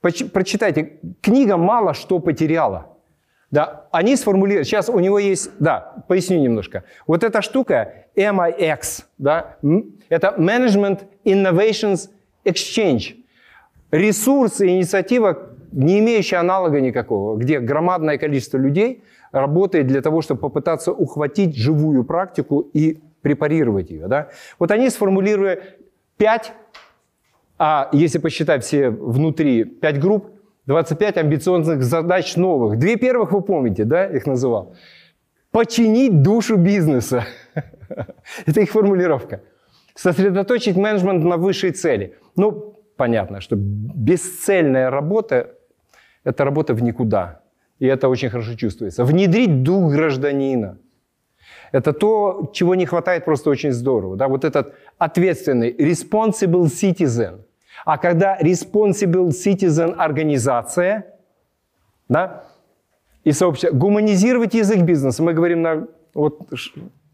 прочитайте, 0.01 0.99
книга 1.23 1.57
мало 1.57 1.95
что 1.95 2.19
потеряла. 2.19 2.97
Да, 3.51 3.87
они 3.93 4.17
сформулировали, 4.17 4.65
сейчас 4.65 4.89
у 4.91 4.99
него 4.99 5.19
есть, 5.19 5.51
да, 5.59 6.05
поясню 6.09 6.39
немножко. 6.39 6.85
Вот 7.07 7.25
эта 7.25 7.41
штука 7.43 8.07
MIX, 8.15 9.05
да, 9.17 9.57
это 10.09 10.35
Management 10.37 11.05
Innovations 11.25 12.11
Exchange. 12.45 13.15
Ресурс 13.91 14.61
и 14.61 14.69
инициатива, 14.69 15.55
не 15.73 16.01
имеющая 16.01 16.37
аналога 16.37 16.81
никакого, 16.81 17.37
где 17.37 17.61
громадное 17.61 18.19
количество 18.19 18.59
людей– 18.59 19.05
работает 19.33 19.87
для 19.87 20.01
того, 20.01 20.23
чтобы 20.23 20.41
попытаться 20.41 20.93
ухватить 20.93 21.57
живую 21.57 22.05
практику 22.05 22.61
и 22.73 23.01
препарировать 23.23 23.91
ее. 23.91 24.07
Да? 24.09 24.29
Вот 24.59 24.71
они 24.71 24.91
сформулировали 24.91 25.63
пять, 26.17 26.53
а 27.59 27.89
если 27.93 28.19
посчитать 28.19 28.65
все 28.65 28.91
внутри, 28.91 29.65
пять 29.65 30.01
групп, 30.01 30.31
25 30.67 31.17
амбициозных 31.17 31.83
задач 31.83 32.37
новых. 32.37 32.79
Две 32.79 32.97
первых 32.97 33.33
вы 33.33 33.41
помните, 33.41 33.85
да, 33.85 34.07
их 34.07 34.27
называл. 34.27 34.75
Починить 35.51 36.23
душу 36.23 36.57
бизнеса. 36.57 37.25
Это 38.47 38.61
их 38.61 38.71
формулировка. 38.71 39.41
Сосредоточить 39.95 40.77
менеджмент 40.77 41.25
на 41.25 41.39
высшей 41.39 41.71
цели. 41.71 42.17
Ну, 42.37 42.77
понятно, 42.97 43.41
что 43.41 43.57
бесцельная 43.57 44.91
работа– 44.91 45.55
это 46.25 46.45
работа 46.45 46.75
в 46.75 46.83
никуда. 46.83 47.38
И 47.79 47.87
это 47.87 48.09
очень 48.09 48.31
хорошо 48.31 48.55
чувствуется. 48.55 49.05
Внедрить 49.05 49.63
дух 49.63 49.93
гражданина. 49.93 50.79
Это 51.73 51.93
то, 51.93 52.51
чего 52.53 52.75
не 52.75 52.87
хватает 52.87 53.25
просто 53.25 53.51
очень 53.51 53.73
здорово. 53.73 54.17
Да? 54.17 54.29
Вот 54.29 54.45
этот 54.45 54.75
ответственный 54.99 55.73
responsible 55.73 56.65
citizen. 56.65 57.41
А 57.85 57.99
когда 57.99 58.39
responsible 58.41 59.29
citizen 59.29 59.95
организация, 59.95 61.15
да, 62.09 62.45
и 63.25 63.33
сообщество, 63.33 63.77
гуманизировать 63.77 64.55
язык 64.55 64.81
бизнеса, 64.81 65.23
мы 65.23 65.35
говорим 65.35 65.63
на, 65.63 65.87
вот, 66.15 66.51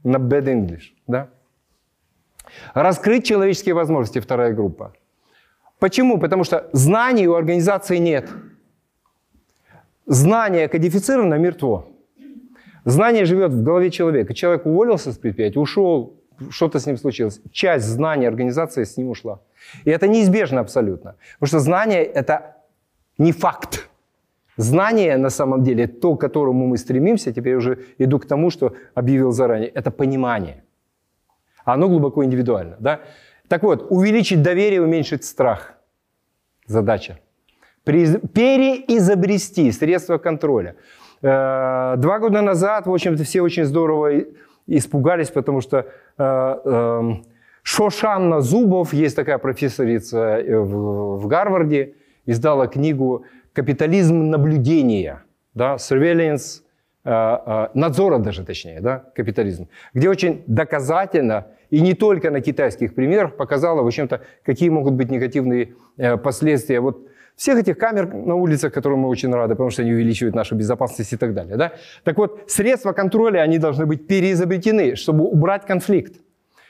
на 0.04 0.16
bad 0.16 0.44
English, 0.44 0.92
да? 1.06 1.28
Раскрыть 2.72 3.26
человеческие 3.26 3.74
возможности, 3.74 4.20
вторая 4.20 4.52
группа. 4.52 4.94
Почему? 5.78 6.18
Потому 6.18 6.44
что 6.44 6.68
знаний 6.72 7.26
у 7.26 7.34
организации 7.34 7.98
нет. 7.98 8.30
Знание 10.06 10.68
кодифицировано, 10.68 11.38
мертво. 11.38 11.86
Знание 12.84 13.24
живет 13.24 13.52
в 13.52 13.62
голове 13.62 13.90
человека. 13.90 14.34
Человек 14.34 14.66
уволился 14.66 15.12
с 15.12 15.18
предприятия, 15.18 15.60
ушел, 15.60 16.20
что-то 16.50 16.78
с 16.78 16.86
ним 16.86 16.98
случилось. 16.98 17.40
Часть 17.50 17.86
знаний 17.86 18.26
организации 18.26 18.84
с 18.84 18.98
ним 18.98 19.08
ушла. 19.08 19.40
И 19.86 19.90
это 19.90 20.06
неизбежно 20.06 20.60
абсолютно. 20.60 21.14
Потому 21.38 21.48
что 21.48 21.58
знание– 21.60 22.04
это 22.14 22.56
не 23.18 23.32
факт. 23.32 23.88
Знание, 24.56 25.16
на 25.16 25.30
самом 25.30 25.62
деле, 25.62 25.86
то, 25.86 26.14
к 26.16 26.20
которому 26.20 26.66
мы 26.66 26.76
стремимся, 26.76 27.32
теперь 27.32 27.54
уже 27.54 27.78
иду 27.98 28.18
к 28.18 28.26
тому, 28.26 28.50
что 28.50 28.74
объявил 28.94 29.32
заранее, 29.32 29.68
это 29.68 29.90
понимание. 29.90 30.62
Оно 31.64 31.88
глубоко 31.88 32.24
индивидуально. 32.24 32.76
Да? 32.78 33.00
Так 33.48 33.62
вот, 33.62 33.86
увеличить 33.90 34.42
доверие, 34.42 34.82
уменьшить 34.82 35.24
страх. 35.24 35.74
Задача 36.66 37.18
переизобрести 37.84 39.70
средства 39.72 40.18
контроля. 40.18 40.76
Э, 41.22 41.94
два 41.96 42.18
года 42.18 42.40
назад, 42.40 42.86
в 42.86 42.92
общем-то, 42.92 43.24
все 43.24 43.42
очень 43.42 43.64
здорово 43.64 44.24
испугались, 44.66 45.30
потому 45.30 45.60
что 45.60 45.86
э, 46.18 46.22
эм, 46.22 47.24
Шошанна 47.62 48.40
Зубов, 48.40 48.92
есть 48.92 49.16
такая 49.16 49.38
профессорица 49.38 50.38
э, 50.38 50.58
в 50.58 51.26
Гарварде, 51.26 51.94
издала 52.26 52.66
книгу 52.66 53.24
«Капитализм 53.52 54.30
наблюдения», 54.30 55.22
да, 55.54 55.76
surveillance, 55.76 56.62
надзора 57.04 58.18
даже 58.18 58.44
точнее, 58.44 58.80
да, 58.80 59.04
капитализм, 59.14 59.68
где 59.92 60.08
очень 60.08 60.42
доказательно 60.46 61.48
и 61.68 61.82
не 61.82 61.92
только 61.92 62.30
на 62.30 62.40
китайских 62.40 62.94
примерах 62.94 63.36
показала, 63.36 63.82
в 63.82 63.86
общем-то, 63.86 64.22
какие 64.42 64.70
могут 64.70 64.94
быть 64.94 65.10
негативные 65.10 65.74
последствия 66.22 66.80
вот 66.80 67.06
всех 67.36 67.58
этих 67.58 67.78
камер 67.78 68.12
на 68.14 68.34
улицах, 68.34 68.72
которым 68.72 69.00
мы 69.00 69.08
очень 69.08 69.32
рады, 69.32 69.54
потому 69.54 69.70
что 69.70 69.82
они 69.82 69.92
увеличивают 69.92 70.34
нашу 70.34 70.54
безопасность 70.54 71.12
и 71.12 71.16
так 71.16 71.34
далее. 71.34 71.56
Да? 71.56 71.72
Так 72.04 72.18
вот, 72.18 72.44
средства 72.46 72.92
контроля, 72.92 73.40
они 73.40 73.58
должны 73.58 73.86
быть 73.86 74.06
переизобретены, 74.06 74.96
чтобы 74.96 75.24
убрать 75.24 75.66
конфликт. 75.66 76.20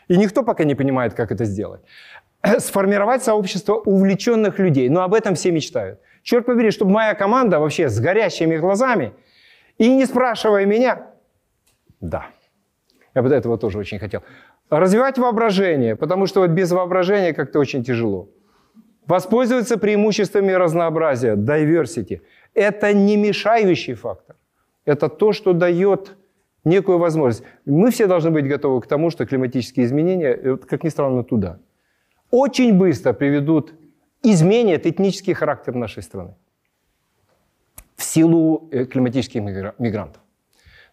И 0.08 0.16
никто 0.16 0.42
пока 0.42 0.64
не 0.64 0.74
понимает, 0.74 1.14
как 1.14 1.32
это 1.32 1.44
сделать. 1.44 1.80
Сформировать 2.58 3.22
сообщество 3.22 3.74
увлеченных 3.74 4.58
людей. 4.58 4.88
Но 4.88 5.02
об 5.02 5.14
этом 5.14 5.34
все 5.34 5.50
мечтают. 5.50 6.00
Черт 6.22 6.46
побери, 6.46 6.70
чтобы 6.70 6.92
моя 6.92 7.14
команда 7.14 7.58
вообще 7.58 7.88
с 7.88 8.00
горящими 8.00 8.56
глазами 8.56 9.12
и 9.76 9.94
не 9.94 10.06
спрашивая 10.06 10.64
меня, 10.66 11.10
да, 12.00 12.26
Я 13.14 13.22
бы 13.22 13.28
этого 13.28 13.58
тоже 13.58 13.78
очень 13.78 13.98
хотел. 13.98 14.22
Развивать 14.70 15.18
воображение, 15.18 15.96
потому 15.96 16.26
что 16.26 16.40
вот 16.40 16.50
без 16.50 16.70
воображения 16.72 17.32
как-то 17.32 17.58
очень 17.58 17.84
тяжело. 17.84 18.28
Воспользоваться 19.06 19.76
преимуществами 19.76 20.52
разнообразия, 20.52 21.36
diversity. 21.36 22.20
Это 22.54 22.92
не 22.94 23.16
мешающий 23.16 23.94
фактор. 23.94 24.36
Это 24.86 25.08
то, 25.08 25.32
что 25.32 25.52
дает 25.52 26.16
некую 26.64 26.98
возможность. 26.98 27.44
Мы 27.66 27.90
все 27.90 28.06
должны 28.06 28.30
быть 28.30 28.48
готовы 28.48 28.80
к 28.80 28.86
тому, 28.86 29.10
что 29.10 29.26
климатические 29.26 29.86
изменения, 29.86 30.56
как 30.56 30.84
ни 30.84 30.88
странно, 30.88 31.22
туда, 31.22 31.58
очень 32.30 32.78
быстро 32.78 33.12
приведут, 33.12 33.74
изменят 34.22 34.86
этнический 34.86 35.34
характер 35.34 35.74
нашей 35.74 36.02
страны 36.02 36.34
в 37.96 38.02
силу 38.02 38.68
э, 38.72 38.86
климатических 38.86 39.42
мигрантов. 39.78 40.22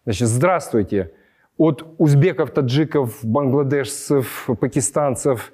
Значит, 0.04 0.28
здравствуйте. 0.28 1.12
От 1.56 1.84
узбеков, 1.98 2.50
таджиков, 2.50 3.18
бангладешцев, 3.22 4.48
пакистанцев, 4.60 5.52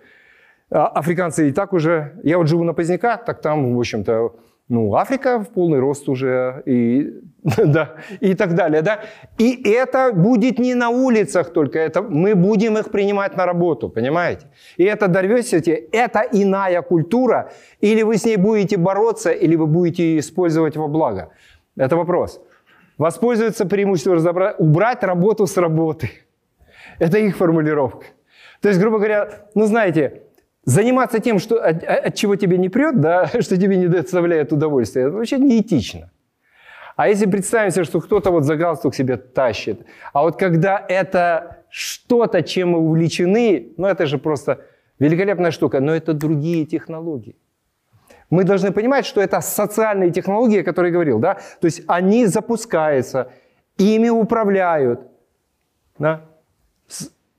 африканцы 0.70 1.48
и 1.48 1.52
так 1.52 1.72
уже... 1.72 2.20
Я 2.22 2.38
вот 2.38 2.48
живу 2.48 2.64
на 2.64 2.74
Поздняках, 2.74 3.24
так 3.24 3.40
там, 3.40 3.74
в 3.74 3.78
общем-то, 3.78 4.32
ну, 4.68 4.94
Африка 4.94 5.38
в 5.38 5.48
полный 5.48 5.78
рост 5.78 6.08
уже, 6.08 6.62
и, 6.66 7.14
да, 7.56 7.96
и 8.20 8.34
так 8.34 8.54
далее, 8.54 8.82
да. 8.82 9.00
И 9.38 9.62
это 9.70 10.12
будет 10.12 10.58
не 10.58 10.74
на 10.74 10.90
улицах 10.90 11.52
только, 11.52 11.78
это 11.78 12.02
мы 12.02 12.34
будем 12.34 12.76
их 12.76 12.90
принимать 12.90 13.36
на 13.36 13.46
работу, 13.46 13.88
понимаете? 13.88 14.46
И 14.76 14.84
это 14.84 15.06
diversity, 15.06 15.88
это 15.92 16.20
иная 16.32 16.82
культура, 16.82 17.50
или 17.80 18.02
вы 18.02 18.18
с 18.18 18.26
ней 18.26 18.36
будете 18.36 18.76
бороться, 18.76 19.30
или 19.30 19.56
вы 19.56 19.66
будете 19.66 20.02
ее 20.02 20.18
использовать 20.18 20.76
во 20.76 20.86
благо. 20.86 21.30
Это 21.76 21.96
вопрос. 21.96 22.40
Воспользоваться 22.98 23.64
преимуществом, 23.64 24.14
разобрать, 24.14 24.56
убрать 24.58 25.02
работу 25.02 25.46
с 25.46 25.56
работы. 25.56 26.10
Это 26.98 27.18
их 27.18 27.36
формулировка. 27.36 28.04
То 28.60 28.68
есть, 28.68 28.80
грубо 28.80 28.98
говоря, 28.98 29.46
ну, 29.54 29.66
знаете, 29.66 30.22
заниматься 30.68 31.18
тем, 31.18 31.38
что, 31.38 31.56
от, 31.56 31.82
от 31.82 32.14
чего 32.14 32.36
тебе 32.36 32.58
не 32.58 32.68
прет, 32.68 33.00
да, 33.00 33.26
что 33.40 33.56
тебе 33.56 33.76
не 33.76 33.88
доставляет 33.88 34.52
удовольствия, 34.52 35.02
это 35.02 35.12
вообще 35.12 35.38
неэтично. 35.38 36.10
А 36.96 37.08
если 37.08 37.30
представим 37.30 37.70
себе, 37.70 37.84
что 37.84 38.00
кто-то 38.00 38.30
вот 38.30 38.44
за 38.44 38.56
галстук 38.56 38.94
себе 38.94 39.16
тащит, 39.16 39.86
а 40.12 40.22
вот 40.22 40.36
когда 40.36 40.84
это 40.88 41.58
что-то, 41.70 42.42
чем 42.42 42.70
мы 42.70 42.78
увлечены, 42.78 43.72
ну 43.76 43.86
это 43.86 44.06
же 44.06 44.18
просто 44.18 44.58
великолепная 44.98 45.52
штука, 45.52 45.80
но 45.80 45.94
это 45.94 46.12
другие 46.12 46.66
технологии. 46.66 47.36
Мы 48.30 48.44
должны 48.44 48.72
понимать, 48.72 49.06
что 49.06 49.20
это 49.20 49.40
социальные 49.40 50.10
технологии, 50.10 50.60
о 50.60 50.64
которых 50.64 50.90
я 50.90 50.92
говорил, 50.92 51.18
да? 51.18 51.34
То 51.60 51.66
есть 51.66 51.82
они 51.86 52.26
запускаются, 52.26 53.30
ими 53.78 54.10
управляют, 54.10 55.00
да? 55.98 56.20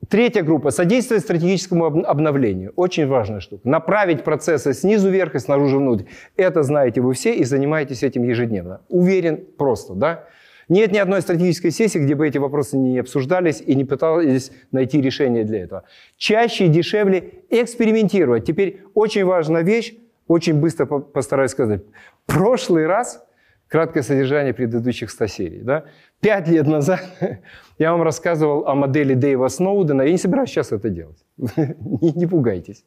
Третья 0.10 0.41
группа– 0.41 0.70
содействие 0.72 1.20
стратегическому 1.20 1.86
обновлению. 1.86 2.74
Очень 2.76 3.05
важная 3.05 3.41
штука. 3.41 3.70
Направить 3.70 4.24
процессы 4.24 4.74
снизу 4.74 5.12
вверх 5.12 5.36
и 5.36 5.39
снаружи 5.39 5.78
внутрь. 5.78 6.05
Это 6.36 6.64
знаете 6.64 7.01
вы 7.01 7.14
все 7.14 7.36
и 7.36 7.43
занимаетесь 7.43 8.01
этим 8.01 8.24
ежедневно. 8.24 8.82
Уверен 8.89 9.45
просто, 9.57 9.93
да? 9.93 10.26
Нет 10.68 10.91
ни 10.91 10.97
одной 10.97 11.22
стратегической 11.22 11.70
сессии, 11.70 11.99
где 11.99 12.16
бы 12.16 12.28
эти 12.28 12.39
вопросы 12.39 12.76
не 12.76 12.97
обсуждались 12.97 13.62
и 13.64 13.76
не 13.76 13.86
пытались 13.86 14.51
найти 14.72 14.99
решение 14.99 15.43
для 15.43 15.64
этого. 15.64 15.84
Чаще 16.18 16.66
и 16.66 16.70
дешевле 16.70 17.43
экспериментировать. 17.51 18.45
Теперь 18.45 18.82
очень 18.95 19.26
важная 19.26 19.62
вещь, 19.62 19.93
очень 20.28 20.55
быстро 20.60 20.88
постараюсь 20.88 21.51
сказать. 21.51 21.84
Прошлый 22.26 22.88
раз 22.88 23.24
краткое 23.68 24.01
содержание 24.01 24.53
предыдущих 24.53 25.12
100 25.12 25.28
серий. 25.28 25.60
Да? 25.62 25.86
Пять 26.22 26.47
лет 26.49 26.67
назад 26.67 27.01
я 27.78 27.91
вам 27.91 28.03
рассказывал 28.03 28.67
о 28.67 28.76
модели 28.76 29.13
Дэйва 29.13 29.47
Сноудена. 29.47 30.01
Я 30.01 30.11
не 30.11 30.17
собираюсь 30.17 30.49
сейчас 30.49 30.72
это 30.72 30.89
делать. 30.89 31.24
не, 31.38 32.11
не 32.11 32.28
пугайтесь. 32.28 32.84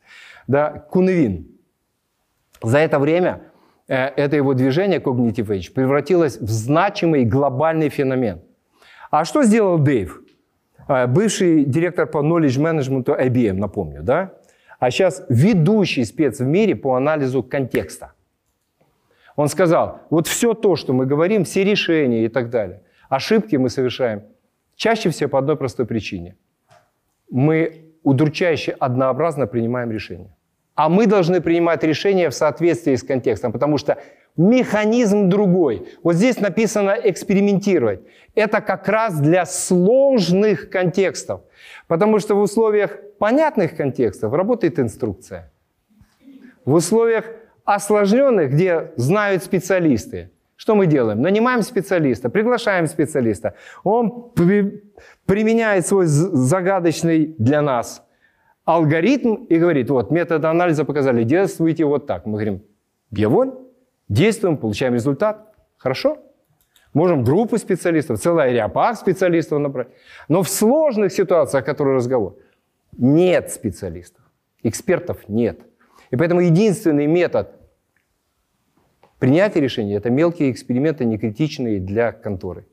Да? 0.47 0.71
Куневин. 0.91 1.47
За 2.63 2.79
это 2.79 2.99
время 2.99 3.43
э, 3.89 3.95
это 3.95 4.37
его 4.37 4.55
движение 4.55 5.01
Cognitive 5.01 5.47
Age 5.47 5.73
превратилось 5.73 6.39
в 6.39 6.51
значимый 6.51 7.25
глобальный 7.25 7.89
феномен. 7.89 8.43
А 9.11 9.25
что 9.25 9.43
сделал 9.43 9.79
Дэйв? 9.79 10.23
Э, 10.89 11.07
бывший 11.07 11.65
директор 11.65 12.07
по 12.07 12.19
knowledge 12.19 12.61
management 12.61 13.05
IBM, 13.07 13.55
напомню, 13.55 14.03
да? 14.03 14.35
А 14.79 14.91
сейчас 14.91 15.25
ведущий 15.29 16.05
спец 16.05 16.41
в 16.41 16.47
мире 16.47 16.75
по 16.75 16.97
анализу 16.97 17.43
контекста. 17.43 18.13
Он 19.37 19.49
сказал, 19.49 20.01
вот 20.11 20.27
все 20.27 20.55
то, 20.55 20.77
что 20.77 20.93
мы 20.93 21.07
говорим, 21.07 21.45
все 21.45 21.65
решения 21.65 22.25
и 22.25 22.29
так 22.29 22.51
далее, 22.51 22.83
ошибки 23.13 23.57
мы 23.57 23.69
совершаем 23.69 24.23
чаще 24.75 25.11
всего 25.11 25.29
по 25.29 25.39
одной 25.39 25.57
простой 25.57 25.85
причине. 25.85 26.35
Мы 27.31 27.93
удручающе 28.03 28.73
однообразно 28.73 29.47
принимаем 29.47 29.91
решения. 29.91 30.35
А 30.75 30.89
мы 30.89 31.07
должны 31.07 31.43
принимать 31.43 31.85
решения 31.85 32.31
в 32.31 32.35
соответствии 32.35 32.95
с 32.95 33.03
контекстом, 33.03 33.53
потому 33.53 33.77
что 33.77 33.99
механизм 34.39 35.29
другой. 35.29 35.89
Вот 36.03 36.15
здесь 36.15 36.41
написано 36.41 36.97
экспериментировать. 37.05 38.01
Это 38.35 38.63
как 38.63 38.89
раз 38.89 39.21
для 39.21 39.45
сложных 39.45 40.71
контекстов. 40.71 41.43
Потому 41.89 42.19
что 42.19 42.35
в 42.35 42.41
условиях 42.41 42.99
понятных 43.19 43.77
контекстов 43.77 44.33
работает 44.33 44.79
инструкция. 44.79 45.53
В 46.65 46.73
условиях 46.73 47.27
осложненных, 47.67 48.53
где 48.53 48.93
знают 48.97 49.45
специалисты. 49.45 50.31
Что 50.63 50.77
мы 50.77 50.87
делаем? 50.87 51.21
Нанимаем 51.21 51.63
специалиста, 51.63 52.31
приглашаем 52.31 52.87
специалиста. 52.87 53.55
Он 53.83 54.31
при, 54.31 54.85
применяет 55.27 55.85
свой 55.89 56.07
загадочный 56.07 57.35
для 57.37 57.63
нас 57.63 58.07
алгоритм 58.65 59.47
и 59.51 59.59
говорит, 59.59 59.91
вот, 59.91 60.13
методы 60.13 60.47
анализа 60.47 60.85
показали, 60.85 61.25
действуйте 61.25 61.85
вот 61.85 62.07
так. 62.07 62.27
Мы 62.27 62.35
говорим, 62.35 62.63
я 63.11 63.29
действуем, 64.09 64.57
получаем 64.57 64.95
результат. 64.95 65.53
Хорошо? 65.79 66.19
Можем 66.95 67.25
группу 67.25 67.59
специалистов, 67.59 68.21
целый 68.21 68.45
аэропарк 68.45 68.97
специалистов 68.97 69.59
набрать. 69.59 69.89
Но 70.29 70.45
в 70.45 70.49
сложных 70.49 71.11
ситуациях, 71.13 71.65
о 71.65 71.67
которых 71.67 71.97
разговор, 71.97 72.37
нет 72.97 73.51
специалистов, 73.51 74.23
экспертов 74.63 75.29
нет– 75.29 75.59
и 76.13 76.17
поэтому 76.17 76.43
единственный 76.43 77.07
метод 77.07 77.49
принятия 79.23 79.61
решения– 79.61 79.95
это 79.99 80.11
мелкие 80.11 80.51
эксперименты, 80.51 81.05
не 81.05 81.17
критичные 81.17 81.79
для 81.79 82.11
конторы. 82.11 82.67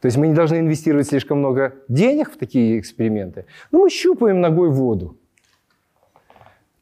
То 0.00 0.06
есть 0.06 0.16
мы 0.16 0.28
не 0.28 0.32
должны 0.32 0.60
инвестировать 0.60 1.06
слишком 1.06 1.40
много 1.40 1.74
денег 1.86 2.32
в 2.32 2.38
такие 2.38 2.78
эксперименты. 2.78 3.44
Но 3.70 3.80
мы 3.80 3.90
щупаем 3.90 4.40
ногой 4.40 4.70
воду. 4.70 5.18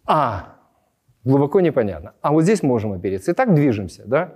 А, 0.05 0.59
глубоко 1.25 1.61
непонятно. 1.61 2.13
А 2.21 2.31
вот 2.31 2.45
здесь 2.45 2.63
можем 2.63 2.93
опереться. 2.93 3.33
И 3.33 3.35
так 3.35 3.53
движемся, 3.53 4.05
да? 4.07 4.35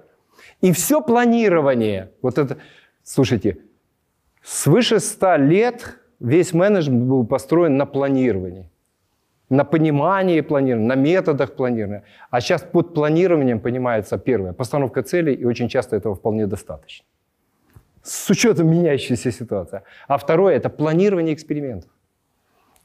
И 0.61 0.72
все 0.72 1.00
планирование, 1.02 2.11
вот 2.20 2.36
это, 2.36 2.59
слушайте, 3.04 3.59
свыше 4.42 4.98
ста 4.98 5.36
лет 5.36 6.00
весь 6.18 6.52
менеджмент 6.52 7.04
был 7.04 7.24
построен 7.24 7.76
на 7.76 7.86
планировании 7.86 8.68
на 9.51 9.64
понимании 9.64 10.40
планирования, 10.42 10.86
на 10.86 10.94
методах 10.94 11.55
планирования. 11.55 12.05
А 12.30 12.40
сейчас 12.40 12.62
под 12.62 12.94
планированием 12.94 13.61
понимается 13.61 14.18
первое, 14.18 14.53
постановка 14.53 15.03
целей, 15.03 15.34
и 15.34 15.44
очень 15.44 15.68
часто 15.68 15.96
этого 15.96 16.14
вполне 16.14 16.46
достаточно. 16.46 17.07
С 18.03 18.30
учетом 18.30 18.70
меняющейся 18.70 19.32
ситуации. 19.32 19.82
А 20.07 20.16
второе– 20.16 20.57
это 20.57 20.68
планирование 20.68 21.34
экспериментов. 21.34 21.90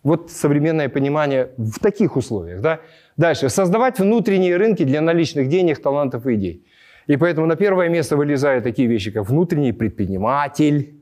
Вот 0.04 0.32
современное 0.32 0.90
понимание 0.90 1.50
в 1.58 1.80
таких 1.80 2.18
условиях. 2.18 2.62
Да? 2.62 2.80
Дальше. 3.16 3.50
Создавать 3.50 4.00
внутренние 4.00 4.58
рынки 4.58 4.84
для 4.84 5.02
наличных 5.02 5.48
денег, 5.48 5.82
талантов 5.82 6.28
и 6.28 6.36
идей. 6.36 6.66
И 7.08 7.18
поэтому 7.18 7.48
на 7.48 7.56
первое 7.56 7.90
место 7.90 8.18
вылезают 8.18 8.64
такие 8.64 8.88
вещи, 8.88 9.12
как 9.12 9.30
внутренний 9.30 9.74
предприниматель, 9.74 10.96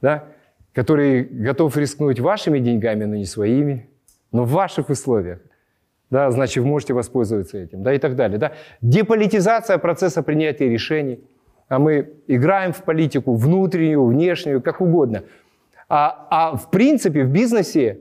да? 0.00 0.24
который 0.72 1.22
готов 1.22 1.76
рискнуть 1.76 2.20
вашими 2.20 2.58
деньгами, 2.58 3.04
но 3.04 3.16
не 3.16 3.26
своими 3.26 3.88
но 4.34 4.44
в 4.44 4.50
ваших 4.50 4.90
условиях. 4.90 5.38
Да, 6.10 6.30
значит, 6.30 6.62
вы 6.64 6.68
можете 6.68 6.92
воспользоваться 6.92 7.56
этим, 7.56 7.82
да, 7.82 7.94
и 7.94 7.98
так 7.98 8.16
далее. 8.16 8.38
Да. 8.38 8.52
Деполитизация 8.82 9.78
процесса 9.78 10.22
принятия 10.22 10.68
решений. 10.68 11.20
А 11.68 11.78
мы 11.78 12.10
играем 12.26 12.72
в 12.72 12.82
политику 12.82 13.34
внутреннюю, 13.34 14.04
внешнюю, 14.04 14.60
как 14.60 14.80
угодно. 14.80 15.22
А, 15.88 16.26
а 16.30 16.56
в 16.56 16.70
принципе 16.70 17.22
в 17.22 17.30
бизнесе 17.30 18.00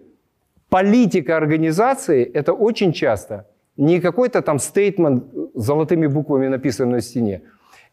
политика 0.70 1.38
организации– 1.38 2.24
это 2.34 2.54
очень 2.54 2.94
часто 2.94 3.46
не 3.78 4.00
какой-то 4.02 4.42
там 4.42 4.60
стейтмент 4.60 5.24
золотыми 5.54 6.08
буквами 6.08 6.48
написан 6.48 6.90
на 6.90 7.02
стене, 7.02 7.42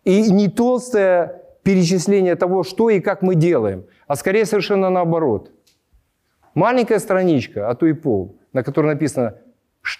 и 0.05 0.33
не 0.33 0.49
толстое 0.49 1.43
перечисление 1.63 2.37
того, 2.37 2.63
что 2.63 2.91
и 2.91 3.01
как 3.01 3.23
мы 3.23 3.35
делаем, 3.35 3.85
а 4.07 4.17
скорее 4.17 4.47
совершенно 4.47 4.91
наоборот– 4.91 5.51
Маленькая 6.55 6.99
страничка, 6.99 7.69
а 7.69 7.75
то 7.75 7.87
и 7.87 7.93
пол, 7.93 8.37
на 8.53 8.63
которой 8.63 8.87
написано, 8.87 9.35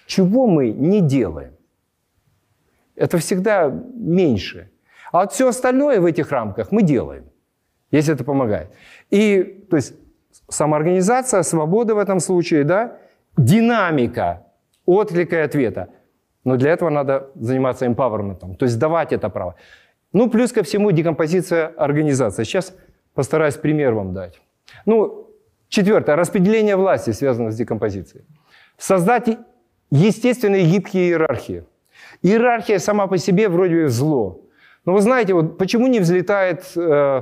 чего 0.05 0.47
мы 0.47 0.71
не 0.71 1.01
делаем. 1.01 1.53
Это 2.95 3.17
всегда 3.17 3.69
меньше. 3.95 4.69
А 5.11 5.21
вот 5.21 5.33
все 5.33 5.47
остальное 5.47 5.99
в 5.99 6.05
этих 6.05 6.31
рамках 6.31 6.71
мы 6.71 6.83
делаем, 6.83 7.25
если 7.91 8.13
это 8.13 8.23
помогает. 8.23 8.69
И, 9.09 9.65
то 9.69 9.77
есть, 9.77 9.93
самоорганизация, 10.49 11.43
свобода 11.43 11.95
в 11.95 11.97
этом 11.97 12.19
случае, 12.19 12.63
да, 12.63 12.97
динамика 13.37 14.45
отклика 14.85 15.37
и 15.37 15.39
ответа. 15.39 15.89
Но 16.43 16.57
для 16.57 16.71
этого 16.71 16.89
надо 16.89 17.29
заниматься 17.35 17.85
empowerment, 17.85 18.55
то 18.57 18.65
есть 18.65 18.79
давать 18.79 19.13
это 19.13 19.29
право. 19.29 19.55
Ну, 20.13 20.29
плюс 20.29 20.51
ко 20.51 20.63
всему 20.63 20.91
декомпозиция 20.91 21.67
организации. 21.67 22.43
Сейчас 22.43 22.75
постараюсь 23.13 23.55
пример 23.55 23.93
вам 23.93 24.13
дать. 24.13 24.41
Ну, 24.85 25.20
четвертое. 25.71 26.15
Распределение 26.15 26.75
власти 26.75 27.11
связано 27.11 27.49
с 27.51 27.55
декомпозицией. 27.55 28.25
Создать 28.77 29.39
естественные 29.89 30.65
гибкие 30.65 31.09
иерархии. 31.09 31.63
Иерархия 32.21 32.77
сама 32.79 33.07
по 33.07 33.17
себе 33.17 33.49
вроде 33.49 33.83
бы 33.83 33.87
зло. 33.87 34.41
Но 34.85 34.93
вы 34.93 35.01
знаете, 35.01 35.33
вот 35.33 35.57
почему 35.57 35.87
не 35.87 35.99
взлетает 35.99 36.71
э, 36.75 37.21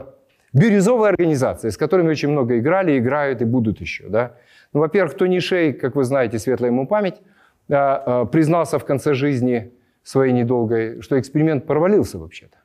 бирюзовая 0.54 1.10
организация, 1.10 1.72
с 1.72 1.78
которыми 1.78 2.10
очень 2.10 2.30
много 2.30 2.58
играли, 2.58 2.98
играют 2.98 3.42
и 3.42 3.46
будут 3.46 3.82
еще. 3.82 4.08
Да? 4.08 4.36
Ну, 4.74 4.80
во-первых, 4.80 5.16
Тони 5.16 5.40
Шей, 5.40 5.74
как 5.74 5.96
вы 5.96 6.04
знаете, 6.04 6.40
светлая 6.40 6.72
ему 6.72 6.88
память, 6.88 7.22
э, 7.70 7.74
э, 7.76 8.26
признался 8.32 8.80
в 8.80 8.86
конце 8.86 9.14
жизни 9.14 9.72
своей 10.04 10.34
недолгой, 10.34 11.02
что 11.02 11.20
эксперимент 11.20 11.66
провалился 11.66 12.18
вообще-то 12.18 12.58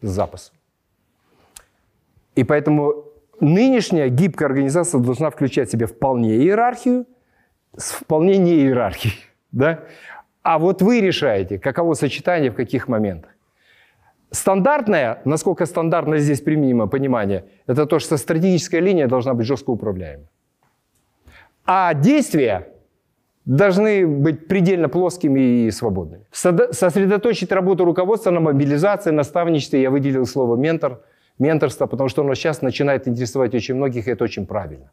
с 0.00 0.08
запасом. 0.08 0.54
И 2.36 2.44
поэтому 2.44 3.07
нынешняя 3.40 4.08
гибкая 4.08 4.48
организация 4.48 5.00
должна 5.00 5.30
включать 5.30 5.68
в 5.68 5.72
себя 5.72 5.86
вполне 5.86 6.36
иерархию 6.36 7.06
с 7.76 7.92
вполне 7.92 8.38
не 8.38 8.54
иерархией. 8.54 9.14
Да? 9.50 9.80
А 10.42 10.58
вот 10.58 10.82
вы 10.82 11.00
решаете, 11.00 11.58
каково 11.58 11.94
сочетание 11.94 12.50
в 12.50 12.54
каких 12.54 12.86
моментах. 12.86 13.30
Стандартное, 14.30 15.22
насколько 15.24 15.64
стандартно 15.64 16.18
здесь 16.18 16.42
применимо 16.42 16.86
понимание, 16.86 17.46
это 17.66 17.86
то, 17.86 17.98
что 17.98 18.18
стратегическая 18.18 18.80
линия 18.80 19.06
должна 19.06 19.32
быть 19.32 19.46
жестко 19.46 19.70
управляема. 19.70 20.24
А 21.64 21.94
действия 21.94 22.68
должны 23.46 24.06
быть 24.06 24.48
предельно 24.48 24.90
плоскими 24.90 25.40
и 25.40 25.70
свободными. 25.70 26.26
Сосредоточить 26.30 27.50
работу 27.50 27.86
руководства 27.86 28.30
на 28.30 28.40
мобилизации, 28.40 29.10
наставничестве. 29.10 29.80
Я 29.80 29.90
выделил 29.90 30.26
слово 30.26 30.56
«ментор», 30.56 31.00
менторство, 31.38 31.86
потому 31.86 32.08
что 32.08 32.22
оно 32.22 32.34
сейчас 32.34 32.62
начинает 32.62 33.08
интересовать 33.08 33.54
очень 33.54 33.74
многих, 33.74 34.08
и 34.08 34.10
это 34.10 34.24
очень 34.24 34.46
правильно. 34.46 34.90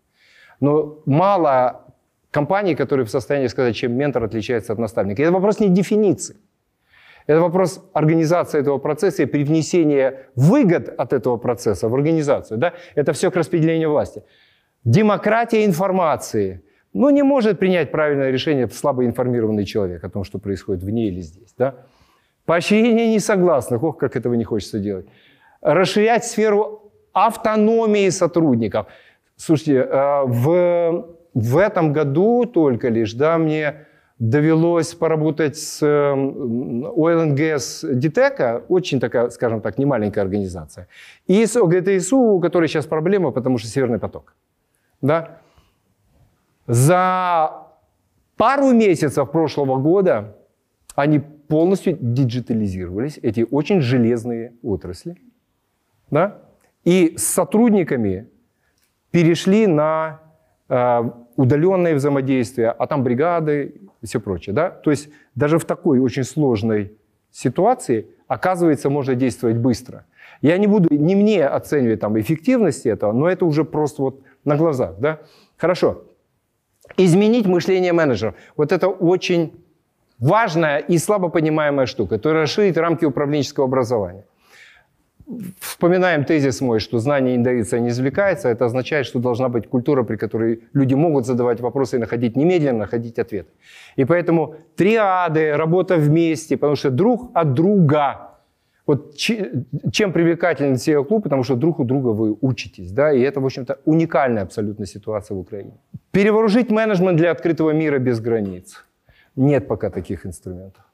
Но 0.59 0.99
мало 1.05 1.85
компаний, 2.31 2.75
которые 2.75 3.05
в 3.05 3.09
состоянии 3.09 3.47
сказать, 3.47 3.75
чем 3.75 3.93
ментор 3.93 4.23
отличается 4.23 4.73
от 4.73 4.79
наставника. 4.79 5.23
Это 5.23 5.31
вопрос 5.31 5.59
не 5.59 5.69
дефиниции. 5.69 6.35
Это 7.27 7.41
вопрос 7.41 7.83
организации 7.93 8.59
этого 8.59 8.77
процесса 8.77 9.23
и 9.23 9.25
привнесения 9.25 10.27
выгод 10.35 10.89
от 10.89 11.13
этого 11.13 11.37
процесса 11.37 11.89
в 11.89 11.95
организацию. 11.95 12.57
Да? 12.57 12.73
Это 12.95 13.13
все 13.13 13.31
к 13.31 13.35
распределению 13.35 13.89
власти. 13.91 14.21
Демократия 14.83 15.65
информации. 15.65 16.61
Ну, 16.93 17.09
не 17.09 17.23
может 17.23 17.59
принять 17.59 17.91
правильное 17.91 18.31
решение 18.31 18.67
слабо 18.69 19.05
информированный 19.05 19.65
человек 19.65 20.03
о 20.03 20.09
том, 20.09 20.23
что 20.23 20.37
происходит 20.39 20.83
вне 20.83 21.07
или 21.07 21.21
здесь. 21.21 21.53
Да? 21.57 21.75
Поощрение 22.45 23.13
несогласных. 23.13 23.81
Ох, 23.83 23.97
как 23.97 24.15
этого 24.15 24.35
не 24.35 24.43
хочется 24.43 24.79
делать. 24.79 25.07
Расширять 25.65 26.25
сферу 26.25 26.91
автономии 27.11 28.09
сотрудников. 28.09 28.85
Слушайте, 29.35 29.77
э, 29.77 30.21
в, 30.25 31.07
в 31.33 31.57
этом 31.57 31.91
году 31.91 32.45
только 32.45 32.89
лишь, 32.89 33.13
да, 33.13 33.39
мне 33.39 33.87
довелось 34.19 34.93
поработать 34.93 35.57
с 35.57 35.81
эм, 35.81 36.85
Oil 36.85 37.25
and 37.25 37.35
Gas 37.35 37.83
Ditec, 37.83 38.65
очень 38.67 38.99
такая, 38.99 39.29
скажем 39.29 39.61
так, 39.61 39.79
немаленькая 39.79 40.23
организация, 40.23 40.87
и 41.25 41.45
с 41.45 41.55
ОГТСУ, 41.55 42.17
у 42.17 42.39
которой 42.39 42.67
сейчас 42.67 42.85
проблема, 42.85 43.31
потому 43.31 43.57
что 43.57 43.67
Северный 43.67 43.97
поток. 43.97 44.35
Да? 45.01 45.39
За 46.67 47.67
пару 48.37 48.71
месяцев 48.71 49.31
прошлого 49.31 49.77
года 49.77 50.37
они 50.95 51.19
полностью 51.19 51.97
диджитализировались, 51.99 53.19
эти 53.23 53.47
очень 53.49 53.81
железные 53.81 54.53
отрасли. 54.61 55.17
Да? 56.11 56.41
И 56.83 57.15
с 57.17 57.23
сотрудниками 57.23 58.27
перешли 59.11 59.67
на 59.67 60.19
э, 60.69 61.01
удаленное 61.35 61.95
взаимодействие, 61.95 62.71
а 62.71 62.87
там 62.87 63.03
бригады 63.03 63.81
и 64.01 64.05
все 64.05 64.19
прочее. 64.19 64.53
Да? 64.53 64.69
То 64.69 64.91
есть 64.91 65.09
даже 65.35 65.57
в 65.57 65.65
такой 65.65 65.99
очень 65.99 66.23
сложной 66.23 66.93
ситуации, 67.31 68.07
оказывается, 68.27 68.89
можно 68.89 69.15
действовать 69.15 69.57
быстро. 69.57 70.05
Я 70.41 70.57
не 70.57 70.67
буду, 70.67 70.93
не 70.93 71.15
мне 71.15 71.45
оценивать 71.45 71.99
там 71.99 72.19
эффективность 72.19 72.85
этого, 72.85 73.11
но 73.11 73.29
это 73.29 73.45
уже 73.45 73.63
просто 73.63 74.01
вот 74.01 74.21
на 74.43 74.55
глазах. 74.55 74.95
Да? 74.99 75.19
Хорошо. 75.57 76.03
Изменить 76.97 77.47
мышление 77.47 77.93
менеджера. 77.93 78.35
Вот 78.55 78.71
это 78.71 78.87
очень 78.87 79.53
важная 80.19 80.77
и 80.79 80.97
слабо 80.97 81.29
понимаемая 81.29 81.85
штука. 81.87 82.19
То 82.19 82.29
есть 82.29 82.41
расширить 82.41 82.77
рамки 82.77 83.05
управленческого 83.05 83.65
образования. 83.65 84.25
Вспоминаем 85.59 86.23
тезис 86.23 86.61
мой, 86.61 86.79
что 86.79 86.99
знание 86.99 87.37
не 87.37 87.43
дается, 87.43 87.77
а 87.77 87.79
не 87.79 87.89
извлекается. 87.89 88.49
Это 88.49 88.65
означает, 88.65 89.07
что 89.07 89.19
должна 89.19 89.49
быть 89.49 89.67
культура, 89.67 90.03
при 90.03 90.17
которой 90.17 90.59
люди 90.73 90.95
могут 90.95 91.25
задавать 91.25 91.61
вопросы 91.61 91.95
и 91.95 91.99
находить 91.99 92.37
немедленно, 92.37 92.79
находить 92.79 93.17
ответы. 93.19 93.49
И 93.95 94.05
поэтому 94.05 94.55
триады, 94.75 95.57
работа 95.57 95.95
вместе, 95.95 96.57
потому 96.57 96.75
что 96.75 96.91
друг 96.91 97.31
от 97.33 97.53
друга. 97.53 98.31
Вот 98.87 99.15
чем 99.15 100.13
привлекателен 100.13 100.75
SEO-клуб, 100.75 101.23
потому 101.23 101.43
что 101.43 101.55
друг 101.55 101.79
у 101.79 101.85
друга 101.85 102.09
вы 102.09 102.37
учитесь. 102.41 102.91
Да? 102.91 103.11
И 103.11 103.19
это, 103.21 103.39
в 103.39 103.45
общем-то, 103.45 103.79
уникальная 103.85 104.43
абсолютно 104.43 104.85
ситуация 104.85 105.35
в 105.35 105.39
Украине. 105.39 105.73
Перевооружить 106.11 106.69
менеджмент 106.69 107.17
для 107.17 107.31
открытого 107.31 107.71
мира 107.71 107.97
без 107.97 108.19
границ. 108.19 108.85
Нет 109.35 109.67
пока 109.67 109.89
таких 109.89 110.25
инструментов. 110.27 110.84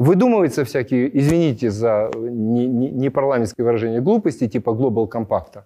Выдумываются 0.00 0.64
всякие, 0.64 1.14
извините 1.18 1.70
за 1.70 2.10
непарламентское 2.14 3.62
не, 3.62 3.66
не 3.66 3.68
выражение, 3.68 4.00
глупости 4.00 4.48
типа 4.48 4.70
Global 4.70 5.06
Compact. 5.06 5.64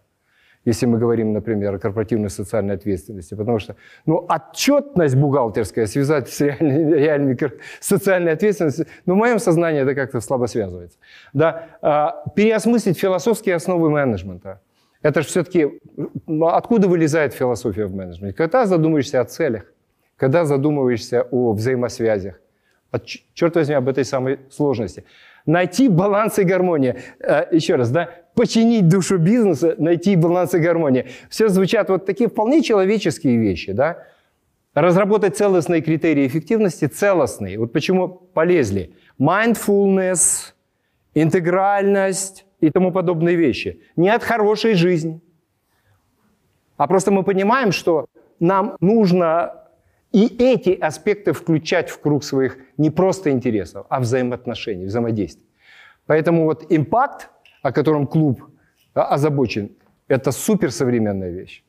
Если 0.64 0.86
мы 0.86 0.98
говорим, 0.98 1.32
например, 1.32 1.76
о 1.76 1.78
корпоративной 1.78 2.30
социальной 2.30 2.74
ответственности. 2.74 3.36
Потому 3.36 3.60
что 3.60 3.76
ну, 4.06 4.26
отчетность 4.28 5.14
бухгалтерская 5.14 5.86
связать 5.86 6.28
с 6.30 6.40
реальной, 6.40 6.98
реальной 6.98 7.38
социальной 7.78 8.32
ответственностью, 8.32 8.86
ну, 9.06 9.14
в 9.14 9.18
моем 9.18 9.38
сознании 9.38 9.82
это 9.82 9.94
как-то 9.94 10.20
слабо 10.20 10.46
связывается. 10.46 10.98
Да? 11.32 11.68
А, 11.80 12.24
переосмыслить 12.34 12.98
философские 12.98 13.54
основы 13.54 13.88
менеджмента. 13.88 14.60
Это 15.00 15.22
же 15.22 15.28
все-таки 15.28 15.80
откуда 16.40 16.88
вылезает 16.88 17.34
философия 17.34 17.86
в 17.86 17.94
менеджменте? 17.94 18.36
Когда 18.36 18.66
задумываешься 18.66 19.20
о 19.20 19.24
целях, 19.26 19.62
когда 20.16 20.44
задумываешься 20.44 21.22
о 21.22 21.52
взаимосвязях, 21.52 22.40
черт 23.00 23.56
возьми, 23.56 23.74
об 23.74 23.88
этой 23.88 24.04
самой 24.04 24.38
сложности. 24.50 25.04
Найти 25.46 25.88
баланс 25.88 26.38
и 26.38 26.44
гармония. 26.44 26.96
Э, 27.20 27.44
еще 27.50 27.76
раз, 27.76 27.90
да, 27.90 28.08
починить 28.34 28.88
душу 28.88 29.18
бизнеса, 29.18 29.74
найти 29.78 30.16
баланс 30.16 30.54
и 30.54 30.58
гармония. 30.58 31.06
Все 31.28 31.48
звучат 31.48 31.88
вот 31.90 32.06
такие 32.06 32.28
вполне 32.28 32.62
человеческие 32.62 33.38
вещи, 33.38 33.72
да. 33.72 33.98
Разработать 34.74 35.36
целостные 35.36 35.82
критерии 35.82 36.26
эффективности, 36.26 36.86
целостные. 36.86 37.58
Вот 37.58 37.72
почему 37.72 38.08
полезли. 38.08 38.94
Mindfulness, 39.20 40.52
интегральность 41.14 42.44
и 42.60 42.70
тому 42.70 42.90
подобные 42.90 43.36
вещи. 43.36 43.80
Не 43.96 44.08
от 44.08 44.24
хорошей 44.24 44.74
жизни. 44.74 45.20
А 46.76 46.86
просто 46.86 47.10
мы 47.10 47.22
понимаем, 47.22 47.70
что 47.70 48.06
нам 48.40 48.76
нужно 48.80 49.63
и 50.14 50.28
эти 50.38 50.70
аспекты 50.70 51.32
включать 51.32 51.90
в 51.90 52.00
круг 52.00 52.22
своих 52.22 52.58
не 52.76 52.90
просто 52.90 53.30
интересов, 53.30 53.84
а 53.88 53.98
взаимоотношений, 53.98 54.86
взаимодействий. 54.86 55.44
Поэтому 56.06 56.44
вот 56.44 56.66
импакт, 56.68 57.30
о 57.62 57.72
котором 57.72 58.06
клуб 58.06 58.40
озабочен, 58.94 59.70
это 60.06 60.30
суперсовременная 60.30 61.30
вещь. 61.30 61.64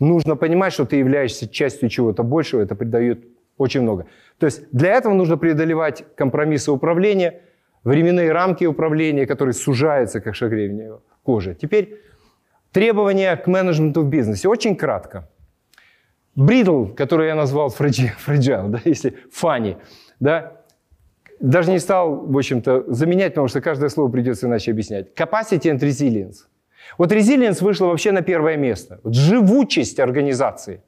Нужно 0.00 0.36
понимать, 0.36 0.72
что 0.72 0.86
ты 0.86 0.96
являешься 0.96 1.46
частью 1.46 1.90
чего-то 1.90 2.22
большего, 2.22 2.62
это 2.62 2.74
придает 2.74 3.26
очень 3.58 3.82
много. 3.82 4.06
То 4.38 4.46
есть 4.46 4.62
для 4.72 4.94
этого 4.94 5.12
нужно 5.12 5.36
преодолевать 5.36 6.04
компромиссы 6.16 6.72
управления, 6.72 7.42
временные 7.84 8.32
рамки 8.32 8.64
управления, 8.64 9.26
которые 9.26 9.52
сужаются, 9.52 10.22
как 10.22 10.34
шагрень 10.34 10.92
кожи. 11.22 11.54
Теперь 11.60 12.00
требования 12.72 13.36
к 13.36 13.46
менеджменту 13.46 14.00
в 14.00 14.08
бизнесе. 14.08 14.48
Очень 14.48 14.76
кратко. 14.76 15.28
Бридл, 16.34 16.86
который 16.86 17.28
я 17.28 17.34
назвал 17.34 17.68
fragile, 17.68 18.68
да, 18.68 18.80
если 18.84 19.14
funny, 19.30 19.76
да, 20.20 20.52
даже 21.40 21.70
не 21.70 21.80
стал, 21.80 22.26
в 22.26 22.36
общем-то, 22.36 22.84
заменять, 22.86 23.32
потому 23.32 23.48
что 23.48 23.60
каждое 23.60 23.88
слово 23.88 24.10
придется 24.10 24.46
иначе 24.46 24.70
объяснять. 24.70 25.12
Capacity 25.14 25.72
and 25.72 25.80
resilience. 25.80 26.46
Вот 26.98 27.12
resilience 27.12 27.62
вышла 27.62 27.86
вообще 27.86 28.12
на 28.12 28.22
первое 28.22 28.56
место. 28.56 29.00
Вот 29.02 29.14
живучесть 29.14 29.98
организации 29.98 30.82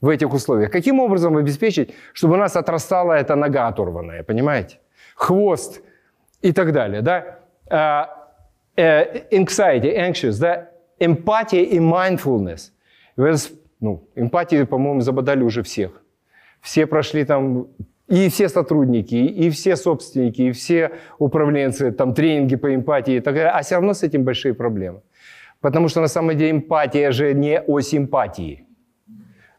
в 0.00 0.08
этих 0.10 0.32
условиях. 0.34 0.70
Каким 0.70 1.00
образом 1.00 1.36
обеспечить, 1.36 1.94
чтобы 2.12 2.34
у 2.34 2.36
нас 2.36 2.54
отрастала 2.56 3.14
эта 3.14 3.34
нога 3.34 3.68
оторванная, 3.68 4.22
понимаете? 4.22 4.78
Хвост 5.16 5.80
и 6.42 6.52
так 6.52 6.72
далее, 6.72 7.00
да? 7.00 7.38
Uh, 7.70 8.06
uh, 8.76 9.28
anxiety, 9.30 9.96
anxious, 9.96 10.38
да? 10.38 10.68
Эмпатия 10.98 11.62
и 11.62 11.78
mindfulness. 11.78 12.72
Ну, 13.84 14.08
эмпатии, 14.14 14.64
по-моему, 14.64 15.02
забодали 15.02 15.42
уже 15.42 15.62
всех. 15.62 16.02
Все 16.62 16.86
прошли 16.86 17.24
там, 17.24 17.66
и 18.08 18.30
все 18.30 18.48
сотрудники, 18.48 19.14
и 19.14 19.50
все 19.50 19.76
собственники, 19.76 20.40
и 20.40 20.52
все 20.52 20.90
управленцы, 21.18 21.92
там 21.92 22.14
тренинги 22.14 22.56
по 22.56 22.74
эмпатии 22.74 23.16
и 23.16 23.20
так 23.20 23.34
далее, 23.34 23.50
а 23.50 23.60
все 23.60 23.74
равно 23.74 23.92
с 23.92 24.02
этим 24.02 24.24
большие 24.24 24.54
проблемы. 24.54 25.02
Потому 25.60 25.88
что 25.88 26.00
на 26.00 26.08
самом 26.08 26.34
деле 26.34 26.52
эмпатия 26.52 27.12
же 27.12 27.34
не 27.34 27.60
о 27.60 27.80
симпатии. 27.80 28.66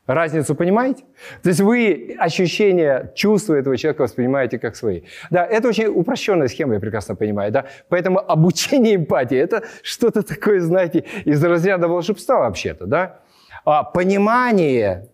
Разницу 0.07 0.55
понимаете? 0.55 1.03
То 1.43 1.49
есть 1.49 1.61
вы 1.61 2.15
ощущения, 2.17 3.11
чувства 3.15 3.53
этого 3.53 3.78
человека 3.78 4.01
воспринимаете 4.01 4.57
как 4.57 4.76
свои. 4.76 5.01
Да, 5.30 5.45
это 5.45 5.67
очень 5.67 5.86
упрощенная 5.86 6.47
схема, 6.47 6.73
я 6.73 6.80
прекрасно 6.80 7.15
понимаю. 7.15 7.51
Да? 7.51 7.65
Поэтому 7.89 8.19
обучение 8.19 8.95
эмпатии– 8.95 9.38
это 9.45 9.61
что-то 9.84 10.23
такое, 10.23 10.61
знаете, 10.61 11.05
из 11.26 11.43
разряда 11.43 11.88
волшебства 11.88 12.39
вообще-то. 12.39 12.88
Да? 12.88 13.19
А 13.66 13.84
понимание 13.84 15.09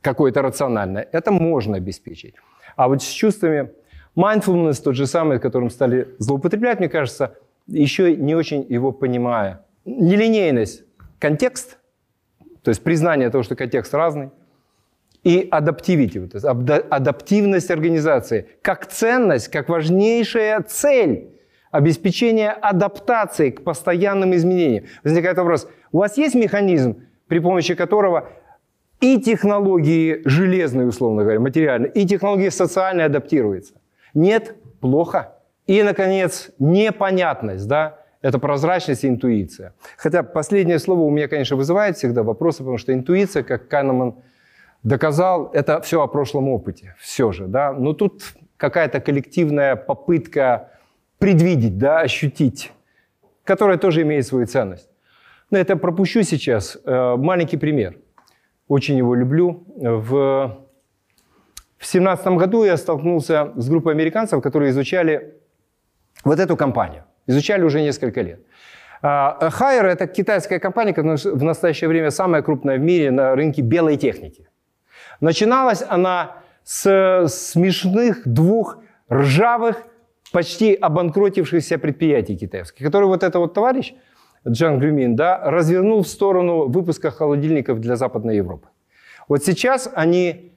какое-то 0.00 0.42
рациональное– 0.42 1.08
это 1.12 1.30
можно 1.30 1.76
обеспечить. 1.76 2.34
А 2.76 2.88
вот 2.88 3.02
с 3.02 3.06
чувствами 3.06 3.70
mindfulness, 4.16 4.82
тот 4.82 4.96
же 4.96 5.06
самый, 5.06 5.38
которым 5.38 5.70
стали 5.70 6.08
злоупотреблять, 6.18 6.80
мне 6.80 6.88
кажется, 6.88 7.36
еще 7.66 8.16
не 8.16 8.34
очень 8.34 8.66
его 8.68 8.92
понимая. 8.92 9.64
Нелинейность, 9.84 10.84
контекст– 11.18 11.78
то 12.62 12.68
есть 12.68 12.82
признание 12.82 13.30
того, 13.30 13.42
что 13.42 13.56
контекст 13.56 13.92
разный, 13.94 14.30
и 15.24 15.46
адаптивити, 15.50 16.26
то 16.26 16.36
есть 16.36 16.44
адаптивность 16.90 17.70
организации, 17.70 18.48
как 18.60 18.86
ценность, 18.86 19.48
как 19.48 19.68
важнейшая 19.68 20.60
цель 20.62 21.30
обеспечения 21.70 22.50
адаптации 22.50 23.50
к 23.50 23.62
постоянным 23.62 24.34
изменениям. 24.34 24.86
Возникает 25.04 25.38
вопрос, 25.38 25.68
у 25.92 25.98
вас 25.98 26.16
есть 26.16 26.34
механизм, 26.34 27.02
при 27.32 27.38
помощи 27.38 27.74
которого 27.74 28.28
и 29.00 29.18
технологии 29.18 30.20
железные, 30.26 30.86
условно 30.86 31.22
говоря, 31.22 31.40
материальные, 31.40 31.90
и 31.90 32.06
технологии 32.06 32.50
социальные 32.50 33.06
адаптируются? 33.06 33.72
Нет, 34.12 34.54
плохо. 34.82 35.38
И, 35.66 35.82
наконец, 35.82 36.50
непонятность, 36.58 37.66
да, 37.66 38.00
это 38.20 38.38
прозрачность 38.38 39.04
и 39.04 39.08
интуиция. 39.08 39.72
Хотя 39.96 40.22
последнее 40.22 40.78
слово 40.78 41.00
у 41.00 41.10
меня, 41.10 41.26
конечно, 41.26 41.56
вызывает 41.56 41.96
всегда 41.96 42.22
вопросы, 42.22 42.58
потому 42.58 42.76
что 42.76 42.92
интуиция, 42.92 43.42
как 43.42 43.66
Канеман 43.66 44.16
доказал, 44.82 45.48
это 45.54 45.80
все 45.80 46.02
о 46.02 46.08
прошлом 46.08 46.50
опыте. 46.50 46.96
Все 46.98 47.32
же, 47.32 47.46
да. 47.46 47.72
Но 47.72 47.94
тут 47.94 48.34
какая-то 48.58 49.00
коллективная 49.00 49.74
попытка 49.74 50.68
предвидеть, 51.18 51.78
да, 51.78 52.00
ощутить, 52.00 52.72
которая 53.42 53.78
тоже 53.78 54.02
имеет 54.02 54.26
свою 54.26 54.44
ценность. 54.46 54.91
Но 55.52 55.58
это 55.58 55.76
пропущу 55.76 56.24
сейчас. 56.24 56.76
Э, 56.84 57.14
маленький 57.16 57.56
пример. 57.56 57.94
Очень 58.66 58.96
его 58.98 59.14
люблю. 59.14 59.64
В 59.76 60.62
в 61.82 61.84
2017 61.84 62.26
году 62.38 62.62
я 62.62 62.76
столкнулся 62.76 63.52
с 63.56 63.68
группой 63.68 63.92
американцев, 63.92 64.40
которые 64.40 64.70
изучали 64.70 65.34
вот 66.24 66.38
эту 66.38 66.56
компанию. 66.56 67.02
Изучали 67.26 67.64
уже 67.64 67.80
несколько 67.80 68.20
лет. 68.22 68.40
Хайер– 69.02 69.86
это 69.86 70.06
китайская 70.06 70.60
компания, 70.60 70.94
которая 70.94 71.18
в 71.18 71.42
настоящее 71.42 71.88
время 71.88 72.10
самая 72.10 72.42
крупная 72.42 72.78
в 72.78 72.80
мире 72.80 73.10
на 73.10 73.34
рынке 73.34 73.62
белой 73.62 73.96
техники. 73.96 74.48
Начиналась 75.20 75.82
она 75.88 76.36
с 76.62 77.26
смешных 77.26 78.28
двух 78.28 78.78
ржавых, 79.10 79.82
почти 80.30 80.74
обанкротившихся 80.74 81.78
предприятий 81.78 82.36
китайских, 82.36 82.86
которые 82.86 83.08
вот 83.08 83.24
этот 83.24 83.34
вот 83.34 83.54
товарищ, 83.54 83.92
Джан 84.48 84.78
Грюмин, 84.78 85.16
да, 85.16 85.38
развернул 85.38 86.02
в 86.02 86.08
сторону 86.08 86.68
выпуска 86.68 87.10
холодильников 87.10 87.80
для 87.80 87.96
Западной 87.96 88.36
Европы. 88.36 88.68
Вот 89.28 89.44
сейчас 89.44 89.88
они, 89.94 90.52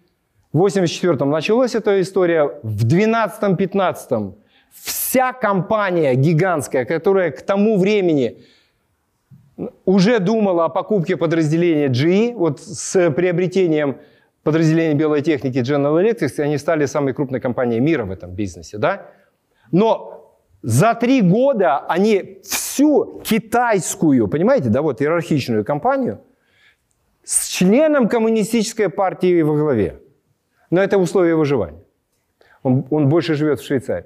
в 0.54 0.66
84-м 0.66 1.30
началась 1.30 1.76
эта 1.76 2.02
история, 2.02 2.60
в 2.64 2.86
12-15 2.86 4.34
вся 4.84 5.34
компания 5.34 6.16
гигантская, 6.16 6.86
которая 6.86 7.32
к 7.32 7.42
тому 7.42 7.78
времени 7.78 8.44
уже 9.86 10.20
думала 10.20 10.66
о 10.66 10.70
покупке 10.70 11.16
подразделения 11.16 11.88
GE, 11.88 12.34
вот 12.34 12.60
с 12.60 13.12
приобретением 13.12 13.98
подразделения 14.44 14.96
белой 14.96 15.22
техники 15.22 15.60
General 15.60 16.04
Electric, 16.04 16.42
они 16.42 16.58
стали 16.58 16.86
самой 16.86 17.14
крупной 17.14 17.40
компанией 17.40 17.80
мира 17.80 18.06
в 18.06 18.12
этом 18.12 18.32
бизнесе, 18.32 18.78
да? 18.78 19.08
Но 19.72 20.15
за 20.66 20.96
три 20.96 21.22
года 21.22 21.78
они 21.88 22.40
всю 22.44 23.22
китайскую, 23.24 24.28
понимаете, 24.28 24.70
да, 24.70 24.82
вот 24.82 25.00
иерархичную 25.00 25.64
компанию 25.64 26.22
с 27.24 27.48
членом 27.48 28.10
коммунистической 28.10 28.90
партии 28.90 29.44
во 29.44 29.56
главе. 29.56 30.02
Но 30.72 30.82
это 30.82 30.98
условие 30.98 31.36
выживания. 31.36 31.84
Он, 32.64 32.84
он 32.90 33.10
больше 33.10 33.36
живет 33.36 33.60
в 33.60 33.66
Швейцарии 33.66 34.06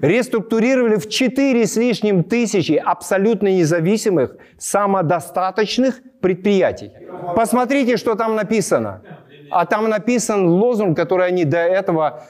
реструктурировали 0.00 0.96
в 0.96 1.08
4 1.08 1.66
с 1.66 1.76
лишним 1.76 2.24
тысячи 2.24 2.72
абсолютно 2.72 3.48
независимых, 3.48 4.36
самодостаточных 4.58 6.00
предприятий. 6.20 6.92
Посмотрите, 7.34 7.96
что 7.96 8.14
там 8.14 8.34
написано. 8.34 9.02
А 9.50 9.66
там 9.66 9.88
написан 9.88 10.46
лозунг, 10.46 10.96
который 10.96 11.26
они 11.26 11.44
до 11.44 11.58
этого 11.58 12.24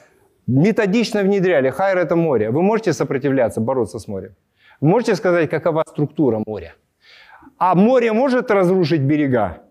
методично 0.47 1.23
внедряли. 1.23 1.69
Хайр– 1.69 1.97
это 1.99 2.15
море. 2.15 2.49
Вы 2.49 2.61
можете 2.61 2.93
сопротивляться, 2.93 3.61
бороться 3.61 3.99
с 3.99 4.07
морем? 4.07 4.35
Можете 4.81 5.15
сказать, 5.15 5.49
какова 5.49 5.83
структура 5.87 6.41
моря? 6.45 6.75
А 7.57 7.75
море 7.75 8.13
может 8.13 8.51
разрушить 8.51 9.01
берега? 9.01 9.63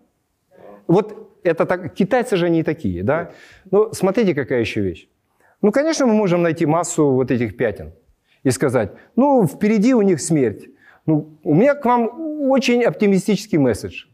Вот 0.87 1.39
это 1.43 1.65
так, 1.65 1.93
китайцы 1.93 2.37
же 2.37 2.49
не 2.49 2.63
такие, 2.63 3.03
да? 3.03 3.31
Ну, 3.71 3.93
смотрите, 3.93 4.33
какая 4.33 4.61
еще 4.61 4.81
вещь. 4.81 5.07
Ну, 5.61 5.71
конечно, 5.71 6.05
мы 6.05 6.13
можем 6.13 6.41
найти 6.41 6.65
массу 6.65 7.11
вот 7.11 7.31
этих 7.31 7.57
пятен 7.57 7.93
и 8.43 8.51
сказать, 8.51 8.91
ну, 9.15 9.47
впереди 9.47 9.93
у 9.93 10.01
них 10.01 10.19
смерть. 10.21 10.67
Ну, 11.05 11.37
у 11.43 11.53
меня 11.53 11.75
к 11.75 11.85
вам 11.85 12.09
очень 12.49 12.83
оптимистический 12.83 13.57
месседж. 13.57 14.05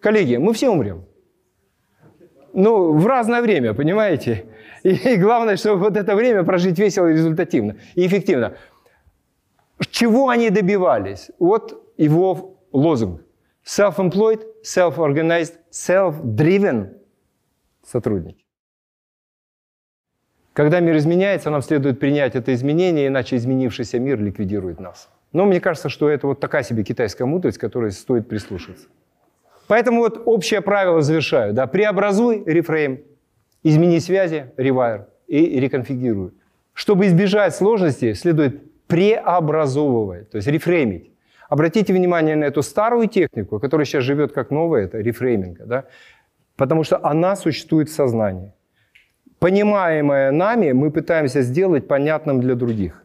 Коллеги, 0.00 0.36
мы 0.36 0.52
все 0.52 0.70
умрем. 0.70 1.04
Ну, 2.52 2.92
в 2.92 3.06
разное 3.06 3.42
время, 3.42 3.74
понимаете? 3.74 4.44
И, 4.82 4.90
и 4.90 5.16
главное, 5.16 5.56
чтобы 5.56 5.84
вот 5.84 5.96
это 5.96 6.14
время 6.14 6.44
прожить 6.44 6.78
весело 6.78 7.06
результативно, 7.06 7.76
и 7.94 8.06
эффективно. 8.06 8.54
Чего 9.90 10.28
они 10.28 10.50
добивались? 10.50 11.30
Вот 11.38 11.92
его 11.96 12.58
лозунг. 12.72 13.22
Self-employed, 13.64 14.46
self-organized, 14.64 15.54
self-driven 15.70 16.96
сотрудники. 17.86 18.44
Когда 20.52 20.80
мир 20.80 20.96
изменяется, 20.96 21.50
нам 21.50 21.62
следует 21.62 22.00
принять 22.00 22.34
это 22.34 22.52
изменение, 22.52 23.06
иначе 23.06 23.36
изменившийся 23.36 23.98
мир 23.98 24.20
ликвидирует 24.20 24.80
нас. 24.80 25.08
Но 25.32 25.44
мне 25.44 25.60
кажется, 25.60 25.88
что 25.88 26.08
это 26.08 26.26
вот 26.26 26.40
такая 26.40 26.62
себе 26.64 26.82
китайская 26.82 27.24
мудрость, 27.24 27.58
которой 27.58 27.92
стоит 27.92 28.28
прислушаться. 28.28 28.88
Поэтому 29.68 30.00
вот 30.00 30.20
общее 30.24 30.60
правило 30.60 31.00
завершаю. 31.00 31.52
Да? 31.52 31.68
Преобразуй, 31.68 32.42
рефрейм, 32.44 33.04
измени 33.62 34.00
связи, 34.00 34.52
ревайр 34.56 35.06
и 35.26 35.60
реконфигурируй. 35.60 36.32
Чтобы 36.72 37.06
избежать 37.06 37.54
сложностей, 37.54 38.14
следует 38.14 38.86
преобразовывать, 38.86 40.30
то 40.30 40.36
есть 40.36 40.48
рефреймить. 40.48 41.10
Обратите 41.48 41.92
внимание 41.92 42.36
на 42.36 42.44
эту 42.44 42.62
старую 42.62 43.08
технику, 43.08 43.58
которая 43.58 43.84
сейчас 43.84 44.04
живет 44.04 44.32
как 44.32 44.50
новая, 44.50 44.84
это 44.84 44.98
рефрейминга, 44.98 45.66
да? 45.66 45.84
потому 46.56 46.84
что 46.84 47.04
она 47.04 47.36
существует 47.36 47.88
в 47.88 47.92
сознании 47.92 48.52
понимаемое 49.40 50.30
нами, 50.30 50.72
мы 50.72 50.90
пытаемся 50.92 51.42
сделать 51.42 51.88
понятным 51.88 52.40
для 52.40 52.54
других, 52.54 53.04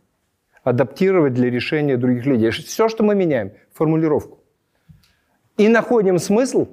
адаптировать 0.63 1.33
для 1.33 1.49
решения 1.49 1.97
других 1.97 2.25
людей. 2.25 2.51
Все, 2.51 2.89
что 2.89 3.03
мы 3.03 3.15
меняем, 3.15 3.51
формулировку. 3.73 4.43
И 5.57 5.69
находим 5.69 6.19
смысл, 6.19 6.67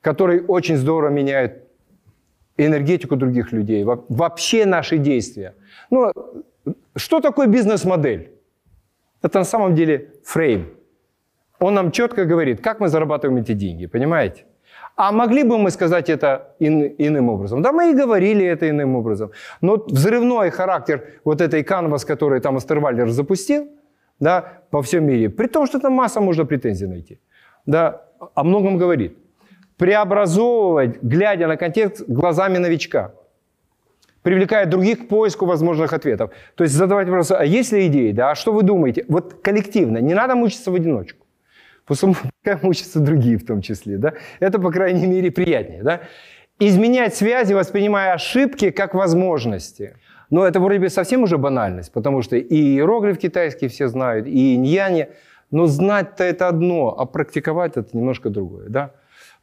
который 0.00 0.42
очень 0.48 0.76
здорово 0.76 1.10
меняет 1.10 1.63
энергетику 2.56 3.16
других 3.16 3.52
людей, 3.52 3.84
вообще 3.84 4.66
наши 4.66 4.98
действия. 4.98 5.54
Ну, 5.90 6.12
что 6.96 7.20
такое 7.20 7.46
бизнес-модель? 7.46 8.32
Это 9.22 9.38
на 9.38 9.44
самом 9.44 9.74
деле 9.74 10.12
фрейм. 10.24 10.66
Он 11.58 11.74
нам 11.74 11.90
четко 11.90 12.24
говорит, 12.24 12.60
как 12.60 12.80
мы 12.80 12.88
зарабатываем 12.88 13.40
эти 13.42 13.52
деньги, 13.52 13.86
понимаете? 13.86 14.44
А 14.96 15.12
могли 15.12 15.42
бы 15.42 15.58
мы 15.58 15.70
сказать 15.70 16.10
это 16.10 16.54
ин, 16.60 16.94
иным 16.98 17.28
образом? 17.28 17.62
Да, 17.62 17.72
мы 17.72 17.90
и 17.90 17.94
говорили 17.94 18.44
это 18.44 18.68
иным 18.68 18.94
образом. 18.96 19.30
Но 19.60 19.76
взрывной 19.76 20.50
характер 20.50 21.00
вот 21.24 21.40
этой 21.40 21.64
канвас, 21.64 22.04
который 22.04 22.40
там 22.40 22.56
Астервальдер 22.56 23.08
запустил, 23.10 23.68
да, 24.20 24.62
по 24.70 24.82
всем 24.82 25.04
мире, 25.04 25.30
при 25.30 25.48
том, 25.48 25.66
что 25.66 25.80
там 25.80 25.94
масса 25.94 26.20
можно 26.20 26.44
претензий 26.44 26.86
найти, 26.86 27.18
да, 27.66 28.04
о 28.34 28.44
многом 28.44 28.78
говорит. 28.78 29.18
Преобразовывать, 29.76 31.02
глядя 31.02 31.46
на 31.46 31.56
контекст, 31.56 32.04
глазами 32.08 32.58
новичка. 32.58 33.14
Привлекая 34.22 34.66
других 34.66 35.06
к 35.06 35.08
поиску 35.08 35.46
возможных 35.46 35.92
ответов. 35.92 36.30
То 36.54 36.64
есть 36.64 36.74
задавать 36.74 37.08
вопрос, 37.08 37.30
а 37.30 37.44
есть 37.44 37.72
ли 37.72 37.86
идеи, 37.88 38.12
да, 38.12 38.30
а 38.30 38.34
что 38.34 38.52
вы 38.52 38.62
думаете? 38.62 39.04
Вот 39.08 39.34
коллективно, 39.42 39.98
не 39.98 40.14
надо 40.14 40.34
мучиться 40.34 40.70
в 40.70 40.74
одиночку. 40.74 41.26
Пускай 41.86 42.58
учатся 42.62 43.00
другие 43.00 43.36
в 43.36 43.44
том 43.44 43.60
числе. 43.60 43.98
Да? 43.98 44.14
Это, 44.40 44.58
по 44.58 44.70
крайней 44.70 45.06
мере, 45.06 45.30
приятнее. 45.30 45.82
Да? 45.82 46.00
Изменять 46.58 47.14
связи, 47.14 47.52
воспринимая 47.52 48.14
ошибки 48.14 48.70
как 48.70 48.94
возможности. 48.94 49.96
Но 50.30 50.46
это 50.46 50.60
вроде 50.60 50.78
бы 50.78 50.88
совсем 50.88 51.22
уже 51.24 51.36
банальность, 51.36 51.92
потому 51.92 52.22
что 52.22 52.36
и 52.36 52.56
иероглиф 52.56 53.18
китайский 53.18 53.68
все 53.68 53.88
знают, 53.88 54.26
и 54.26 54.54
иньяне. 54.54 55.10
Но 55.50 55.66
знать-то 55.66 56.24
это 56.24 56.48
одно, 56.48 56.94
а 56.98 57.04
практиковать 57.04 57.76
это 57.76 57.96
немножко 57.96 58.30
другое. 58.30 58.68
Да? 58.68 58.92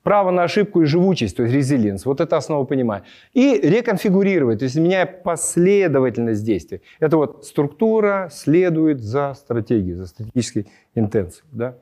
Право 0.04 0.32
на 0.32 0.44
ошибку 0.44 0.82
и 0.82 0.86
живучесть, 0.86 1.38
то 1.38 1.44
есть 1.44 1.54
резилиенс. 1.56 2.06
Вот 2.06 2.22
это 2.22 2.38
основа 2.38 2.66
понимания. 2.66 3.04
И 3.34 3.60
реконфигурировать, 3.62 4.60
то 4.60 4.66
есть 4.66 4.76
меняя 4.76 5.06
последовательность 5.06 6.44
действий. 6.44 6.82
Это 7.00 7.18
вот 7.18 7.46
структура 7.46 8.30
следует 8.32 9.02
за 9.02 9.34
стратегией, 9.36 9.94
за 9.94 10.08
стратегической 10.08 10.68
интенцией. 10.96 11.46
Да? 11.52 11.76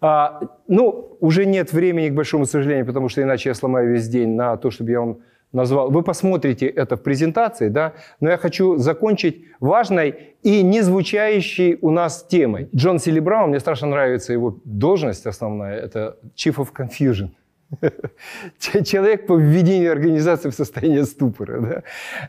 А, 0.00 0.40
ну, 0.68 1.16
уже 1.20 1.46
нет 1.46 1.72
времени, 1.72 2.10
к 2.10 2.14
большому 2.14 2.44
сожалению, 2.44 2.86
потому 2.86 3.08
что 3.08 3.22
иначе 3.22 3.48
я 3.48 3.54
сломаю 3.54 3.90
весь 3.90 4.08
день 4.08 4.34
на 4.34 4.56
то, 4.56 4.70
чтобы 4.70 4.90
я 4.90 5.00
вам 5.00 5.18
назвал. 5.52 5.90
Вы 5.90 6.02
посмотрите 6.02 6.66
это 6.66 6.96
в 6.96 7.02
презентации, 7.02 7.68
да, 7.68 7.94
но 8.20 8.30
я 8.30 8.36
хочу 8.36 8.76
закончить 8.76 9.44
важной 9.60 10.34
и 10.42 10.62
не 10.62 10.82
звучащей 10.82 11.78
у 11.80 11.90
нас 11.90 12.26
темой. 12.28 12.68
Джон 12.74 12.98
Браун, 13.20 13.50
мне 13.50 13.60
страшно 13.60 13.88
нравится 13.88 14.32
его 14.32 14.60
должность 14.64 15.26
основная, 15.26 15.78
это 15.78 16.16
Chief 16.36 16.56
of 16.56 16.68
Confusion. 16.72 17.30
Человек 18.84 19.26
по 19.26 19.36
введению 19.36 19.92
организации 19.92 20.48
в 20.48 20.54
состояние 20.54 21.04
ступора. 21.04 21.60
Да? 21.60 21.82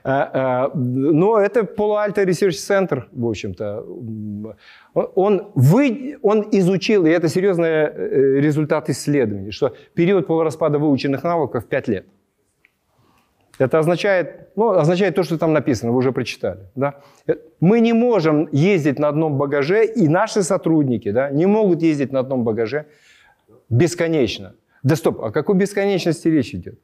А, 0.04 0.32
а, 0.34 0.72
но 0.76 1.40
это 1.40 1.62
Palo 1.62 1.96
Alto 2.06 2.26
Research 2.26 2.58
Center, 2.58 3.04
в 3.12 3.26
общем-то. 3.26 3.86
Он, 4.94 5.52
вы, 5.56 6.18
он 6.22 6.48
изучил, 6.52 7.06
и 7.06 7.10
это 7.10 7.30
серьезный 7.30 7.68
э, 7.68 8.42
результат 8.42 8.90
исследований, 8.90 9.52
что 9.52 9.74
период 9.94 10.28
полураспада 10.28 10.78
выученных 10.78 11.24
навыков 11.24 11.68
5 11.68 11.88
лет. 11.88 12.06
Это 13.60 13.80
означает, 13.80 14.48
ну, 14.56 14.70
означает 14.70 15.16
то, 15.16 15.24
что 15.24 15.38
там 15.38 15.52
написано, 15.52 15.92
вы 15.92 15.98
уже 15.98 16.12
прочитали. 16.12 16.62
Да? 16.76 17.02
Мы 17.60 17.82
не 17.82 17.94
можем 17.94 18.48
ездить 18.54 19.00
на 19.00 19.10
одном 19.10 19.38
багаже, 19.38 19.86
и 19.86 20.08
наши 20.08 20.44
сотрудники 20.44 21.12
да, 21.12 21.30
не 21.30 21.46
могут 21.46 21.82
ездить 21.82 22.14
на 22.14 22.20
одном 22.20 22.46
багаже 22.46 22.86
бесконечно. 23.70 24.56
Да 24.82 24.96
стоп, 24.96 25.22
о 25.22 25.32
какой 25.32 25.56
бесконечности 25.56 26.30
речь 26.30 26.56
идет? 26.56 26.80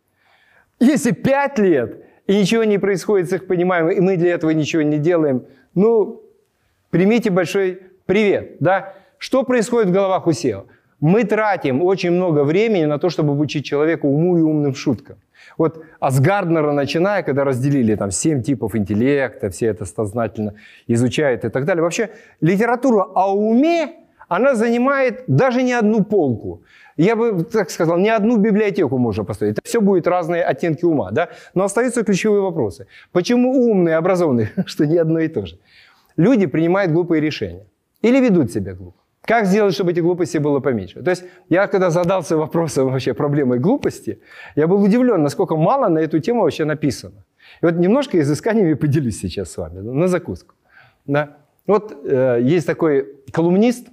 Если 0.81 1.11
пять 1.11 1.57
лет, 1.59 2.03
и 2.27 2.37
ничего 2.37 2.65
не 2.65 2.77
происходит 2.77 3.29
с 3.29 3.33
их 3.33 3.47
пониманием, 3.47 3.91
и 3.91 4.01
мы 4.01 4.17
для 4.17 4.33
этого 4.33 4.51
ничего 4.51 4.81
не 4.81 4.97
делаем, 4.97 5.45
ну, 5.75 6.23
примите 6.89 7.29
большой 7.29 7.79
привет. 8.05 8.57
Да? 8.59 8.93
Что 9.17 9.43
происходит 9.43 9.89
в 9.89 9.93
головах 9.93 10.27
у 10.27 10.31
SEO? 10.31 10.65
Мы 11.01 11.23
тратим 11.23 11.81
очень 11.81 12.11
много 12.11 12.43
времени 12.43 12.85
на 12.85 12.97
то, 12.97 13.09
чтобы 13.09 13.33
обучить 13.33 13.65
человека 13.65 14.05
уму 14.05 14.37
и 14.37 14.41
умным 14.41 14.75
шуткам. 14.75 15.17
Вот 15.57 15.83
а 15.99 16.11
с 16.11 16.19
Гарднера 16.19 16.71
начиная, 16.71 17.23
когда 17.23 17.43
разделили 17.43 17.95
там 17.95 18.11
семь 18.11 18.41
типов 18.41 18.75
интеллекта, 18.75 19.49
все 19.49 19.67
это 19.67 19.85
сознательно 19.85 20.55
изучают 20.87 21.45
и 21.45 21.49
так 21.49 21.65
далее. 21.65 21.83
Вообще 21.83 22.09
литература 22.41 23.03
о 23.03 23.35
уме, 23.35 23.93
она 24.27 24.55
занимает 24.55 25.23
даже 25.27 25.63
не 25.63 25.73
одну 25.73 26.03
полку. 26.03 26.63
Я 26.97 27.15
бы 27.15 27.43
так 27.43 27.69
сказал, 27.69 27.97
не 27.97 28.09
одну 28.09 28.37
библиотеку 28.37 28.97
можно 28.97 29.23
построить. 29.23 29.53
Это 29.53 29.61
все 29.63 29.81
будет 29.81 30.07
разные 30.07 30.43
оттенки 30.43 30.85
ума, 30.85 31.11
да? 31.11 31.29
Но 31.53 31.65
остаются 31.65 32.03
ключевые 32.03 32.41
вопросы. 32.41 32.87
Почему 33.11 33.69
умные, 33.69 33.97
образованные, 33.97 34.51
что 34.65 34.85
не 34.85 34.97
одно 34.97 35.19
и 35.19 35.27
то 35.27 35.45
же? 35.45 35.57
Люди 36.15 36.45
принимают 36.45 36.91
глупые 36.93 37.21
решения 37.21 37.65
или 38.01 38.19
ведут 38.19 38.51
себя 38.51 38.73
глупо. 38.73 39.04
Как 39.25 39.45
сделать, 39.45 39.73
чтобы 39.73 39.91
этих 39.91 40.03
глупостей 40.03 40.39
было 40.39 40.59
поменьше? 40.59 41.01
То 41.01 41.09
есть 41.09 41.23
я 41.49 41.67
когда 41.67 41.89
задался 41.89 42.37
вопросом 42.37 42.91
вообще 42.91 43.13
проблемой 43.13 43.59
глупости, 43.59 44.19
я 44.55 44.67
был 44.67 44.81
удивлен, 44.81 45.23
насколько 45.23 45.55
мало 45.55 45.87
на 45.87 45.99
эту 45.99 46.19
тему 46.19 46.41
вообще 46.41 46.65
написано. 46.65 47.25
И 47.61 47.65
вот 47.65 47.75
немножко 47.75 48.19
изысканиями 48.19 48.75
поделюсь 48.75 49.19
сейчас 49.19 49.51
с 49.51 49.57
вами, 49.57 49.79
на 49.79 50.07
закуску. 50.07 50.53
Да? 51.05 51.37
Вот 51.65 51.97
э, 52.05 52.39
есть 52.41 52.67
такой 52.67 53.15
колумнист 53.31 53.87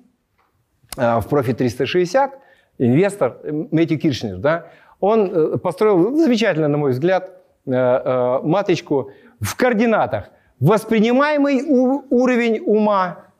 э, 0.98 1.20
в 1.20 1.26
профи 1.28 1.54
360, 1.54 2.38
инвестор 2.78 3.38
Мэтью 3.70 3.98
Киршнер. 3.98 4.36
Да? 4.36 4.66
Он 5.00 5.30
э, 5.32 5.58
построил 5.58 6.14
замечательно, 6.14 6.68
на 6.68 6.76
мой 6.76 6.90
взгляд, 6.90 7.30
э, 7.66 7.72
э, 7.72 8.40
маточку 8.42 9.10
в 9.40 9.56
координатах. 9.56 10.28
Воспринимаемый 10.60 11.62
у, 11.62 12.04
уровень 12.10 12.60
ума 12.60 13.32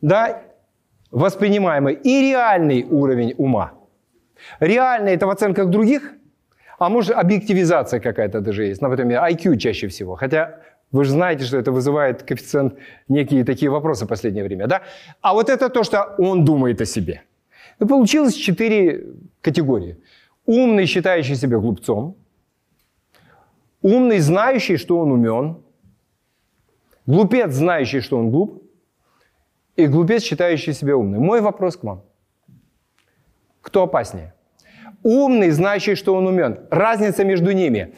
да, 0.00 0.42
воспринимаемый 1.16 1.94
и 1.94 2.20
реальный 2.20 2.84
уровень 2.84 3.34
ума. 3.38 3.72
Реальный– 4.60 5.12
это 5.14 5.26
в 5.26 5.30
оценках 5.30 5.70
других, 5.70 6.12
а 6.78 6.90
может 6.90 7.16
объективизация 7.16 8.00
какая-то 8.00 8.40
даже 8.40 8.64
есть, 8.64 8.82
например, 8.82 9.22
IQ 9.22 9.56
чаще 9.56 9.88
всего. 9.88 10.14
Хотя 10.14 10.60
вы 10.92 11.04
же 11.04 11.12
знаете, 11.12 11.44
что 11.44 11.56
это 11.56 11.72
вызывает 11.72 12.22
коэффициент 12.22 12.74
некие 13.08 13.44
такие 13.44 13.70
вопросы 13.70 14.04
в 14.04 14.08
последнее 14.08 14.44
время. 14.44 14.66
Да? 14.66 14.82
А 15.22 15.32
вот 15.32 15.48
это 15.48 15.70
то, 15.70 15.84
что 15.84 16.14
он 16.18 16.44
думает 16.44 16.80
о 16.82 16.84
себе. 16.84 17.22
И 17.80 17.86
получилось 17.86 18.34
четыре 18.34 19.06
категории. 19.40 19.96
Умный, 20.44 20.86
считающий 20.86 21.36
себя 21.36 21.56
глупцом. 21.58 22.14
Умный, 23.80 24.18
знающий, 24.18 24.76
что 24.76 24.98
он 24.98 25.12
умен. 25.12 25.56
Глупец, 27.06 27.52
знающий, 27.52 28.00
что 28.00 28.18
он 28.18 28.30
глуп 28.30 28.65
и 29.76 29.86
глупец, 29.86 30.22
считающий 30.22 30.72
себя 30.72 30.96
умным. 30.96 31.22
Мой 31.22 31.40
вопрос 31.40 31.76
к 31.76 31.84
вам. 31.84 32.02
Кто 33.60 33.82
опаснее? 33.82 34.32
Умный, 35.02 35.50
знающий, 35.50 35.94
что 35.94 36.14
он 36.14 36.26
умен. 36.26 36.58
Разница 36.70 37.24
между 37.24 37.52
ними. 37.52 37.94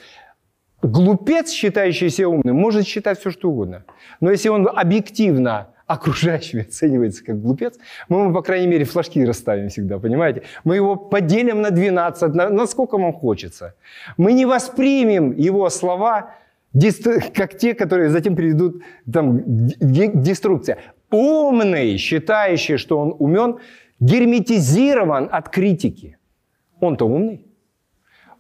Глупец, 0.83 1.51
считающий 1.51 2.11
себя 2.11 2.29
умным, 2.29 2.57
может 2.57 2.87
считать 2.87 3.18
все, 3.18 3.31
что 3.31 3.51
угодно. 3.51 3.85
Но 4.20 4.31
если 4.31 4.49
он 4.49 4.68
объективно 4.68 5.68
окружающими 5.87 6.62
оценивается 6.68 7.24
как 7.24 7.41
глупец, 7.41 7.79
мы 8.09 8.20
ему, 8.20 8.35
по 8.35 8.43
крайней 8.43 8.66
мере, 8.66 8.85
флажки 8.85 9.24
расставим 9.24 9.68
всегда, 9.68 9.99
понимаете? 9.99 10.43
Мы 10.64 10.76
его 10.76 10.97
поделим 10.97 11.62
на 11.62 11.70
12, 11.70 12.35
на, 12.35 12.49
насколько 12.51 12.99
вам 12.99 13.12
хочется. 13.12 13.74
Мы 14.16 14.33
не 14.33 14.47
воспримем 14.47 15.33
его 15.33 15.70
слова 15.70 16.35
как 17.35 17.57
те, 17.57 17.74
которые 17.74 18.11
затем 18.11 18.37
приведут 18.37 18.83
там, 19.11 19.39
к 19.41 20.22
деструкции. 20.22 20.76
Умный, 21.11 21.97
считающий, 21.97 22.77
что 22.77 22.99
он 22.99 23.15
умен, 23.19 23.59
герметизирован 24.01 25.29
от 25.33 25.49
критики. 25.49 26.19
Он-то 26.81 27.07
умный. 27.07 27.47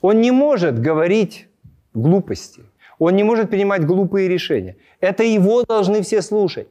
Он 0.00 0.20
не 0.20 0.30
может 0.30 0.80
говорить 0.80 1.48
глупости. 1.94 2.62
Он 2.98 3.16
не 3.16 3.24
может 3.24 3.50
принимать 3.50 3.84
глупые 3.84 4.28
решения. 4.28 4.76
Это 5.00 5.22
его 5.22 5.62
должны 5.62 6.02
все 6.02 6.22
слушать. 6.22 6.68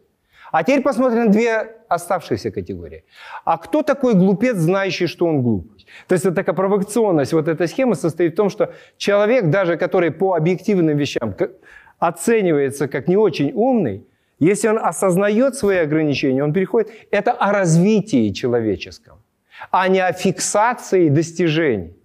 А 0.52 0.64
теперь 0.64 0.82
посмотрим 0.82 1.26
на 1.26 1.32
две 1.32 1.76
оставшиеся 1.90 2.52
категории. 2.52 3.04
А 3.44 3.58
кто 3.58 3.84
такой 3.84 4.14
глупец, 4.14 4.56
знающий, 4.56 5.08
что 5.08 5.26
он 5.26 5.42
глуп? 5.42 5.72
То 6.08 6.14
есть 6.14 6.26
вот 6.26 6.36
такая 6.36 6.56
провокационность, 6.56 7.34
вот 7.34 7.48
эта 7.48 7.68
схема 7.68 7.96
состоит 7.96 8.34
в 8.34 8.36
том, 8.36 8.50
что 8.50 8.74
человек, 8.98 9.50
даже 9.50 9.78
который 9.78 10.12
по 10.12 10.36
объективным 10.36 10.98
вещам 10.98 11.36
оценивается 12.00 12.88
как 12.88 13.08
не 13.08 13.18
очень 13.18 13.52
умный, 13.54 14.06
если 14.40 14.70
он 14.70 14.78
осознает 14.78 15.56
свои 15.56 15.78
ограничения, 15.78 16.44
он 16.44 16.54
переходит... 16.54 16.92
Это 17.12 17.32
о 17.32 17.52
развитии 17.52 18.32
человеческом, 18.32 19.18
а 19.72 19.88
не 19.88 20.00
о 20.00 20.14
фиксации 20.14 21.10
достижений. 21.10 21.96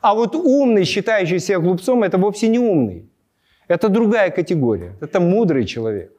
А 0.00 0.14
вот 0.14 0.34
умный, 0.34 0.84
считающий 0.84 1.38
себя 1.38 1.58
глупцом, 1.58 2.02
это 2.02 2.18
вовсе 2.18 2.48
не 2.48 2.58
умный. 2.58 3.08
Это 3.68 3.88
другая 3.88 4.30
категория. 4.30 4.94
Это 5.00 5.20
мудрый 5.20 5.64
человек. 5.64 6.12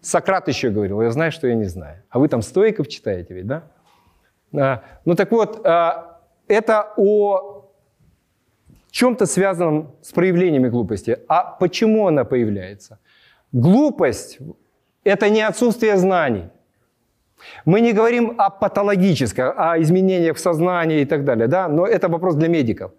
Сократ 0.00 0.48
еще 0.48 0.70
говорил, 0.70 1.02
я 1.02 1.10
знаю, 1.10 1.32
что 1.32 1.48
я 1.48 1.54
не 1.54 1.64
знаю. 1.66 2.02
А 2.08 2.18
вы 2.18 2.28
там 2.28 2.42
стойков 2.42 2.88
читаете 2.88 3.34
ведь, 3.34 3.46
да? 3.46 3.64
А, 4.52 4.82
ну 5.04 5.14
так 5.14 5.32
вот, 5.32 5.60
а, 5.66 6.20
это 6.46 6.92
о 6.96 7.70
чем-то 8.90 9.26
связанном 9.26 9.94
с 10.02 10.12
проявлениями 10.12 10.68
глупости. 10.68 11.18
А 11.28 11.44
почему 11.44 12.06
она 12.06 12.24
появляется? 12.24 12.98
Глупость 13.52 14.38
это 15.08 15.30
не 15.30 15.40
отсутствие 15.40 15.96
знаний. 15.96 16.44
Мы 17.64 17.80
не 17.80 17.92
говорим 17.92 18.34
о 18.36 18.50
патологическом, 18.50 19.52
о 19.56 19.78
изменениях 19.78 20.36
в 20.36 20.40
сознании 20.40 21.00
и 21.00 21.04
так 21.04 21.24
далее, 21.24 21.46
да? 21.46 21.68
но 21.68 21.86
это 21.86 22.08
вопрос 22.08 22.34
для 22.34 22.48
медиков. 22.48 22.90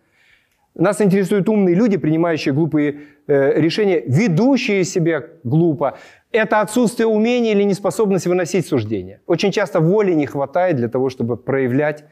Нас 0.75 1.01
интересуют 1.01 1.49
умные 1.49 1.75
люди, 1.75 1.97
принимающие 1.97 2.53
глупые 2.53 3.01
э, 3.27 3.61
решения, 3.61 4.01
ведущие 4.07 4.85
себя 4.85 5.23
глупо. 5.43 5.97
Это 6.31 6.61
отсутствие 6.61 7.07
умения 7.07 7.51
или 7.51 7.63
неспособность 7.63 8.27
выносить 8.27 8.65
суждения. 8.65 9.19
Очень 9.27 9.51
часто 9.51 9.79
воли 9.79 10.13
не 10.13 10.25
хватает 10.25 10.77
для 10.77 10.87
того, 10.87 11.09
чтобы 11.09 11.37
проявлять 11.37 12.05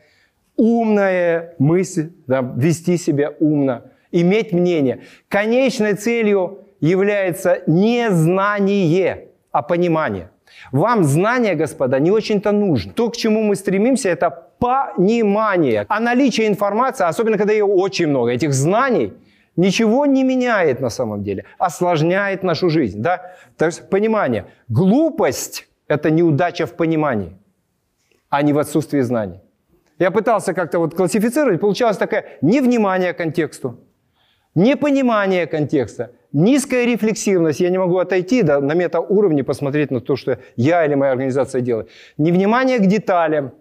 умная 0.57 1.55
мысль, 1.59 2.09
да, 2.27 2.41
вести 2.57 2.97
себя 2.97 3.33
умно, 3.39 3.81
иметь 4.11 4.53
мнение. 4.53 4.99
Конечной 5.29 5.93
целью 5.93 6.65
является 6.81 7.61
не 7.67 8.11
знание, 8.11 9.26
а 9.57 9.61
понимание. 9.63 10.29
Вам 10.71 11.03
знание, 11.03 11.55
господа, 11.55 11.99
не 11.99 12.11
очень-то 12.11 12.51
нужно. 12.51 12.93
То, 12.93 13.09
к 13.09 13.17
чему 13.17 13.41
мы 13.41 13.55
стремимся, 13.55 14.09
это 14.09 14.29
понимание. 14.59 15.85
А 15.89 15.99
наличие 15.99 16.47
информации, 16.47 17.09
особенно 17.09 17.37
когда 17.37 17.53
ее 17.53 17.65
очень 17.65 18.07
много, 18.07 18.31
этих 18.31 18.53
знаний, 18.53 19.13
ничего 19.55 20.05
не 20.05 20.23
меняет 20.23 20.81
на 20.81 20.89
самом 20.89 21.23
деле, 21.23 21.43
осложняет 21.59 22.43
нашу 22.43 22.69
жизнь. 22.69 23.01
Да? 23.01 23.19
То 23.57 23.65
есть 23.65 23.89
понимание. 23.89 24.43
Глупость– 24.69 25.67
это 25.87 26.11
неудача 26.11 26.65
в 26.65 26.73
понимании, 26.73 27.31
а 28.29 28.43
не 28.43 28.53
в 28.53 28.59
отсутствии 28.59 29.01
знаний. 29.01 29.39
Я 29.99 30.11
пытался 30.11 30.53
как-то 30.53 30.77
вот 30.79 30.93
классифицировать, 30.93 31.59
получалось 31.59 31.97
такое 31.97 32.23
невнимание 32.41 33.13
к 33.13 33.17
контексту, 33.17 33.75
непонимание 34.55 35.47
контекста, 35.47 36.11
низкая 36.37 36.85
рефлексивность. 36.85 37.59
Я 37.59 37.69
не 37.69 37.79
могу 37.79 37.97
отойти 37.97 38.43
да, 38.43 38.61
на 38.61 38.73
метауровне, 38.73 39.43
посмотреть 39.43 39.91
на 39.91 39.99
то, 39.99 40.15
что 40.15 40.39
я 40.55 40.85
или 40.85 40.95
моя 40.95 41.11
организация 41.11 41.61
делает. 41.61 41.89
Невнимание 42.17 42.77
к 42.77 42.85
деталям. 42.85 43.51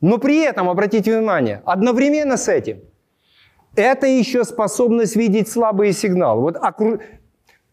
Но 0.00 0.18
при 0.18 0.42
этом, 0.42 0.68
обратите 0.68 1.16
внимание, 1.16 1.62
одновременно 1.64 2.36
с 2.36 2.48
этим, 2.48 2.80
это 3.76 4.06
еще 4.06 4.44
способность 4.44 5.16
видеть 5.16 5.48
слабые 5.48 5.92
сигналы. 5.92 6.42
Вот 6.42 6.56
окру... 6.56 6.98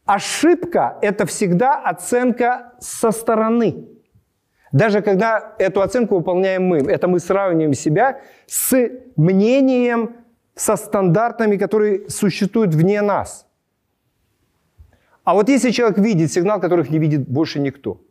ошибка– 0.05 0.97
это 1.01 1.25
всегда 1.25 1.79
оценка 1.79 2.73
со 2.79 3.11
стороны. 3.11 3.87
Даже 4.71 5.01
когда 5.01 5.55
эту 5.59 5.81
оценку 5.81 6.17
выполняем 6.17 6.63
мы, 6.67 6.77
это 6.77 7.07
мы 7.07 7.19
сравниваем 7.19 7.73
себя 7.73 8.19
с 8.47 8.75
мнением, 9.15 10.15
со 10.55 10.75
стандартами, 10.75 11.57
которые 11.57 12.09
существуют 12.09 12.75
вне 12.75 13.01
нас. 13.01 13.47
А 15.23 15.33
вот 15.33 15.49
если 15.49 15.71
человек 15.71 15.97
видит 15.97 16.31
сигнал, 16.31 16.59
которых 16.59 16.89
не 16.89 16.99
видит 16.99 17.27
больше 17.27 17.59
никто, 17.59 18.01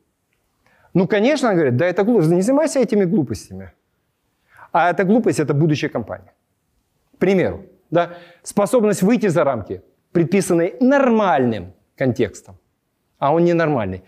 ну, 0.94 1.06
конечно, 1.06 1.48
он 1.48 1.54
говорит, 1.54 1.76
да 1.76 1.86
это 1.86 2.04
глупость, 2.04 2.30
не 2.30 2.42
занимайся 2.42 2.80
этими 2.80 3.04
глупостями. 3.04 3.72
А 4.72 4.90
эта 4.90 5.04
глупость– 5.04 5.38
это 5.40 5.54
будущая 5.54 5.90
компания. 5.90 6.32
К 7.14 7.18
примеру, 7.18 7.64
да, 7.90 8.18
способность 8.42 9.02
выйти 9.02 9.28
за 9.28 9.44
рамки, 9.44 9.82
предписанной 10.12 10.74
нормальным 10.80 11.72
контекстом, 11.96 12.56
а 13.18 13.34
он 13.34 13.44
ненормальный. 13.44 14.02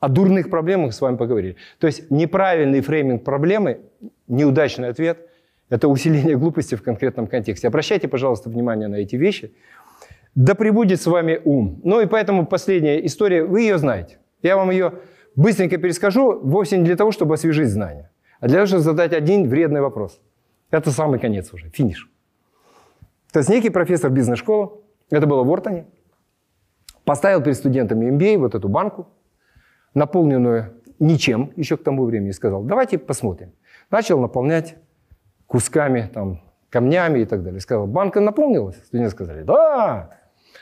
О 0.00 0.08
дурных 0.08 0.50
проблемах 0.50 0.94
с 0.94 1.00
вами 1.00 1.16
поговорили. 1.16 1.56
То 1.78 1.86
есть 1.86 2.10
неправильный 2.10 2.80
фрейминг 2.80 3.24
проблемы, 3.24 3.80
неудачный 4.26 4.88
ответ– 4.88 5.18
это 5.68 5.88
усиление 5.88 6.36
глупости 6.36 6.76
в 6.76 6.82
конкретном 6.82 7.26
контексте. 7.26 7.68
Обращайте, 7.68 8.08
пожалуйста, 8.08 8.48
внимание 8.48 8.88
на 8.88 8.96
эти 8.96 9.16
вещи. 9.16 9.52
Да 10.36 10.54
пребудет 10.54 11.00
с 11.00 11.06
вами 11.06 11.40
ум. 11.44 11.80
Ну 11.82 12.00
и 12.00 12.06
поэтому 12.06 12.46
последняя 12.46 13.04
история, 13.06 13.42
вы 13.42 13.62
ее 13.62 13.78
знаете. 13.78 14.18
Я 14.42 14.56
вам 14.56 14.70
ее 14.70 14.92
быстренько 15.34 15.78
перескажу, 15.78 16.38
вовсе 16.40 16.76
не 16.76 16.84
для 16.84 16.94
того, 16.94 17.10
чтобы 17.10 17.34
освежить 17.34 17.70
знания, 17.70 18.10
а 18.38 18.46
для 18.46 18.56
того, 18.56 18.66
чтобы 18.66 18.82
задать 18.82 19.14
один 19.14 19.48
вредный 19.48 19.80
вопрос. 19.80 20.20
Это 20.70 20.90
самый 20.90 21.18
конец 21.18 21.54
уже, 21.54 21.70
финиш. 21.70 22.10
То 23.32 23.38
есть 23.38 23.48
некий 23.48 23.70
профессор 23.70 24.10
бизнес-школы, 24.10 24.72
это 25.10 25.26
было 25.26 25.42
в 25.42 25.50
Ортоне, 25.50 25.86
поставил 27.04 27.40
перед 27.42 27.56
студентами 27.56 28.10
MBA 28.10 28.36
вот 28.36 28.54
эту 28.54 28.68
банку, 28.68 29.08
наполненную 29.94 30.74
ничем 30.98 31.50
еще 31.56 31.78
к 31.78 31.82
тому 31.82 32.04
времени, 32.04 32.32
сказал, 32.32 32.62
давайте 32.62 32.98
посмотрим. 32.98 33.52
Начал 33.90 34.20
наполнять 34.20 34.76
кусками, 35.46 36.10
там, 36.12 36.42
камнями 36.68 37.20
и 37.20 37.24
так 37.24 37.42
далее. 37.42 37.60
Сказал, 37.60 37.86
банка 37.86 38.20
наполнилась? 38.20 38.76
Студенты 38.84 39.10
сказали, 39.12 39.42
да. 39.42 40.10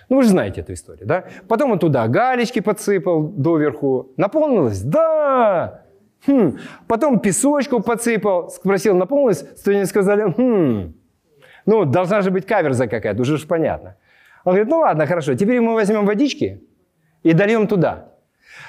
Ну, 0.09 0.17
вы 0.17 0.23
же 0.23 0.29
знаете 0.31 0.61
эту 0.61 0.73
историю, 0.73 1.07
да? 1.07 1.25
Потом 1.49 1.73
он 1.73 1.79
туда 1.79 2.07
галечки 2.09 2.61
подсыпал 2.61 3.23
доверху. 3.23 4.13
Наполнилась? 4.17 4.83
Да. 4.83 5.83
Хм. 6.27 6.59
Потом 6.87 7.21
песочку 7.21 7.81
подсыпал. 7.81 8.51
Спросил, 8.51 8.97
наполнилась? 8.97 9.45
Студенты 9.57 9.87
сказали, 9.87 10.23
хм. 10.31 10.95
Ну, 11.67 11.85
должна 11.85 12.23
же 12.23 12.31
быть 12.31 12.47
каверза 12.47 12.87
какая-то, 12.87 13.23
уже 13.23 13.39
ж 13.39 13.47
понятно. 13.47 13.97
Он 14.45 14.53
говорит, 14.53 14.69
ну 14.69 14.81
ладно, 14.81 15.07
хорошо, 15.07 15.35
теперь 15.35 15.61
мы 15.61 15.75
возьмем 15.75 16.05
водички 16.05 16.63
и 17.23 17.33
дольем 17.33 17.67
туда. 17.67 18.11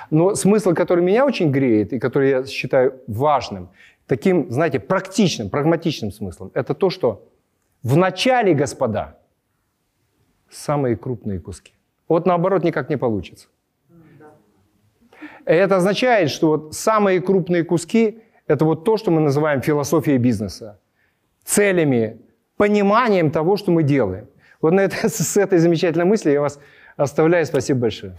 Но 0.10 0.36
смысл, 0.36 0.74
который 0.74 1.04
меня 1.04 1.26
очень 1.26 1.52
греет 1.52 1.94
и 1.94 2.00
который 2.00 2.30
я 2.30 2.46
считаю 2.46 3.02
важным, 3.08 3.70
таким, 4.08 4.50
знаете, 4.52 4.80
практичным, 4.80 5.50
прагматичным 5.50 6.12
смыслом, 6.12 6.52
это 6.54 6.74
то, 6.74 6.90
что 6.90 7.28
в 7.84 7.98
начале, 7.98 8.54
господа, 8.54 9.18
самые 10.56 10.95
крупные 10.95 11.39
куски. 11.39 11.74
Вот 12.08 12.26
наоборот 12.26 12.64
никак 12.64 12.89
не 12.89 12.97
получится. 12.97 13.47
Это 15.45 15.78
означает, 15.78 16.30
что 16.30 16.47
вот 16.47 16.74
самые 16.74 17.22
крупные 17.22 17.64
куски– 17.64 18.20
это 18.47 18.66
вот 18.66 18.84
то, 18.84 18.97
что 18.97 19.12
мы 19.12 19.22
называем 19.22 19.62
философией 19.62 20.18
бизнеса. 20.18 20.80
Целями, 21.43 22.20
пониманием 22.58 23.32
того, 23.32 23.58
что 23.58 23.72
мы 23.72 23.84
делаем. 23.84 24.28
Вот 24.62 24.74
на 24.74 24.82
это, 24.82 25.10
с 25.10 25.38
этой 25.38 25.60
замечательной 25.60 26.06
мыслью 26.06 26.34
я 26.34 26.41
вас 26.41 26.60
оставляю. 26.97 27.45
Спасибо 27.45 27.82
большое. 27.82 28.16